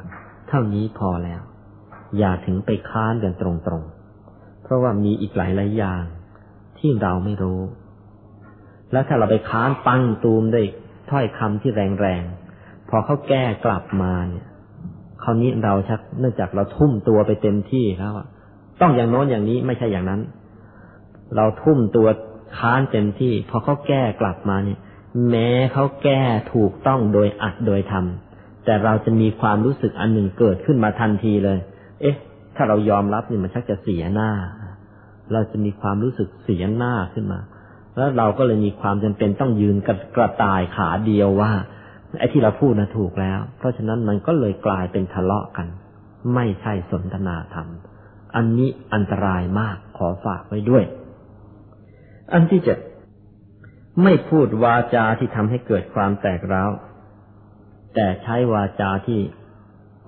[0.50, 1.42] เท่านี้พอแล้ว
[2.18, 6.04] อย่าถึงไปค้านกันตรงๆ เพราะว่ามีอีกหลายหลายอย่าง
[6.80, 7.62] ที่เราไม่รู้
[8.92, 10.66] แล้วถ้าเราไปค้านปังตูมด้วย
[11.12, 14.46] ถ้อยคำที่แรงๆ พอเขาแก้กลับมาเนี่ย
[15.24, 18.14] คราวนี้เราชักเนื่องจากเราทุ่มตัวไปเต็มที่แล้ว
[18.82, 20.22] ต้องอย่างโน้นอย่างนี้ไม่ใช่อย่างนั้น
[21.36, 22.08] เราทุ่มตัว
[22.58, 24.80] ค้านเต็มที่พอเขาแก้กลับมาเนี่ย
[25.30, 26.22] แม้เขาแก้
[26.54, 31.60] ถูกต้องโดยอัดโดยทำแต่เราจะมีความรู้สึกอันหนึ่งเกิดขึ้นมาทันทีเลย
[32.02, 32.16] เอ๊ะ
[32.56, 34.32] ถ้าเรายอมรับเนี่ยมันชักจะเสียหน้า
[35.34, 37.40] เราจะมีความรู้สึกเสียหน้าขึ้นมา
[37.98, 41.52] แล้วเราก็เลยมีความจำเป็นต้องยืนกระกระต่ายขาเดียวว่า
[42.20, 45.68] ไอ้ที่เราพูดนะถูกแล้ว เพราะฉะนั้นมันก็เลยกลายเป็นทะเลาะกัน
[46.36, 47.68] ไม่ใช่สนทนาธรรม
[48.36, 50.84] อันนี้อันตรายมากขอฝากไว้ด้วย
[52.34, 52.78] อันที่เจ็ด
[54.04, 56.72] ไม่พูดวาจาที่ทำให้เกิดความแตกร้าว
[57.96, 59.20] แต่ใช้วาจาที่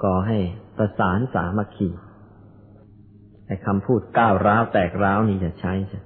[0.04, 0.38] ก่อให้
[0.78, 1.90] ประสานสามัคคี
[3.48, 6.02] ไอ้คำพูดก้าวร้าวแตกร้าวนี่จะใช้ใช่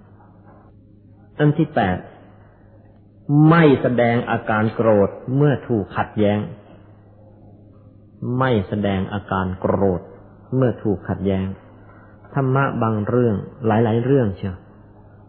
[1.38, 1.98] อันที่แปด
[3.50, 6.40] ไม่แสดงอาการโกรธเมื่อถูกขัดแย้ง
[8.40, 10.02] ไม่แสดงอาการโกรธ
[10.56, 11.46] เมื่อถูกขัดแย้ง
[12.34, 13.36] ธรรมะบางเรื่อง
[13.68, 14.56] หลาย ๆ เรื่องเชียว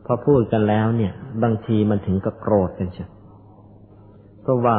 [0.06, 1.12] พอพูดกันแล้วเนี่ย
[1.42, 3.10] บางทีมันถึงกับโกรธกันเชียว
[4.42, 4.76] เพราะว่า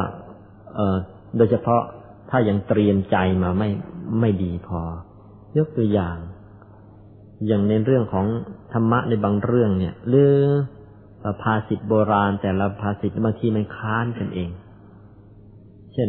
[0.74, 0.96] เออ
[1.36, 1.82] โดยเฉพาะ
[2.30, 3.70] ถ้ายังเตรียมใจมาไม่
[4.20, 4.80] ไม่ดีพอ
[5.58, 6.16] ยกตัวอย่าง
[7.46, 8.26] อย่างในเรื่องของ
[8.72, 10.34] ธรรมะในบางเรื่องเนี่ยหรือ
[11.42, 14.50] ภาษิตโบราณ แต่ละภาษิตบางทีมันค้านกันเอง
[15.92, 16.08] เช่น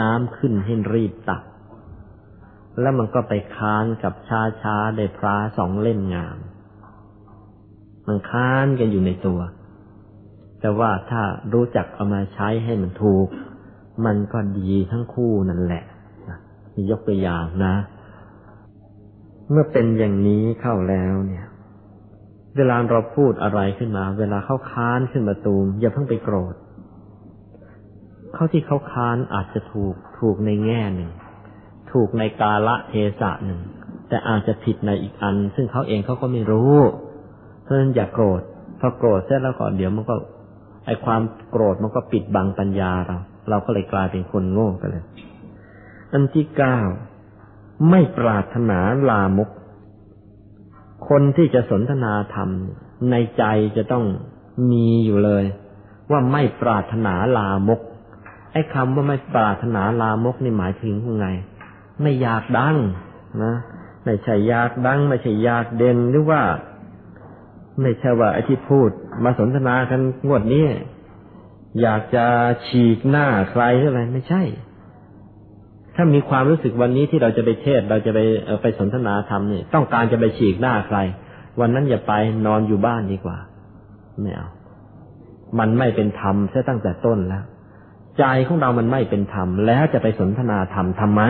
[0.00, 1.42] น้ำขึ้นให้รีบตัก
[2.80, 6.38] แล้วมันก็ไปค้านกับช้าช้าได้พระสองเล่มงาม
[8.06, 9.40] มันค้านกันอยู่ในตัว
[10.60, 11.22] แต่ว่าถ้า
[11.52, 13.26] รู้จักเอามาใช้ให้มันถูก
[14.06, 15.84] มันก็ดีทั้งคู่นั่นแหละ
[16.74, 17.74] มียกตัวอย่างนะ
[19.50, 21.46] เมื่อเป็นอย่างนี้เข้าแล้วเนี่ย
[22.56, 26.54] เวลาเราพูดอะไรขึ้นมา เวลาเขาค้านขึ้นมาตูม อย่าเพิ่งไปโกรธ
[28.34, 31.10] เขาที่เขาค้านอาจจะถูกถูกในแง่หนึ่ง
[31.92, 33.60] ถูกในกาละเทศะหนึ่ง
[34.08, 36.76] แต่อาจจะผิดในอีกอัน ซึ่งเขาเองเขาก็ไม่รู้
[37.62, 38.40] เพราะฉะนั้นอย่าโกรธ
[38.80, 40.16] พอโกรธเสร็จแล้วก็เดี๋ยวมันก็
[40.86, 43.18] ไอความโกรธมันก็ปิดบังปัญญาเรา
[43.50, 45.04] เราก็เลยกลายเป็นคนโง่ไปเลย
[46.12, 46.78] อันที่เก้า
[47.90, 48.78] ไม่ปรารถนา
[49.10, 49.50] ลามก
[51.08, 52.48] คนที่จะสนทนาธรรม
[53.10, 53.44] ในใจ
[53.76, 54.04] จะต้อง
[54.70, 55.44] มีอยู่เลย
[56.10, 57.80] ว่าไม่ปรารถนาลามก
[58.52, 61.26] ไอ้คำว่าไม่ปรารถนาลามกนี่หมายถึงยังไง
[62.02, 62.76] ไม่อยากดัง
[63.42, 63.54] นะ
[64.04, 66.42] ไม่ใช่อยากดัง ไม่ใช่อยากเด่นหรือว่า
[67.82, 68.90] ไม่ใช่ว่าไอ้ที่พูด
[69.24, 70.66] มาสนทนากันงวดนี้
[71.82, 72.26] อยากจะ
[72.66, 74.42] ฉีกหน้าใครอะไรไม่ใช่
[75.96, 78.18] ถ้ามีความรู้สึกวันนี้ที่เราจะไปเทศเราจะไป
[78.62, 80.98] ไปสนทนาธรรมนี่ต้องการจะไปฉีกหน้าใคร
[81.60, 82.12] วันนั้นอย่าไป
[82.46, 83.38] นอนอยู่บ้านดีกว่า
[84.22, 84.48] ไม่เอา
[85.58, 87.44] มันไม่เป็นธรรมแค่ตั้งแต่ต้นแล้ว
[88.18, 91.22] ใจของเรามันไม่เป็นธรรมแล้วจะไปสนทนาธรรมทำไม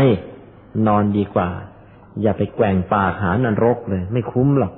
[0.86, 1.50] นอนดีกว่า
[2.22, 4.72] อย่าไปแกว่งปากหานรกเลย ไม่คุ้มหรอก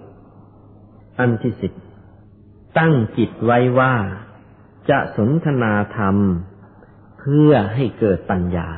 [1.18, 1.72] อันที่สิบ
[2.78, 3.94] ตั้งจิตไว้ว่า
[4.90, 6.16] จะสนทนาธรรม
[7.20, 8.68] เพื่อให้เกิดปัญญา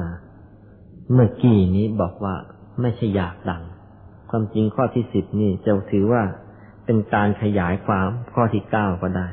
[0.00, 0.10] นะ
[1.12, 2.34] เมื่อกี้นี้บอกว่า
[2.80, 3.62] ไม่ใช่อยากดัง
[4.30, 6.22] ความจริงข้อที่สิบนี่จะถือว่า
[6.84, 9.26] เป็นการขยายความข้อที่เก้าก็ได้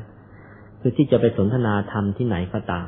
[0.80, 2.88] คือที่จะไปสนทนาธรรมที่ไหนก็ตาม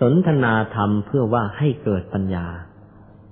[0.00, 2.46] สนทนาธรรมเพื่อว่าให้เกิดปัญญา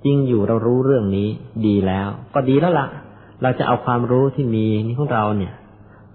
[0.05, 1.29] จริงอยู่เรารู้เรื่องนี้
[1.67, 2.89] ดีแล้ว ก็ดีแล้วละ่ะ
[3.43, 5.55] เราจะเอาความรู้ที่มีนี้ของเราเนี่ย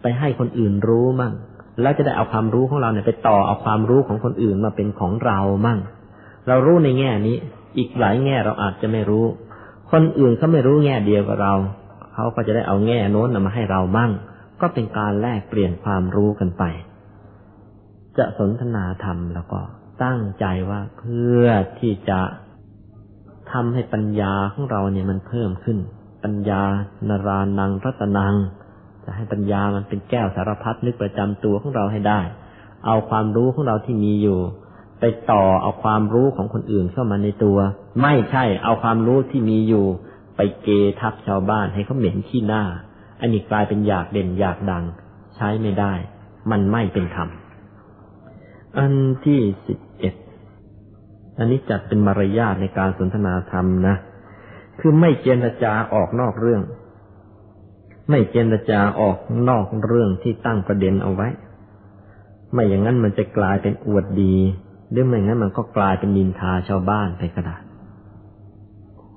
[0.01, 1.33] ไปให้คนอื่นรู้มั่ง
[1.81, 5.79] แล้วจะได้เอาความรู้ของเราเนี่ยไปต่อเอาความรู้ของคนอื่นมาเป็นของเรามั่ง
[6.47, 7.37] เรารู้ในแง่นี้
[7.77, 9.25] อีกหลายแง่เราอาจจะไม่รู้
[9.91, 11.53] คนอื่นเขาไม่รู้แง่เดียวกับเรา
[12.13, 14.11] เขาก็จะได้เอาแง่โน้นมาให้เรามั่ง
[14.61, 16.63] ก็เป็นการแลกเปลี่ยนความรู้กันไป
[18.17, 19.59] จะสนทนาธรรมแล้วก็
[20.03, 21.45] ตั้งใจว่าเพื่อ
[21.79, 22.19] ที่จะ
[23.51, 25.77] ทำให้ปัญญาของเราเนี่ยมันเพิ่มขึ้น
[26.23, 26.61] ปัญญา
[27.09, 28.35] นารานังรัตนัง
[29.03, 32.19] จะให้ปัญญามันเป็นแก้วสารพัดนึกประจำตัวของเราให้ได้
[32.85, 34.39] เอาความรู้ของเราที่มีอยู่
[34.99, 37.57] ไปต่อเอาความรู้ของคนอื่นเข้ามาในตัว
[38.01, 39.85] ไม่ใช่เอาความรู้ที่มีอยู่
[40.35, 40.69] ไปเก
[40.99, 42.63] ทับชาวบ้านให้เขาเหม็นขี้หน้า
[43.21, 44.83] อันนี้กลายเป็นอยากเด่นอยากดัง
[45.35, 45.93] ใช้ไม่ได้
[46.51, 47.29] มันไม่เป็นธรรม
[48.77, 48.93] อัน
[49.25, 50.13] ที่สิบเอ็ด
[51.37, 53.95] อันนี้จัดเป็นมารยาทในการสนทนาธรรมนะ
[54.79, 56.61] คือไม่เจรจาออกนอกเรื่อง
[58.09, 59.17] ไม่เจรจาออก
[59.49, 61.27] นอกเรื่องที่ตั้งประเด็นเอาไว้
[62.53, 64.35] ไม่อย่างนั้นมันจะกลายเป็นอวดดี
[64.95, 67.57] หรือไม่งั้นมันก็กลายเป็นนินทาชาวบ้านไปก็ได้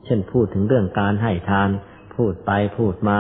[0.05, 1.69] เช่นพูดถึงเรื่องการให้ทาน
[2.17, 3.19] พูดไปพูดมา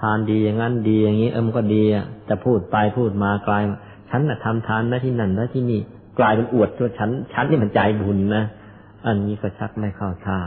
[0.00, 1.82] ทานดีอย่างนั้นดีอย่างนี้เอิมก็ดี
[2.26, 3.62] แต่พูดไปพูดมากลาย
[4.10, 5.80] ฉันน่ะทำทานนะที่นั่นนะที่นี่
[6.18, 8.44] กลายเป็นอวดตัวฉันฉันนี่มันใจบุญนะ
[9.06, 10.38] อันนี้ก็ชักไม่เข้าท่า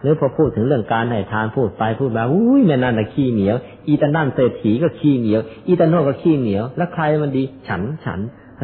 [0.00, 3.56] หรือพอพูดถึงเรื่องการให้ทานพูดไปพูดมาอุ้ยแม่นั่นน่ะขี้เหนียว
[3.88, 8.20] อีตานั่นเศรษฐีก็ขี้เหนียว อีตาโนก็ขี้เหนียว แล้วใครมันดี ฉันฉัน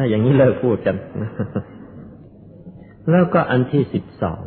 [0.09, 0.95] อย่างนี้เลิกพูดกัน
[3.09, 4.43] แล้วก็อันที่สิบสอง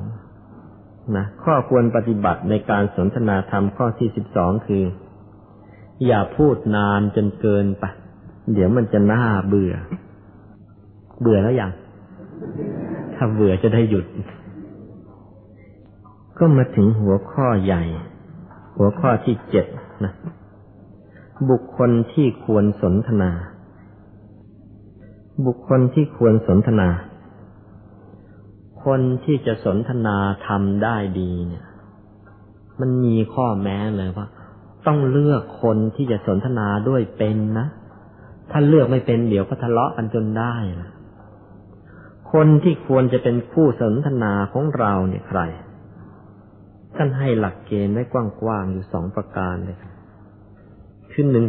[1.17, 4.85] นะข้อควรปฏิบัติในการสนทนาธรรมข้อที่สิบสองคือ
[6.07, 7.85] อย่าพูดนานจนเกินไป
[8.53, 9.75] เดี๋ยวมันจะน่าเบื่อ
[11.21, 11.73] เบื่อแล้วยัง
[13.15, 14.07] ถ้าเบื่อจะได้หยุด
[16.39, 17.83] ก็มาถึงหัวข้อใหญ่
[18.77, 19.67] หัวข้อที่เจ็ด
[20.05, 20.13] นะ
[21.51, 23.31] บุคคลที่ควรสนทนา
[25.47, 26.89] บุคคลที่ควรสนทนา
[28.85, 30.17] คนที่จะสนทนา
[30.47, 31.65] ทำได้ดีเนี่ย
[32.81, 34.27] มันมีข้อแม้เลยว่า
[34.87, 37.67] ต้องเลือกคนที่จะสนทนาด้วยเป็นนะ
[38.51, 40.91] ถ้าเลือกไม่เป็นเดี๋ยวก็ทะเลาะกันจนได้นะ
[42.33, 45.41] คนที่ควรจะเป็นคู่สนทนาของเราเนี่ยใคร
[46.97, 48.15] ท่านให้หลักเกณฑ์ไว้ก
[48.47, 49.79] ว้างๆอยู่สองประการเลย
[51.13, 51.49] คือหนึ่ง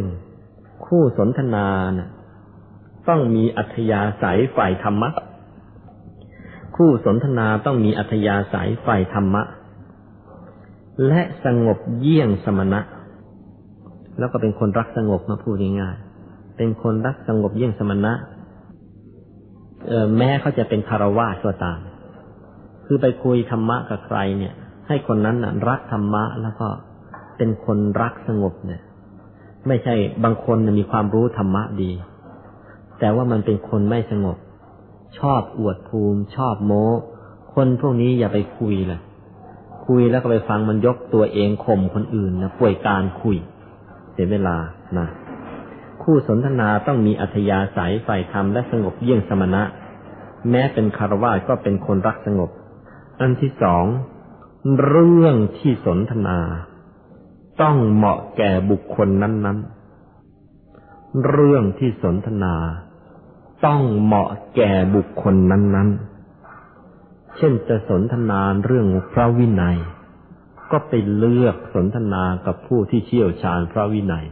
[0.86, 1.68] คู่สนทนา
[1.98, 2.10] นะ่ะ
[3.08, 5.10] ต้องมีอัธยาศัยฝ่ายธรรมะ
[6.76, 9.42] คู่สนทนาต้องมีอัธยาศัยฝ่ายธรรมะ
[11.08, 12.80] และสงบเยี่ยงสมณะ
[14.18, 18.12] แล้วก็เป็นคนรักสงบมาพูดง่ายๆเป็นคนรักสงบเยี่ยงสมณะ
[20.16, 21.80] แม้เขาจะเป็นคารวะก็ตาม
[22.86, 24.54] คือไปคุยธรรมะกับใครเนี่ย
[24.88, 26.68] ให้คนนั้นนะรักธรรมะแล้วก็
[27.36, 28.82] เป็นคนรักสงบเนี่ย
[29.66, 29.94] ไม่ใช่
[30.24, 31.92] บางคนมีความรู้ธรรมะดี
[33.00, 34.36] แต่ว่ามันเป็นคนไม่สงบ
[35.18, 36.86] ชอบอวดภูมิ ชอบโม้
[37.54, 39.00] คนพวกนี้อย่าไปคุยเลย
[39.86, 43.36] คุยแล้วก็ไปฟังมันยกตัวเองข่มคนอื่นนะป่วยการคุย
[44.12, 44.56] เสียเวลา
[44.98, 45.06] นะ
[46.02, 49.62] คู่สนทนาต้องมีอัธยาศัยฝ่ายธรรมและสงบเยี่ยงสมณะ
[50.50, 52.50] แม้เป็นคารวะก็เป็นคนรักสงบ
[53.20, 53.84] อันที่สอง
[54.86, 56.38] เรื่องที่สนทนา
[57.60, 59.58] ต้องเหมาะแก่บุคคลนั้น
[60.42, 62.54] ๆ เรื่องที่สนทนา
[63.64, 65.88] ต้องเหมาะแก่บุคคลนั้น
[66.62, 69.78] ๆ เช่นจะสนทนาเรื่องพระวินัย
[70.70, 74.26] ก็ไปเลือกสนทนากับผู้ที่เชี่ยวชาญพระวินัย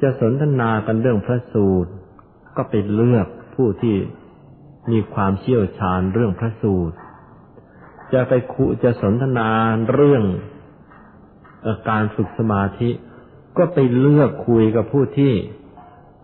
[0.00, 1.92] จะสนทนากันเรื่องพระสูตร
[2.56, 3.96] ก็ไปเลือกผู้ที่
[4.90, 6.96] มีความเชี่ยวชาญเรื่องพระสูตร
[8.12, 9.50] จะไปคุจะสนทนา
[9.92, 10.24] เรื่อง
[11.90, 12.90] การฝึกสมาธิ
[13.58, 15.32] ก็ไปเลือกคุยกับผู้ที่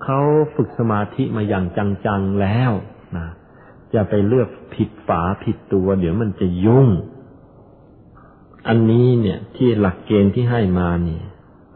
[0.05, 0.21] เขา
[0.55, 1.65] ฝึกสมาธิมาอย่าง
[2.07, 2.73] จังๆแล้ว
[3.17, 3.27] นะ
[3.95, 6.89] จะไปเลือกผิดฝาผิดตัว เดี๋ยวมันจะยุ่ง
[8.69, 11.25] อันนี้เนี่ย ที่หลักเกณฑ์ที่ให้มาเนี่ย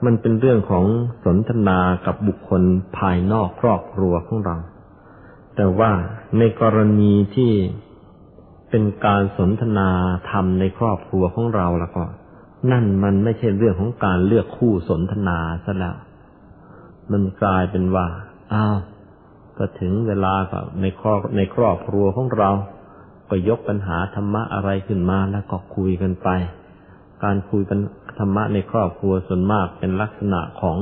[0.05, 0.84] มันเป็นเรื่องของ
[1.24, 2.62] สนทนากับบุคคล
[2.98, 4.56] ภายนอกครอบครัวของเรา
[5.56, 5.90] แต่ว่า
[6.38, 7.52] ในกรณีที่
[8.70, 9.88] เป็นการสนทนา
[10.30, 12.02] ธรรมในครอบครัวของเราแล้วก็
[12.72, 15.96] นั่นมันไม่ใช่เรื่องของการเลือกคู่สนทนาซะแล้ว
[17.12, 18.06] มันกลายเป็นว่า
[18.52, 18.78] อ้าว
[19.59, 22.51] ก็ถึงเวลาก็ในครอบในครอบครัวของเรา
[23.28, 26.28] ก็ยกปัญหาธรรมะอะไรขึ้นมาแล้วก็คุยกันไป
[27.24, 27.78] การคุยกัน
[28.18, 30.78] ธรรมะในครอบครัวส่วนมากเป็นลักษณะของ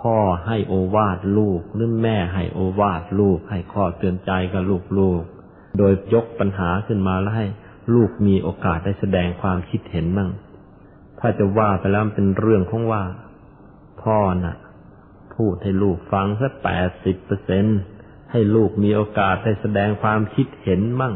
[0.00, 0.16] พ่อ
[0.46, 4.62] ให้โอวาทลูกหรือแม่ให้โอวาทลูก ให้ข้อเตือนใจกับ
[4.98, 7.46] ลูกๆ โดยยกปัญหาขึ้นมาแล้วให้
[7.94, 10.30] ลูกมีโอกาสได้แสดงความคิดเห็นมั่ง
[11.20, 13.02] ถ้าจะว่าไปแล้วเป็นเรื่องของว่า
[14.02, 14.56] พ่อน่ะ
[15.36, 17.64] พูดให้ลูกฟังสักแปดสิบเปอร์เซ็น
[18.32, 21.14] ให้ลูกมีโอกาสได้แสดงความคิดเห็นมั่ง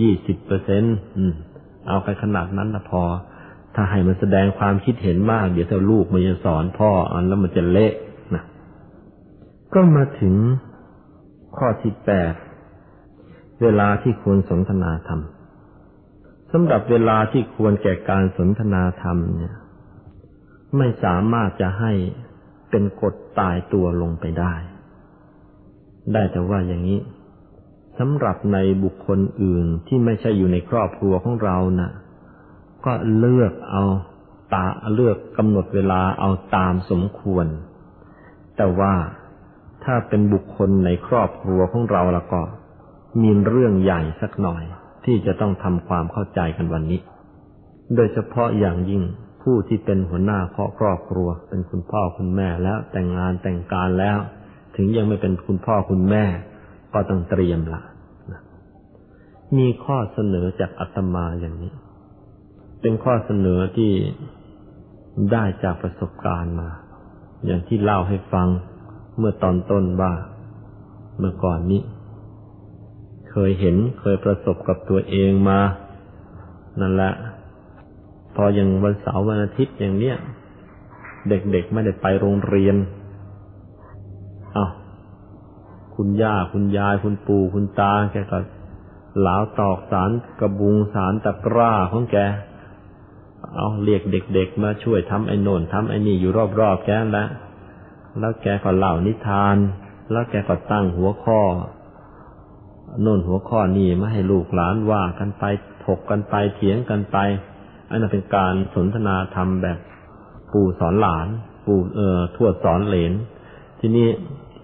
[0.00, 0.96] ยี่สิบเปอร์เซ็นต์
[1.88, 3.02] เอาไปขนาดนั้นละพอ
[3.74, 7.92] ถ้าให้มันแสดงความคิดเห็นมาก เดี๋ยวถ้าลูกมันจะสอนพ่ออันแล้วมันจะเละ
[8.34, 8.42] นะ
[9.74, 10.34] ก็มาถึง
[11.56, 12.32] ข้อที่แปด
[13.62, 15.20] เวลาที่ควรสนทนาธรรม
[16.52, 19.56] สำหรับเวลาที่ควรแก่การสนทนาธรรมเนี่ย
[20.76, 21.92] ไม่สามารถจะให้
[22.70, 24.54] เป็นกฎตายตัวลงไปได้
[26.12, 26.98] ได้แต่ว่าอย่างนี้
[27.98, 31.90] สำหรับในบุคคลอื่นที่ไม่ใช่อยู่ในครอบครัวของเรานะ่ะ
[32.84, 33.84] ก็เลือกเอา
[34.54, 34.64] ตา
[34.94, 37.46] เลือกกำหนดเวลาเอาตามสมควร
[38.56, 38.94] แต่ว่า
[39.84, 42.40] ถ้าเป็นบุคคลในครอบครัวของเราแล้วก็
[43.22, 44.62] มีเรื่องใหญ่สักหน่อย
[45.04, 47.00] ที่จะต้องทำความเข้าใจกันวันนี้
[47.94, 49.02] โดยเฉพาะอย่างยิ่ง
[49.50, 50.38] ผู้ที่เป็นหัวหน้า
[50.78, 54.18] ครอบครัว เป็นคุณพ่อคุณแม่แล้วแต่งงานแต่งการแล้ว
[54.76, 56.24] ถึงยังไม่เป็นคุณพ่อคุณแม่
[56.92, 57.82] ก็ต้องเตรียมละ
[59.58, 61.72] มีข้อเสนอจากอาตมาอย่างนี้
[62.80, 63.92] เป็นข้อเสนอที่
[65.32, 66.68] ได้จากประสบการณ์มา
[67.46, 68.48] อย่างที่เล่าให้ฟัง
[69.18, 70.12] เมื่อตอนต้นว่า
[71.18, 71.82] เมื่อก่อนนี้
[73.30, 75.60] เคยเห็นเคยประสบกับตัวเองมา
[76.80, 77.14] นั่นแหละ
[78.40, 80.16] พออย่างวันเสาร์วันอาทิตย์อย่างเนี้ย
[81.28, 82.76] เด็กๆไม่ได้ไปโรงเรียน
[84.56, 84.66] อา้า
[85.94, 88.38] คุณย่าคุณยายคุณปู่คุณตาแกก็
[89.22, 90.10] หลาวตอกสาร
[90.40, 92.16] กระบุงสารตะกร้าของแก
[93.56, 97.28] เอาเรียกเด็ก ๆ มาช่วยทำไอ้โน่นทำไอ้นี่อยู่รอบๆแกแล้ว
[98.18, 99.56] แล้วแกก็เล่านิทาน
[100.10, 101.40] แล้วแกก็ตั้งหัวข้อ
[103.02, 105.44] โน่นหัวข้อนี่มาให้ลูกหลานว่ากันไป
[105.84, 107.18] ถกกันไปเถียงกันไป
[107.88, 109.78] อันนั้นเป็นการสนทนาธรรมแบบ
[110.52, 111.28] ปู่สอนหลาน
[111.66, 113.12] ปู่เอ่อทวดสอนเหลน
[113.80, 114.08] ทีนี้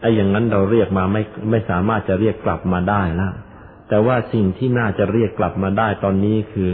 [0.00, 3.32] ไอ้อย่างนั้นเราเรียกมาไม่ไม่สามารถจะเรียกกลับมาได้ล้ว
[3.88, 6.70] แต่ว่าสิ่งที่น่าจะเรียกกลับมาได้ตอนนี้คือ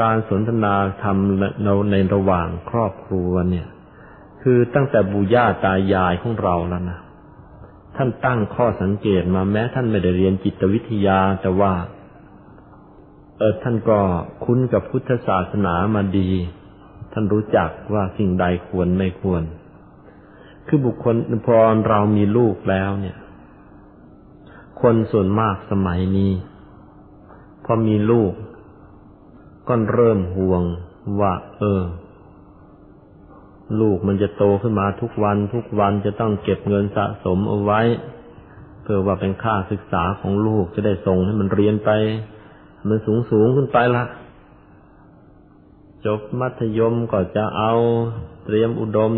[0.00, 1.16] การสนทนาธรรม
[1.90, 3.66] ในระหว่างครอบครัวเนี่ย
[4.42, 7.00] คือตั้งแต่บุญญาตายายของเราแล้วนะ
[7.96, 11.72] ท่านตั้งข้อสังเกตมาแม้ท่านไม่ได้เรียนจิตวิทยาแต่ว่า
[13.38, 13.98] เออท่านก็
[14.44, 16.30] คุ้นกับพุทธศาสนามาดี
[17.12, 19.42] ท่านรู้จักว่าสิ่งใดควรไม่ควร
[20.66, 21.14] คือบุคคล
[21.46, 21.56] พอ
[21.88, 23.16] เรามีลูกแล้วเนี่ย
[24.80, 26.32] คนส่วนมากสมัยนี้
[27.64, 28.32] พอมีลูก
[29.68, 30.62] ก็เริ่มห่วง
[31.20, 31.82] ว่า เออ
[33.80, 37.80] ลูกมันจะโตขึ้นมาทุกวัน ทุกวันจะต้องเก็บเงินสะสมเอาไว้
[38.82, 41.90] เพื่อว่าเป็นค่าศึกษาของลูกจะได้ส่งให้มันเรียนไป
[42.88, 44.04] มันสูงสูงขึ้นไปละ
[46.06, 47.72] จบมัธยมก็จะเอา
[48.44, 49.12] เตรียมอุดม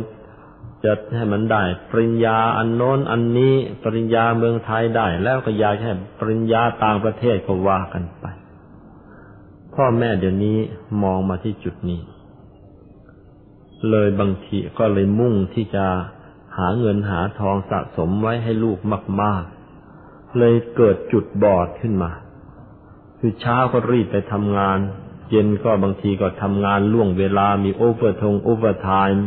[0.85, 8.25] จะให้มันได้ ปริญญาอันโน้นอันนี้ ปริญญาเมืองไทยได้ แล้วก็อยากให้ปริญญาต่างประเทศก็ว่ากันไป
[9.75, 10.59] พ่อแม่เดี๋ยวนี้
[11.03, 12.01] มองมาที่จุดนี้
[13.91, 15.87] เลยบางทีก็เลยมุ่งที่จะ
[16.57, 18.79] หาเงินหาทองสะสมไว้ให้ลูก
[19.23, 19.43] มาก
[19.91, 22.11] ๆ เลยเกิดจุดบอดขึ้นมา
[23.19, 24.79] คือเช้าก็รีบไปทำงาน
[25.31, 29.27] เย็นก็บางทีก็ทำงานล่วงเวลามีโอเวอร์ทงโอเวอร์ไทม์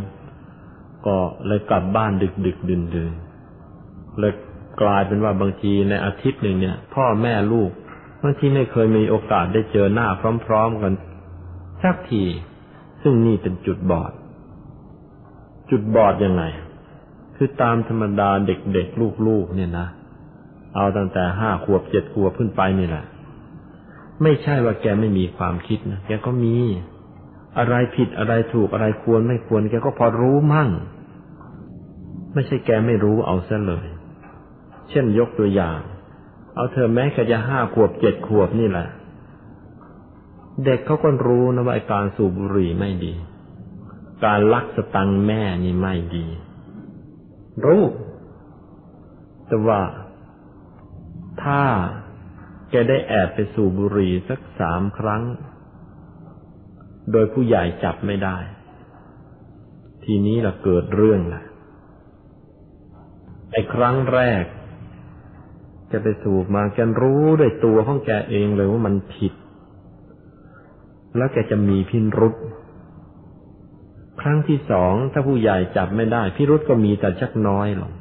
[1.06, 1.18] ก็
[1.48, 3.14] เลยกลับบ้านดึกดึกดื่นดื่น
[4.20, 4.34] เลย
[4.82, 7.70] กลายเป็นว่าบางทีในอาทิตย์หนึ่งเนี่ย พ่อแม่ลูก
[8.24, 10.08] บางทีไม่เคยมีโอกาสได้เจอหน้า
[10.46, 10.94] พร้อม ๆกัน
[11.84, 12.24] สักที
[13.02, 14.12] ซึ่งนี่เป็นจุดบอด
[15.70, 16.44] จุดบอดยังไง
[17.36, 19.88] คือตามธรรมดาเด็กๆลูกๆเนี่ยนะ
[20.76, 23.06] เอาตั้งแต่ห้าขวบเจ็ดขวบขึ้นไปนี่แหละ
[24.24, 26.58] ไม่ใช่ว่าแกไม่มีความคิดนะแกก็มี
[27.58, 30.70] อะไรผิดอะไรถูกอะไรควรไม่ควร แกก็พอรู้มั่ง
[32.34, 33.88] ไม่ใช่แกไม่รู้เอาซะเลย
[34.90, 35.80] เช่นยกตัวอย่าง
[36.56, 38.88] เอาเธอแม้แค่จะห้าขวบเจ็ดขวบนี่แหละ
[40.66, 43.14] เด็กเขาก็รู้นะว่าการสูบบุหรี่ไม่ดี
[44.26, 46.26] การลักสตังแม่นี่ไม่ดี
[47.66, 47.84] รู้
[49.48, 49.80] แต่ว่า
[51.44, 51.62] ถ้า
[52.70, 55.24] แกได้แอบไปสู่บุรีสักสามครั้ง
[57.12, 58.38] โดยผู้ใหญ่จับไม่ได้
[60.04, 61.44] ทีนี้ละเกิดเรื่องละ
[63.52, 64.44] ไอ้ครั้งแรก
[65.88, 69.34] แกไปสูบมาแกรู้ด้วยตัวของแกเองเลยว่ามันผิด
[71.18, 72.36] แล้วแกจะมีพินรุษ
[74.22, 77.92] ครั้งที่สองถ้าผู้ใหญ่จับไม่ได้ พิรุษก็มีแต่ชักน้อยลง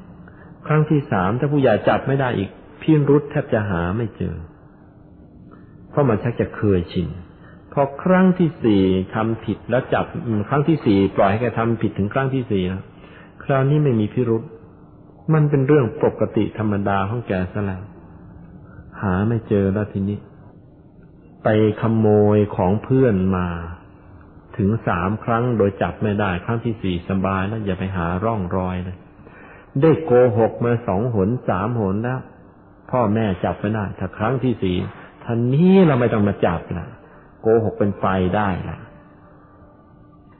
[0.66, 2.50] ครั้งที่สามถ้าผู้ใหญ่จับไม่ได้อีก
[2.82, 4.36] พิรุษแทบจะหาไม่เจอ
[5.98, 7.08] ราะมันชักจะเคยชิน
[7.72, 8.82] พอครั้งที่สี่
[9.14, 10.04] ทำผิดแล้วจับ
[10.48, 12.62] ครั้งที่สี่ปล่อยให้แกทำผิดถึงครั้งที่สี่
[13.44, 14.42] คราวนี้ไม่มีพิรุษ
[15.34, 17.82] มันเป็นเรื่องปกติธรรมดาของแกซะแล้ว
[19.02, 20.18] หาไม่เจอแล้วทีนี้
[21.44, 21.48] ไป
[21.80, 23.48] ขโมยของเพื่อนมา
[24.58, 28.96] ถึงสามครั้งโดยจับไม่ได้ ครั้งที่สี่สบายแล้วอย่าไปหาร่องรอยเลย
[29.80, 32.20] ได้โกหกมาสองหนสามหนแล้ว
[32.90, 34.76] พ่อแม่จับไม่ได้ถ้าครั้งที่สี่
[35.30, 36.86] ท่านนี้เราไม่ต้องมาจับละ
[37.40, 38.04] โกหกเป็นไฟ
[38.36, 38.78] ได้ละ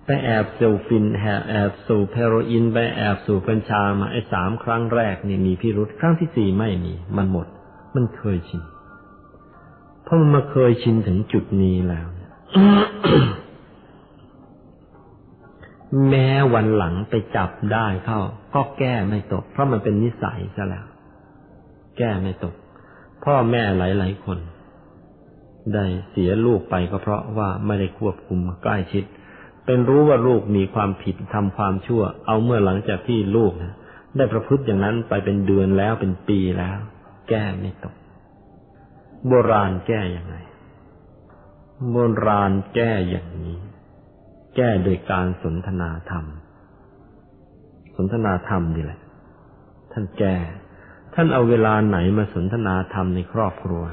[0.04, 1.04] ไปแอบสูฟิน
[1.48, 7.46] แอบสูเพโรอีนไปแอบสูเป็นชามาไอ้สามครั้งแรกนี่มีพิรุษครั้งที่สี่ไม่มีมันหมด
[7.94, 8.62] มันเคยชิน
[10.04, 12.06] เพราะมันมาเคยชินถึงจุดนี้แล้ว
[16.08, 18.20] แม้วันหลังไปจับได้เข้า
[18.54, 20.86] ก็แก้ไม่ตก เพราะมันเป็นนิสัยซะแล้ว
[21.98, 22.54] แก้ไม่ตก
[23.24, 24.38] พ่อแม่หลาย ๆ คน
[25.74, 29.04] ได้เสียลูกไปก็เพราะว่าไม่ได้ควบคุมใกล้ชิด
[29.64, 33.74] เป็นรู้ว่าลูกมีความผิดทำความชั่ว เอาเมื่อหลังจากที่ลูกนะ
[34.16, 36.78] ได้ประพฤติอย่างนั้นไปเป็นเดือนแล้วเป็นปีแล้ว
[37.28, 37.94] แก้ไม่ตก
[39.26, 40.36] โบราณแก้อย่างไร
[41.90, 41.96] โบ
[42.26, 43.58] ราณแก้อย่างนี้
[44.56, 46.24] แก้โดยการสนทนาธรรม
[47.96, 49.00] สนทนาธรรมนี่แหละ
[49.92, 50.36] ท่านแก้
[51.14, 53.84] ท่านเอาเวลาไหนมาสนทนาธรรมในครอบครัว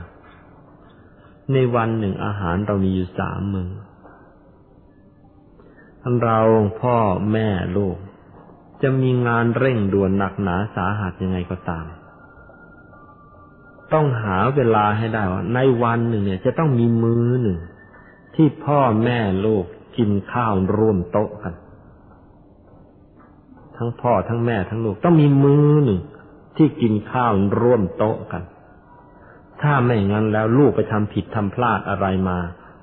[1.54, 3.72] ในวันหนึ่งอาหารเรามีอยู่สามมือ
[6.24, 6.40] เรา
[6.82, 6.98] พ่อ
[7.32, 7.98] แม่ลูก
[8.82, 11.86] จะมีงานเร่งด่วนหนักหนาสาหัสยังไงก็ตาม
[13.94, 17.58] ต้องหาเวลาให้ได้ว่าในวันหนึ่งเนี่ย จะต้องมีมื้อหนึ่ง
[18.36, 19.66] ที่พ่อแม่ลูก
[19.98, 21.54] กินข้าวร่วมโต๊ะกัน
[23.78, 26.00] ทั้งพ่อทั้งแม่ทั้งลูก ต้องมีมื้อหนึ่ง
[26.58, 28.44] ที่กินข้าวร่วมโต๊ะกัน
[29.62, 32.38] ถ้าไม่งั้นแล้วลูกไปทำผิดทำพลาดอะไรมา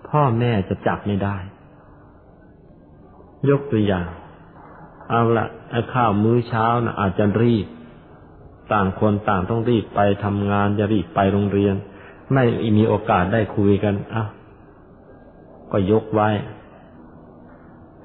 [0.09, 1.37] พ่อแม่จะจับไม่ได้
[3.51, 4.09] ยกตัวอย่าง
[5.09, 7.67] เอาละไอ้ข้าวมื้อเช้านะอาจจะรีบ
[8.73, 11.75] ต่างคนต่างต้องรีบไปทำงานจะรีบไปโรงเรียน
[12.35, 12.45] ไม่
[12.79, 14.25] มีโอกาสได้คุยกันอะ
[15.73, 16.31] ก็ยกไว้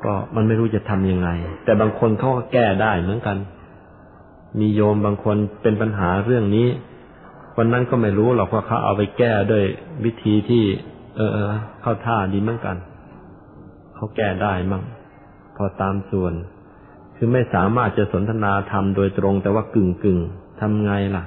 [0.03, 1.30] ก็มันไม่รู้จะทำยังไง
[1.64, 3.38] แต่บางคนเขาก็แก้ได้เหมือนกัน
[4.60, 6.68] มีโยมบางคนเป็นปัญหาเรื่องนี้
[7.58, 9.64] วันนั้นก็ไม่รู้หรอกว่าเขาเอาไปแก้ด้วย
[10.06, 10.64] วิธีที่
[11.16, 11.52] เออ
[11.82, 12.78] เข้าท่าดีเหมือนกัน
[13.96, 14.84] เขาแก้ได้มั่ง
[15.56, 16.34] พอตามส่วน
[17.16, 20.20] คือไม่สามารถจะสนทนาธรรมโดยตรง แต่ว่ากึ่งกึ่ง
[20.60, 21.24] ทำไงล่ะ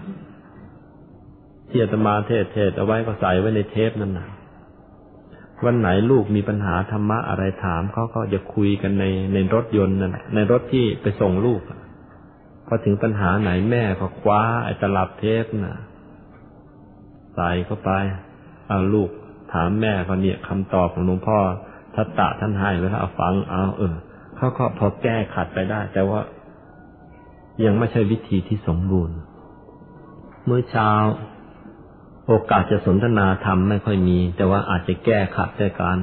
[1.68, 4.28] ที่อาตมาเทศเทศเอาไว้ก็ใส่ไว้ในเทปนั่นนะ
[5.64, 9.04] วันไหนลูกมีปัญหาธรรมะอะไรถามเขาก็จะคุยกันใน
[9.34, 11.60] ในรถยนต์นั่นในรถที่ไปส่งลูก
[12.66, 15.76] พอถึงปัญหาไหนแม่ก็คว้าไอ้ตลับเทปน่ะ
[17.40, 17.90] ส่เข้าไป
[18.68, 19.10] เอาลูก
[19.52, 21.38] ถามแม่ก็เนี่ยคำตอบของหลวงพ่อ
[21.94, 23.96] ทัตตะท่านให้ไว้แล้วเอาฟังเอาเออ
[24.36, 26.20] เขาก็พอแก้ขัดไปได้ แต่ว่า
[27.64, 29.16] ยังไม่ใช่วิธีที่สมบูรณ์
[30.44, 30.90] เมื่อเช้า
[32.26, 35.98] โอกาสจะสนทนาธรรมไม่ค่อยมี แต่ว่าอาจจะแก้ขัดด้วยการ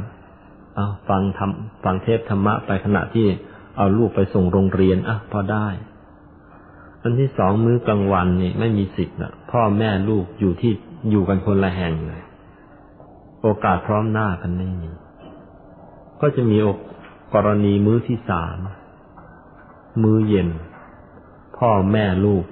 [0.75, 3.27] เอาฟังทำฟังเทพธรรมะไปขณะที่
[3.77, 5.67] เอาลูกไปส่งโรงเรียนอะพอได้
[7.01, 10.73] อันที่สองมื้อกลางวันนี่ไม่มีสิทธิ์นะพ่อแม่ลูกอยู่ที่
[11.09, 12.23] อยู่กันคนละแห่งเลย
[13.41, 14.91] โอกาสพร้อมหน้ากันไม่มี
[16.21, 16.57] ก็จะมี
[17.33, 18.57] กรณีมื้อที่สาม
[20.03, 20.49] มื้อเย็น
[21.57, 22.43] พ่อแม่ลูก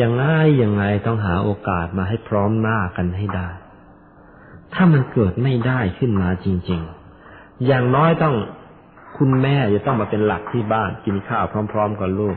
[0.00, 0.24] ยังไง
[0.62, 3.48] ยังไงต้องหาโอกาสมาให้พร้อมหน้ากันให้ได้
[4.74, 6.80] ถ้ามันเกิดไม่ได้ขึ้นมาจริง
[7.22, 8.34] ๆ อย่างน้อยต้อง
[9.18, 12.36] คุณแม่จะต้องมาเป็นหลักที่บ้านกินข้าวพร้อม ๆ กับลูก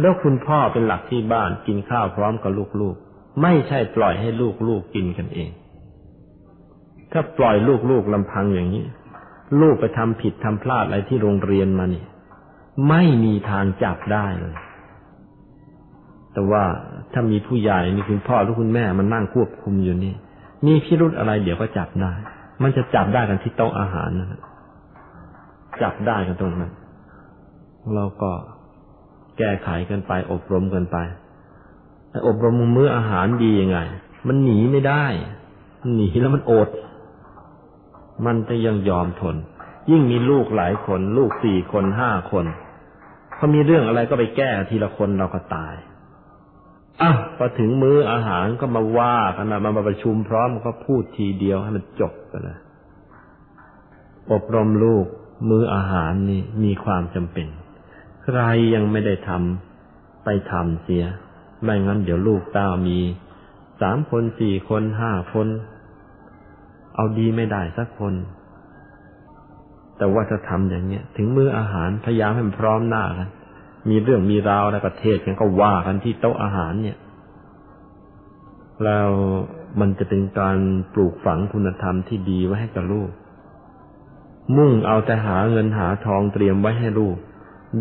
[0.00, 2.96] แล้วคุณพ่อเป็นหลักที่บ้านกินข้าวพร้อมกับลูก
[3.42, 5.50] ไม่ใช่ปล่อยให้ลูกลูกกินกันเอง
[7.12, 8.84] ถ้าปล่อยลูกลูกลำพังอย่างนี้
[9.60, 12.04] ลูกไปทำผิดทำพลาดอะไรที่โรงเรียนมานี่
[12.88, 14.54] ไม่มีทางจับได้เลย
[16.32, 16.64] แต่ว่า
[17.12, 20.14] ถ้ามีผู้ใหญ่มีคุณพ่อหรือคุณแม่มันนั่งควบคุมอยู่นี่
[20.66, 22.12] มีพิรุธอะไรเดี๋ยวก็จับได้
[22.62, 24.40] มันจะจับได้กันที่โต๊ะอาหารนะ
[25.82, 26.72] จับได้กันตรงนั้น
[27.94, 28.32] เราก็
[29.38, 30.96] แก้ไขกันไปอบรมกันไป
[32.26, 33.78] อบรมมื้ออาหารดียังไง
[34.26, 35.04] มันหนีไม่ได้
[35.94, 36.68] หนีแล้วมันอด
[38.26, 39.36] มันจะยังยอมทน
[39.90, 42.44] ยิ่งมีลูกหลายคน ลูกสี่คนห้าคน
[43.34, 45.74] เขามีเรื่องอะไรก็ไปแก้ทีละคนเราก็ตาย
[47.02, 52.58] อะพอถึงมื้ออาหารก็มาว่ากันนะมาประชุมพร้อมก็พูดทีเดียวให้มันจบไปเลย
[54.32, 55.06] อบรมลูก
[55.48, 57.46] มื้ออาหารนี่มีความจำเป็น
[58.22, 58.40] ใคร
[58.74, 61.04] ยังไม่ได้ทำไปทำเสีย
[61.62, 62.98] ไม่งั้นเดี๋ยวลูกเต้ามี
[63.80, 65.48] สามคนสี่คนห้าคน
[66.94, 68.14] เอาดีไม่ได้สักคน
[69.98, 73.30] แต่ว่าจะทำอย่างเนี้ย ถึงมื้ออาหารพยายามให้มันพร้อมหน้ากัน
[73.88, 76.98] มีเรื่องมีราวในประเทศกันก็ว่ากันที่โต๊ะอาหารเนี่ย
[78.84, 79.10] แล้ว
[79.80, 80.58] มันจะเป็นการ
[80.94, 83.10] ปลูกฝังคุณธรรมที่ดีไว้ให้กับลูก
[84.56, 87.16] มุ่งเอาแต่หาเงินหาทองเตรียมไว้ให้ลูก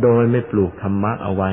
[0.02, 1.52] โดยไม่ปลูกธรรมะเอาไว้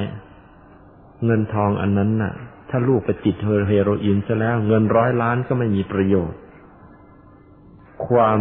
[1.25, 2.33] เงินทองอันนั้นน่ะ
[2.71, 3.37] ถ้าลูกไปติด
[3.69, 6.39] เฮโรอีนซะแล้ว เงินร้อยล้านก็ไม่มีประโยชน์
[8.07, 8.41] ความ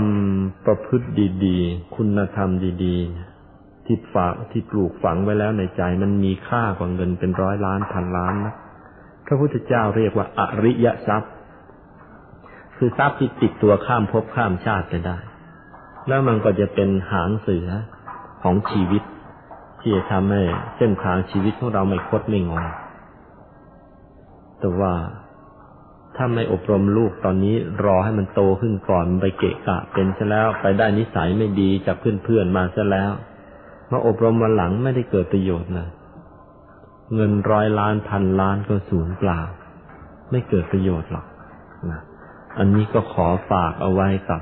[0.66, 1.08] ประพฤติ
[1.46, 2.50] ดีๆ คุณธรรม
[2.84, 8.54] ดีๆ ที่ฝากที่ปลูกฝังไว้แล้วในใจมันมีค่ากว่าเงินเป็นร้อยล้านพันล้านนะ
[9.26, 11.34] พระพุทธเจ้าเรียกว่า อริยทรัพย์
[12.78, 15.18] คือทรัพย์ที่ติดตัวข้ามภพข้ามชาติไปได้
[16.08, 17.68] แล้วมันก็จะเป็นหางเสือ
[18.44, 19.04] ของชีวิต
[19.82, 20.42] ที่จะทำให้
[20.78, 22.62] เส้นทางชีวิตของเราไม่คดไม่งอ
[24.60, 24.94] แต่ว่า
[26.16, 33.12] ถ้าไม่อบรมลูกตอนนี้รอให้มันโตขึ้นก่อนไปเกะกะ เป็นซะแล้วไปได้นิสัยไม่ดีจากเพื่อนๆมาซะแล้ว
[33.92, 35.90] มาอบรมวันหลังไม่ได้เกิดประโยชน์เลย
[37.16, 39.40] เงินร้อยล้านพันล้านก็สูญเปล่า
[40.32, 41.26] ไม่เกิดประโยชน์หรอก
[41.90, 42.02] นะ
[42.58, 44.42] อันนี้ก็ขอฝากเอาไว้กับ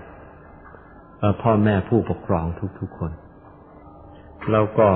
[1.42, 2.46] พ่อแม่ผู้ปกครอง
[2.80, 3.12] ทุกๆคน
[4.52, 4.90] แล้วก็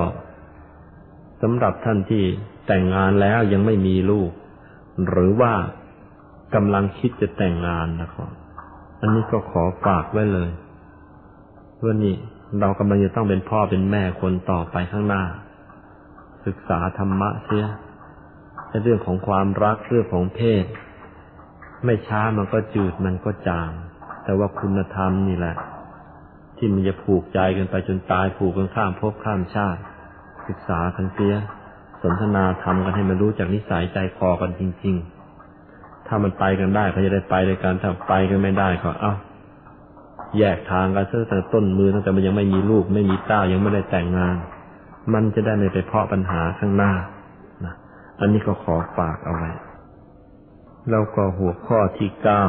[1.42, 2.24] สำหรับท่านที่
[2.66, 4.30] แต่งงานแล้วยังไม่มีลูก
[5.08, 5.52] หรือว่า
[6.54, 8.30] กำลังคิดจะแต่งงานนะครับ
[9.00, 10.50] อันนี้ก็ขอฝากไว้เลย
[11.82, 12.14] ว่านี่
[12.60, 15.24] เรากำลังจะต้องเป็นพ่อเป็นแม่คนต่อไปข้างหน้า
[16.46, 17.66] ศึกษาธรรมะเสีย
[18.82, 20.64] เรื่องของความรักเรื่องของเพศ
[21.84, 23.70] ไม่ช้ามันก็จืดมันก็จาง
[24.24, 25.56] แต่ว่าคุณธรรมนี่แหละ
[26.56, 29.80] ที่มันจะผูกใจกันไปจนตายผูกกันข้ามภพข้ามชาติ
[30.48, 31.34] ศึกษากันเสีย
[32.02, 34.96] สนทนาทำกันให้มันรู้จากนิสัยใจคอกันจริง
[35.50, 39.14] ๆ ถ้ามันไปกันได้ก็จะได้ไปในการถ้าไปกันไม่ได้ก็เอ้า
[40.38, 44.36] แยกทางกันตั้งแต่ต้นมือตั้งแต่มันยังไม่มีลูก ไม่มีเต้ายังไม่ได้แต่งงาน
[45.14, 46.92] มันจะได้ไม่ไปเพาะปัญหาข้างหน้า
[47.64, 47.74] นะ
[48.20, 49.50] อันนี้ก็ขอฝากเอาไว้
[50.90, 52.44] แล้วก็หัวข้อที่เก้า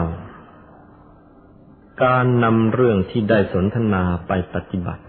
[2.03, 5.03] การนำเรื่องที่ได้สนทนาไปปฏิบัติ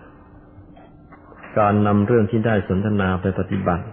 [1.58, 3.84] การนำเรื่องที่ได้สนทนาไปปฏิบัติ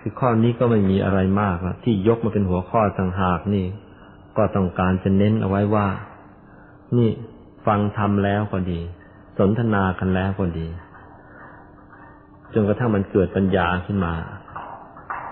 [0.00, 3.66] คือข้อนี้ก็ไม่มีอะไรมากละที่ยกมาเป็นหัวข้อต่างหากนี่
[4.36, 5.88] ก็ต้องการจะเน้นเอาไว้ว่า
[6.98, 7.10] นี่
[7.66, 8.80] ฟังทำแล้วก็ดี
[9.38, 10.68] สนทนากันแล้วก็ดี
[12.54, 14.14] จนกระทั่งมันเกิดปัญญาขึ้นมา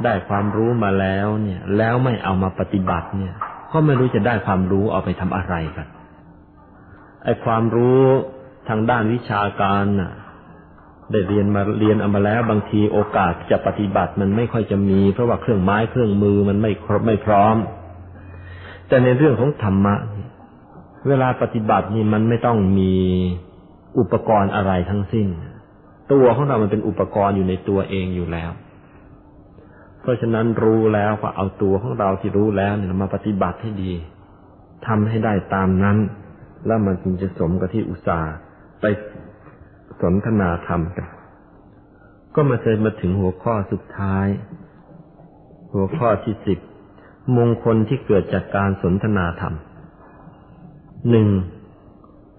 [0.05, 3.35] ได้ความรู้มาแล้วเนี่ย แล้วไม่เอามาปฏิบัติเนี่ย
[3.73, 5.87] ก็ไม่รู้จะได้ความรู้เอาไปทำอะไรกัน
[7.25, 8.03] ไอ้ความรู้
[8.69, 10.13] ทางด้านวิชาการน่ะ
[11.13, 17.57] ได้เรียนมาเรียนเอามาแล้ว บางทีโอกาสจะปฏิบัติมันไม่ค่อยจะมี เพราะว่าเครื่องไม้เครื่องมือมันไม่ครบไม่พร้อม
[18.89, 19.95] แต่ในเรื่องของธรรมะ
[21.09, 22.95] เวลาปฏิบัตินี่มันไม่ต้องมี
[23.99, 25.29] อุปกรณ์อะไรทั้งสิ้น
[26.13, 28.51] ตัวของเรามันเป็นอุปกรณ์อยู่ในตัวเองอยู่แล้ว
[30.01, 33.93] เพราะฉะนั้นรู้แล้วก็เอาตัวของเราที่รู้แล้วเนี่ยมาปฏิบัติให้ดี
[34.87, 35.99] ทำให้ได้ตามนั้น
[36.67, 38.33] แล้วมันจึงจะสมกับที่อุตส่าห์
[38.81, 38.85] ไป
[40.01, 41.09] สนทนาธรรมกัน
[42.35, 44.27] ก็มาเจอมาถึงหัวข้อสุดท้าย
[45.73, 46.59] หัวข้อที่สิบ
[47.37, 49.55] มงคลที่เกิดจากการสนทนาธรรม
[51.11, 51.29] หนึ่ง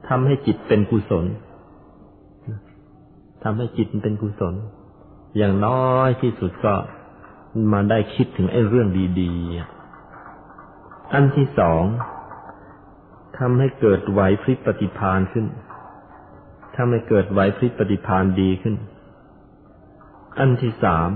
[0.08, 1.26] ทำให้จิตเป็นกุศล
[3.44, 4.56] ทำให้จิตเป็นกุศล
[5.38, 6.74] อย่างน้อยที่สุดก็
[7.72, 8.88] มาได้คิดถึงไอ้เรื่อง
[9.22, 11.84] ดีๆ อันที่สอง
[13.38, 15.46] ทำให้เกิดไหวพริบปฏิพานขึ้น
[16.76, 18.76] ทำให้เกิดไหวพริบปฏิพานดีขึ้น
[20.40, 21.10] อันที่สาม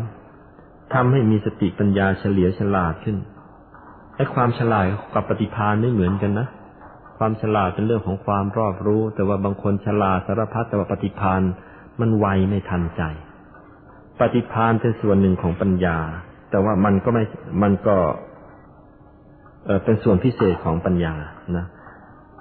[0.93, 3.17] ทำให้มีสติปัญญาเฉลียวฉลาดขึ้น
[4.15, 6.47] ไอ้ความฉลาดกับปฏิพานไม่เหมือนกันนะ
[7.17, 11.41] ความฉลาดเป็นเรื่องของความรอบรู้ แต่ว่าบางคนฉลาดสารพัดแต่ว่าปฏิพาน
[12.01, 13.01] มันไวไม่ทันใจ
[14.19, 15.97] ปฏิพานเป็นส่วนหนึ่งของปัญญา
[16.49, 17.23] แต่ว่ามันก็ไม่
[17.63, 17.95] มันก็
[19.65, 21.13] เออเป็นส่วนพิเศษของปัญญา
[21.57, 21.65] นะ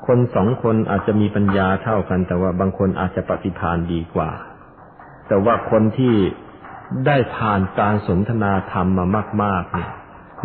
[0.06, 4.30] คนสองคนอาจจะมีปัญญาเท่ากัน แต่ว่าบางคนอาจจะปฏิพานดีกว่า
[5.28, 6.14] แต่ว่าคนที่
[7.06, 9.90] ได้ผ่านการสนทนาธรรมมามาก ๆ เนี่ย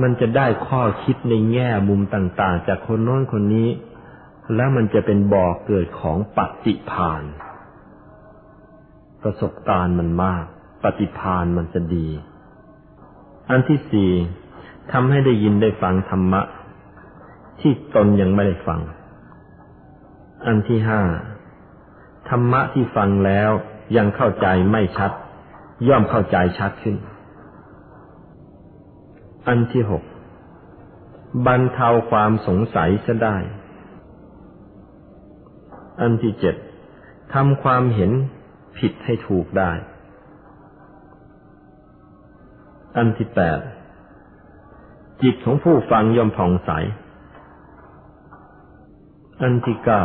[0.01, 3.69] มันจะได้ข้อคิดในแง่มุมต่าง ๆ จากคนโน้นคนนี้
[4.55, 7.23] แล้วมันจะเป็นบ่อเกิดของปฏิพาน
[9.23, 10.43] ประสบการณ์มันมาก
[10.83, 12.07] ปฏิพานมันจะดี
[13.49, 14.11] อันที่สี่
[14.91, 16.41] ทำให้ได้ยินได้ฟังธรรมะ
[17.61, 18.79] ที่ตนยังไม่ได้ฟัง
[20.45, 21.01] อันที่ห้า
[22.29, 23.51] ธรรมะที่ฟังแล้ว
[23.97, 25.11] ยังเข้าใจไม่ชัด
[25.87, 26.97] ย่อมเข้าใจชัดขึ้น
[29.47, 30.03] อันที่หก
[31.45, 33.37] บรรเทาความสงสัยจะได้
[36.01, 36.55] อันที่เจ็ด
[37.33, 38.11] ทำความเห็น
[38.77, 39.71] ผิดให้ถูกได้
[42.97, 43.59] อันที่แปด
[45.23, 46.71] จิตของผู้ฟังย่อมผ่องใส
[49.41, 50.01] อันที่เก้า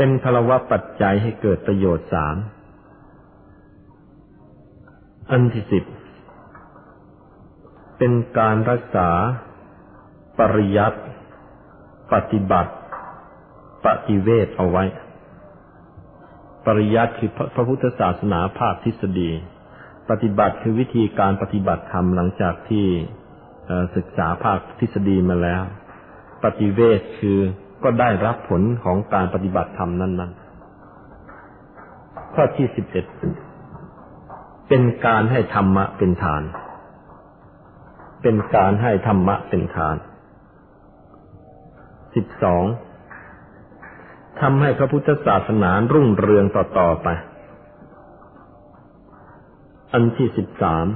[0.00, 2.36] เป็นพลวะปัจจัยให้เกิดประโยชน์สาม
[5.30, 5.84] อันที่สิบ
[7.98, 9.08] เป็นการรักษา
[10.38, 11.00] ปริยัติ
[12.12, 12.72] ปฏิบัติ
[13.86, 14.84] ปฏิเวทเอาไว้
[16.66, 19.30] ปริยัติคือพระพุทธศาสนาภาคทฤษฎี
[20.10, 22.86] ปฏิบัติคือวิธีการปฏิบัติธรรมหลังจากที่
[23.96, 25.62] ศึกษาภาคทฤษฎีมาแล้ว
[26.44, 27.38] ปฏิเวทคือ
[27.82, 30.32] ก็ได้รับผลของการปฏิบัติธรรมนั้น
[31.56, 33.06] ๆ ข้อที่สิบเอ็ด
[34.68, 36.42] เป็นการให้ธรรมะเป็นฐาน
[38.22, 39.96] เป็นการให้ธรรมะเป็นฐาน
[42.14, 42.64] สิบสอง
[44.40, 47.08] ทำให้พระพุทธศาสนารุ่งเรืองต่อ ๆ ไป
[49.92, 50.86] อันที่สิบสาม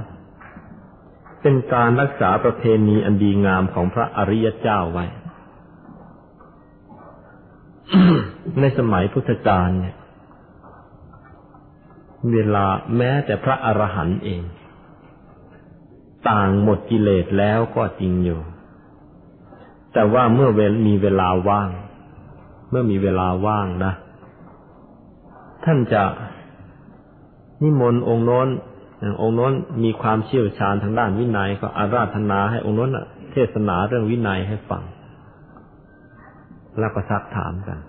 [1.41, 5.05] เป็นการรักษาประเพณีอันดีงามของพระอริยเจ้าไว้
[8.59, 9.95] ในสมัยพุทธกาลเนี่ย
[12.33, 12.65] เวลา
[12.97, 14.41] แม้แต่พระอรหันต์เอง
[16.29, 18.39] ต่างหมดกิเลสแล้วก็จริงอยู่
[19.93, 21.69] แต่ว่าเมื่อเวลมีเวลาว่าง
[22.69, 23.93] เมื่อมีเวลาว่างนะ
[25.65, 26.03] ท่านจะ
[27.61, 28.47] นิมนต์องค์โน้น
[29.21, 29.53] องค์โน้น
[29.83, 32.89] มีความเชี่ยวชาญทางด้านวินัยก็อาราธนาให้องค์โน้น
[33.31, 34.83] เทศนาเรื่องวินัยให้ฟัง
[36.79, 37.79] แล้วก็ซักถามกัน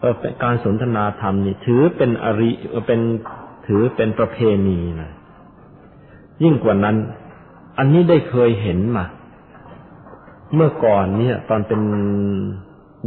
[0.00, 2.50] เออการสนทนาธรรมนี่ถือเป็นอริ
[2.86, 3.00] เป็น
[3.66, 5.10] ถือเป็นประเพณีนะ
[6.42, 6.96] ยิ่งกว่านั้น
[7.78, 9.04] อันนี้ได้เคยเห็นมา
[10.54, 11.80] เมื่อก่อนเนี่ย ตอนเป็น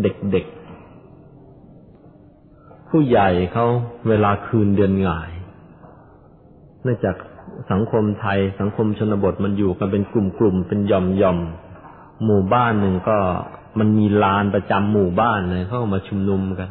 [0.02, 3.66] เด็กๆ ผู้ใหญ่เขา
[4.10, 5.32] เวลาคืนเดือนงาย
[6.84, 7.16] เนื่องจาก
[7.72, 13.18] สังคมไทยสังคมชนบทมันอยู่กันเป็นกลุ่มๆ เป็นย่อมๆ หมู่บ้านหนึ่งก็
[13.80, 16.70] มันมีลานประจำหมู่บ้านเลยเขามาชุมนุมกัน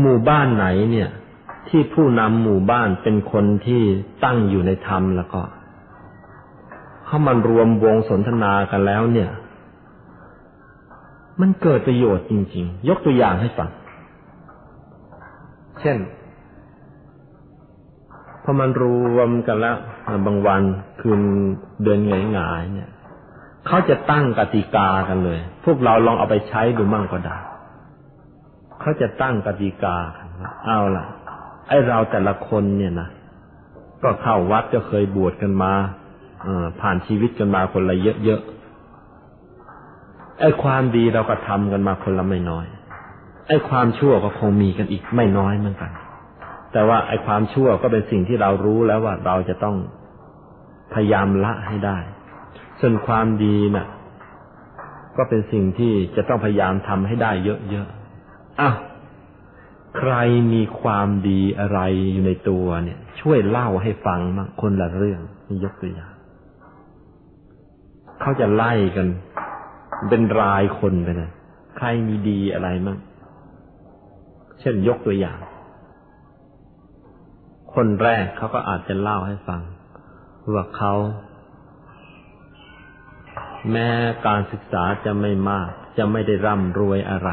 [0.00, 1.08] หมู่บ้านไหนเนี่ย
[1.68, 3.82] ที่ผู้นำหมู่บ้านเป็นคนที่
[4.24, 5.40] ตั้งอยู่ในธรรมแล้วก็
[7.06, 9.30] เข้ามารวมวงสนทนากันแล้ว เนี่ย
[11.40, 13.70] มันเกิดประโยชน์จริง ๆ ยกตัวอย่างให้ฟัง
[15.80, 15.98] เช่น
[18.42, 18.84] พอมันร
[19.16, 19.76] วมกันแล้ว
[20.26, 20.62] บางวัน
[21.00, 21.20] คืน
[21.82, 22.90] เดือนหงายๆเนี่ย
[23.66, 27.36] เขาจะตั้งกติกากันเลย พวกเราลองเอาไปใช้ดูมั่งก็ได้
[28.80, 29.96] เขาจะตั้งกติกา
[30.64, 31.06] เอาล่ะ
[31.68, 33.08] ไอเราแต่ละคนเนี่ยนะ
[34.02, 35.72] ก็เข้าวัดก็เคยบวชกันมา
[36.80, 42.66] ผ่านชีวิตกันมาคนละเยอะๆไอ้ความดีเราก็ทำกันมาคนละไม่น้อย
[43.48, 45.90] ไอ้ความชั่วก็คงมีกันอีกไม่น้อยเหมือนกัน
[46.72, 49.76] แต่ว่าไอ้ความชั่วก็เป็นสิ่งที่เรารู้แล้วว่าเราจะต้อง
[50.94, 51.98] พยายามละให้ได้
[52.80, 53.86] ส่วนความดีนะ่ะ
[55.16, 58.76] ก็เป็นสิ่งที่จะต้องพยายามทำให้ได้เยอะๆอ้าว
[59.98, 60.14] ใคร
[60.52, 61.80] มีความดีอะไร
[62.12, 66.12] อยู่ในตัวเนี่ย ช่วยเล่าให้ฟังมาคนละเรื่องนี่ยกตัวอย่าง
[68.20, 69.06] เขาจะไล่กัน
[70.08, 71.30] เป็นรายคนไปเลย
[71.76, 72.98] ใครมีดีอะไรมั่ง
[74.60, 75.38] เช่นยกตัวอย่าง
[77.74, 79.60] คนแรกเขาก็อาจจะเล่าให้ฟัง
[80.54, 80.94] ว่าเขา
[83.70, 83.88] แม้
[84.26, 87.30] การศึกษาจะไม่มาก จะไม่ได้ร่ำรวยอะไร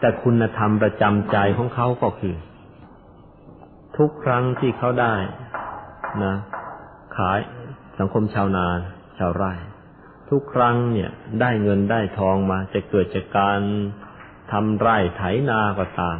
[0.00, 2.36] แต่คุณธรรมประจำใจของเขาก็คือ
[3.98, 5.14] ทุกครั้งที่เขาได้
[6.24, 6.34] นะ
[7.16, 7.38] ขาย
[7.98, 8.66] สังคมชาวนา
[9.18, 9.52] ชาวไร่
[10.30, 13.60] ทุกครั้งเนี่ย ได้เงินได้ทองมา จะเกิดจากการ
[14.52, 16.18] ทำไร่ไถนาก็ตาม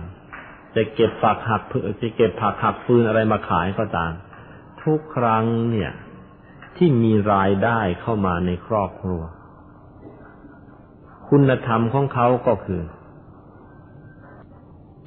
[0.76, 1.62] จะเก็บฝักหัก
[2.02, 4.12] จะเก็บผักหักฟืนอะไรมาขายก็ตาม
[4.82, 5.90] ทุกครั้งเนี่ย
[6.76, 9.22] ที่มีรายได้เข้ามาในครอบครัว
[11.28, 12.82] คุณธรรมของเขาก็คือ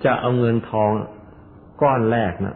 [0.06, 0.92] จะเอาเงินทอง
[1.82, 2.56] ก้อนแรกนะ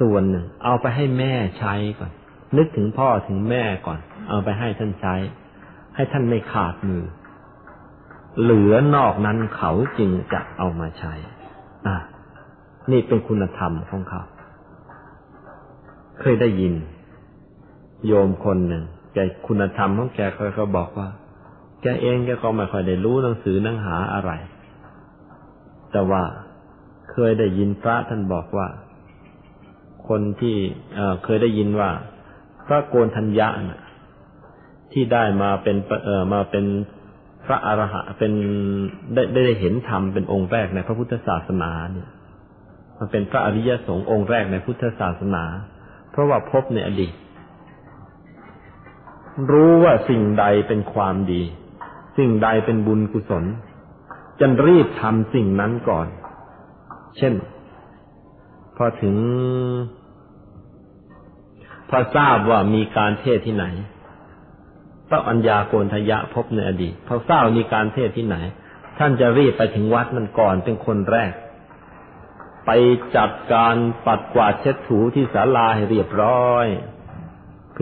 [0.00, 2.10] ส่วนหนึ่ง เอาไปให้แม่ใช้ก่อน
[2.56, 3.98] นึกถึงพ่อถึงแม่ก่อน
[4.28, 5.14] เอาไปให้ท่านใช้
[5.94, 7.04] ให้ท่านไม่ขาดมือ
[8.40, 11.12] เหลือนอกนั้นเขาจึงจะเอามาใช้
[11.86, 11.96] อะ
[12.90, 14.22] นี่เป็นคุณธรรมของเขา
[16.20, 16.74] เคยได้ยิน
[18.06, 21.08] โยมคนหนึ่งแกคุณธรรมของแกเขาก็บอกว่า
[21.82, 24.32] แกเองแกก็ไม่ค่อยได้รู้หนังสือหนังหาอะไร
[25.92, 26.22] แต่ว่า
[27.12, 28.68] เคยได้ยินพระท่านบอกว่า
[30.08, 30.56] คนที่
[30.94, 31.90] เเคยได้ยินว่า
[32.66, 33.82] พระโกนทัญญานะ
[34.92, 36.64] ที่ได้มาเป็นเออมาเป็น
[37.46, 38.32] พระอรหันต์เป็น
[39.14, 42.08] ได้ได้เห็นธรรมเป็นองค์แรกในพระพุทธศาสนาเนี่ย
[42.98, 45.44] มาเป็นพระอริยสงฆ์องค์แรกในพุทธศาสนา
[46.10, 47.12] เพราะว่าพบในอดีต
[49.50, 51.42] รู้ว่าสิ่งใดเป็นความดี
[52.18, 53.44] สิ่งใดเป็นบุญกุศล
[54.40, 56.06] จะรีบทำสิ่งนั้นก่อน
[57.18, 57.34] เช่น
[58.76, 59.16] พอถึง
[61.88, 63.66] พอทราบว่ามีการเทศที่ไหน
[65.08, 68.36] พระอัญญาโกนทยะพบในอดีตพอทราบมีการเทศที่ไหน
[68.98, 71.32] ท่านจะรีบไปถึงวัดมันก่อนเป็นคนแรก
[72.66, 72.70] ไป
[73.16, 73.76] จัดการ
[74.06, 76.66] ปัดกวาดเช็ดถูที่ศาลาให้เรียบร้อย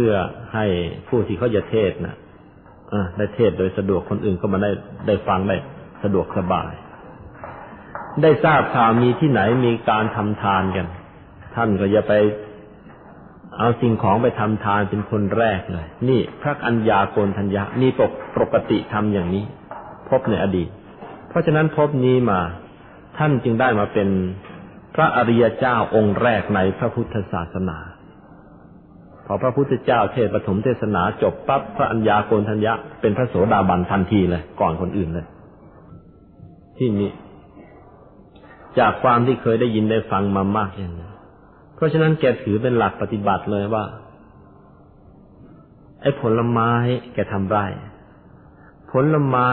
[0.03, 0.17] พื่อ
[0.55, 0.67] ให้
[1.09, 4.71] ผู้ที่เขาจะเทศนะ่ะได้เทศโดยสะดวกคนอื่นก็มาได้
[5.07, 5.57] ได้ฟังได้
[6.03, 6.73] สะดวกสบาย
[8.23, 10.87] ได้ทราบข่าวมีที่ไหนมีการทำทานกัน
[11.55, 12.13] ท่านก็จะไป
[13.59, 19.45] เอาสิ่งของไปทำทานเป็นคนแรกเลย นี่พระอัญญาโกนทัญญามีปกปกติทำอย่างนี้
[20.09, 20.69] พบในอดีต
[21.29, 22.41] เพราะฉะนั้นพบนี้มา
[23.19, 24.09] ท่านจึงได้มาเป็น
[24.95, 27.79] พระอริยเจ้าองค์แรกในพระพุทธศาสนา
[29.31, 35.27] พอพระพุทธเจ้าเทศปฐมเทศนาจบปั๊บพระัญญาโกนทัญญะเป็นพระโสดาบันทันทีเลยก่อนคนอื่นเลย
[36.79, 37.11] ที่นี้
[38.79, 41.11] จากความที่เคยได้ยินได้ฟังมามากอย่างนี้
[41.75, 43.85] เพราะฉะนั้นแกถือเป็นหลักปฏิบัติเลยว่า
[46.03, 46.73] ไอ้ผลไม้
[47.15, 47.67] แกทำไร่
[48.93, 49.51] ผลไม้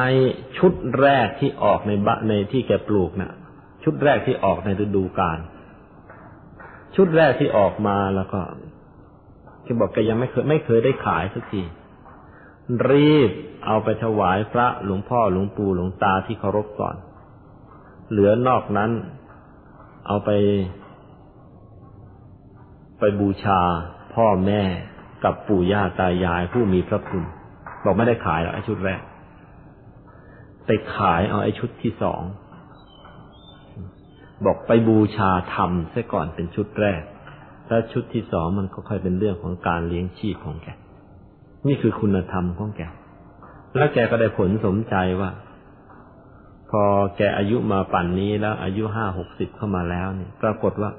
[0.57, 3.33] ชุดแรกที่ออกในบะในที่แกปลูกนะ่ะ
[3.83, 5.39] ชุดแรกที่ออกในฤดูกาล
[6.95, 8.41] ชุดแรกที่ออกมาแล้วก็
[9.65, 11.61] แกบอกแกยังไม่เคยไม่เคยได้ขายสักที
[12.91, 13.31] รีบ
[13.65, 16.95] เอาไปถวายพระหลวงพ่อหลวงปู่หลวงตาที่เคารพก่อน
[18.09, 18.91] เหลือนอกนั้น
[20.07, 20.29] เอาไป
[22.99, 23.59] ไปบูชา
[24.15, 24.61] พ่อแม่
[25.23, 27.23] กับปู่ย่าตายายผู้มีพระคุณ
[27.83, 29.01] บอกไม่ได้ขายหรอกไอ้ชุดแรก
[30.65, 32.21] ไปขายเอาไอ้ชุดที่สอง
[34.45, 37.01] บอกไปบูชาธรรมซะก่อนเป็นชุดแรก
[37.67, 40.67] แล้วชุดที่สองมันก็ค่อยเป็นเรื่องของการเลี้ยงชีพของแก
[41.67, 42.81] นี่คือคุณธรรมของแก
[43.75, 45.31] แล้วแกก็ได้ผลสมใจว่า
[46.69, 46.83] พอ
[47.17, 50.91] แกอายุมาปั่นนี้แล้ว อายุห้าหกสิบเข้ามาแล้วเนี่ย ปรากฏว่า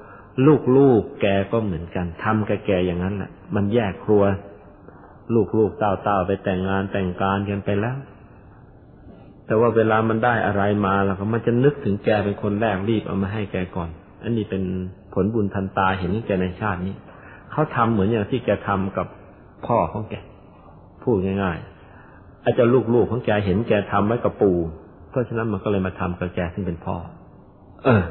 [0.77, 4.23] ลูกๆแกก็เหมือนกันทำกับแกอย่างนั้นแหละมันแยกครัว
[5.57, 7.97] ลูกๆเต้าๆไปแต่งงานแต่งการกันไปแล้ว
[9.45, 13.89] แต่ว่าเวลามันได้อะไรมาแล้วก็มันจะนึกถึงแกเป็นคนแรกรีบเอามาให้แกก่อน
[14.23, 14.63] อันนี้เป็น
[15.23, 16.95] ลบุญทันตาเห็นแกในชาตินี้
[17.51, 19.07] เขาทำเหมือนอย่างที่แกทำกับ
[19.67, 20.15] พ่อของแก
[21.03, 22.63] พูดง่ายๆ อาจจะ
[22.93, 24.57] ลูกๆของแกเห็นแกทำไว้กับปู่
[25.09, 26.95] เพราะฉะนั้นมันก็เลยมาทำกับแกซึ่งเป็นพ่อ
[27.83, 28.03] เออ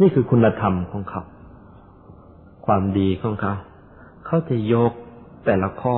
[0.00, 1.22] นี่คือคุณธรรมของเขา
[2.66, 3.54] ความดีของเขา
[4.26, 4.92] เขาจะยก
[5.46, 5.96] แต่ละข้อ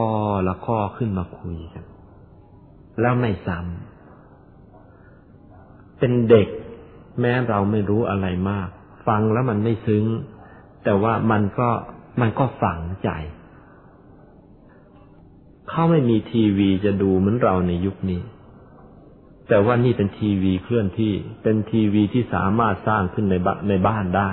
[0.48, 1.84] ละข้อขึ้นมาคุยกัน
[3.00, 6.48] แล้วไม่ซ้ำเป็นเด็ก
[7.20, 8.68] แม้เราไม่รู้อะไรมาก
[9.08, 10.04] ฟังแล้วมันไม่ซึ้ง
[10.84, 11.68] แต่ว่ามันก็
[12.20, 13.10] มันก็ฝังใจ
[15.68, 18.22] เขาไม่มีทีวีจะดูเหมือนเราในยุคนี้
[19.48, 21.12] แต่ว่านี่เป็นทีวีเคลื่อนที่
[21.42, 24.30] เป็นทีวีที่สามารถสร้างขึ้นในบ้านในบ้านได้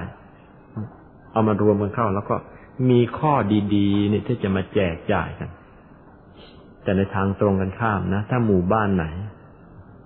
[1.32, 2.36] เอามารวมกันเข้าแล้วก็
[2.90, 3.34] มีข้อ
[3.76, 5.50] ดีๆเนี่ยที่จะมาแจกจ่ายกัน
[6.84, 9.06] แต่ในทางตรงกันข้ามนะ ถ้าหมู่บ้านไหน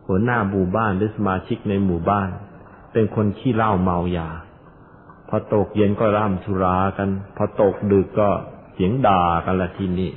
[0.08, 2.30] หัวหน้าหมู่บ้านหรือสมาชิกในหมู่บ้าน
[2.94, 4.30] เป็นคนขี้เหล้าเมายา
[5.30, 8.30] พอตกเย็นก็ร่ำชุรากัน พอตกดึกก็
[8.74, 10.10] เสียงด่ากันละทีนี้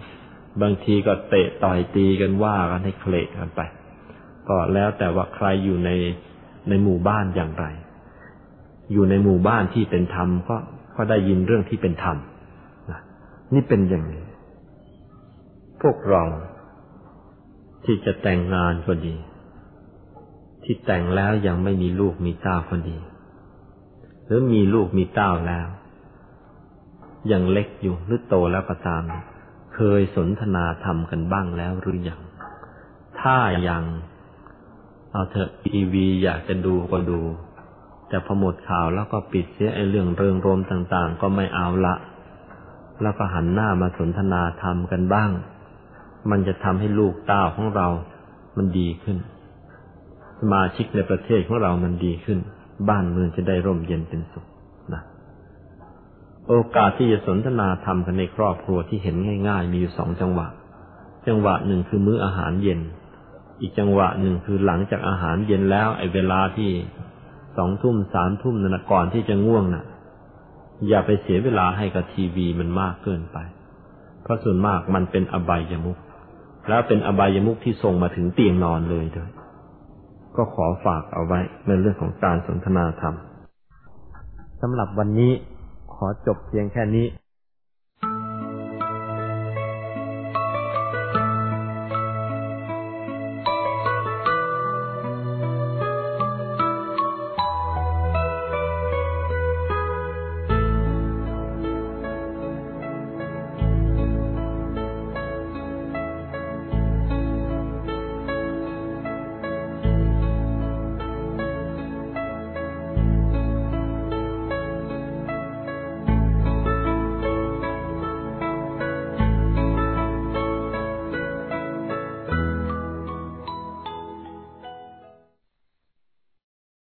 [0.62, 3.60] บางทีก็เตะต่อยตีกันว่ากันให้เคละกันไป
[4.48, 5.90] ก็แล้วแต่ว่าใครอยู่ใน
[6.68, 7.66] ในหมู่บ้านอย่างไร
[8.92, 10.56] อยู่ในหมู่บ้านที่เป็นธรรมก็
[10.96, 12.16] ก็ได้ยินเรื่องที่เป็นธรรม
[13.54, 14.24] นี่เป็นอย่างนี้
[15.82, 16.22] พวกเรา
[17.84, 19.16] ที่จะแต่งงานก็ดี
[20.64, 22.96] ที่แต่งแล้วยังไม่มีลูกมีเต้าก็ดี
[24.26, 25.66] หรือมีลูกมีเต้าแล้ว
[27.32, 29.02] ยังเล็กอยู่หรือโตแล้วก็ตาม
[29.74, 32.20] เคยสนทนาธรรมกันบ้างแล้วหรือยัง
[33.20, 33.36] ถ้า
[33.68, 33.82] ยัง
[35.12, 37.20] เอาเถอะทีวีอยากจะดูก็ดู
[38.08, 41.94] แต่พอหมดข่าวแล้วก็ปิดเสียไอ้เรื่องเริงรมต่าง ๆ ก็ไม่เอาละ
[43.02, 45.30] แล้วก็หันหน้ามาสนทนาธรรมกันบ้าง
[46.30, 47.88] มันจะทำให้ลูกเต้าของเรา
[48.56, 49.18] มันดีขึ้น
[50.38, 52.38] สมาชิกในประเทศของเรามันดีขึ้น
[52.88, 54.46] บ้านเมืองจะได้ร่มเย็นเป็นสุข
[54.94, 55.02] นะ
[56.48, 59.16] โอกาสที่จะสนทนาธรรมกันในครอบครัวที่เห็น
[59.48, 60.48] ง่ายๆ มีอยู่สองจังหวะ
[61.26, 62.80] จังหวะหนึ่งคือมื้ออาหารเย็น
[63.60, 66.70] อีกจังหวะหนึ่งคือหลังจากอาหารเย็นแล้ว ไอ้เวลาที่
[67.56, 69.84] สองทุ่มสามทุ่มนั่นก่อนที่จะง่วงน่ะ
[70.88, 73.38] อย่าไปเสียเวลาให้กับทีวีมันมากเกินไป
[74.22, 75.98] เพราะส่วนมากมันเป็นอบายมุก
[76.68, 79.30] แล้วเป็นอบายมุกที่ส่งมาถึงเตียงนอนเลยด้วย
[80.36, 83.14] ก็ขอฝากเอาไว้ในเรื่องของการสนทนาธรรม
[84.60, 85.32] สำหรับวันนี้
[85.94, 87.06] ขอจบเพียงแค่นี้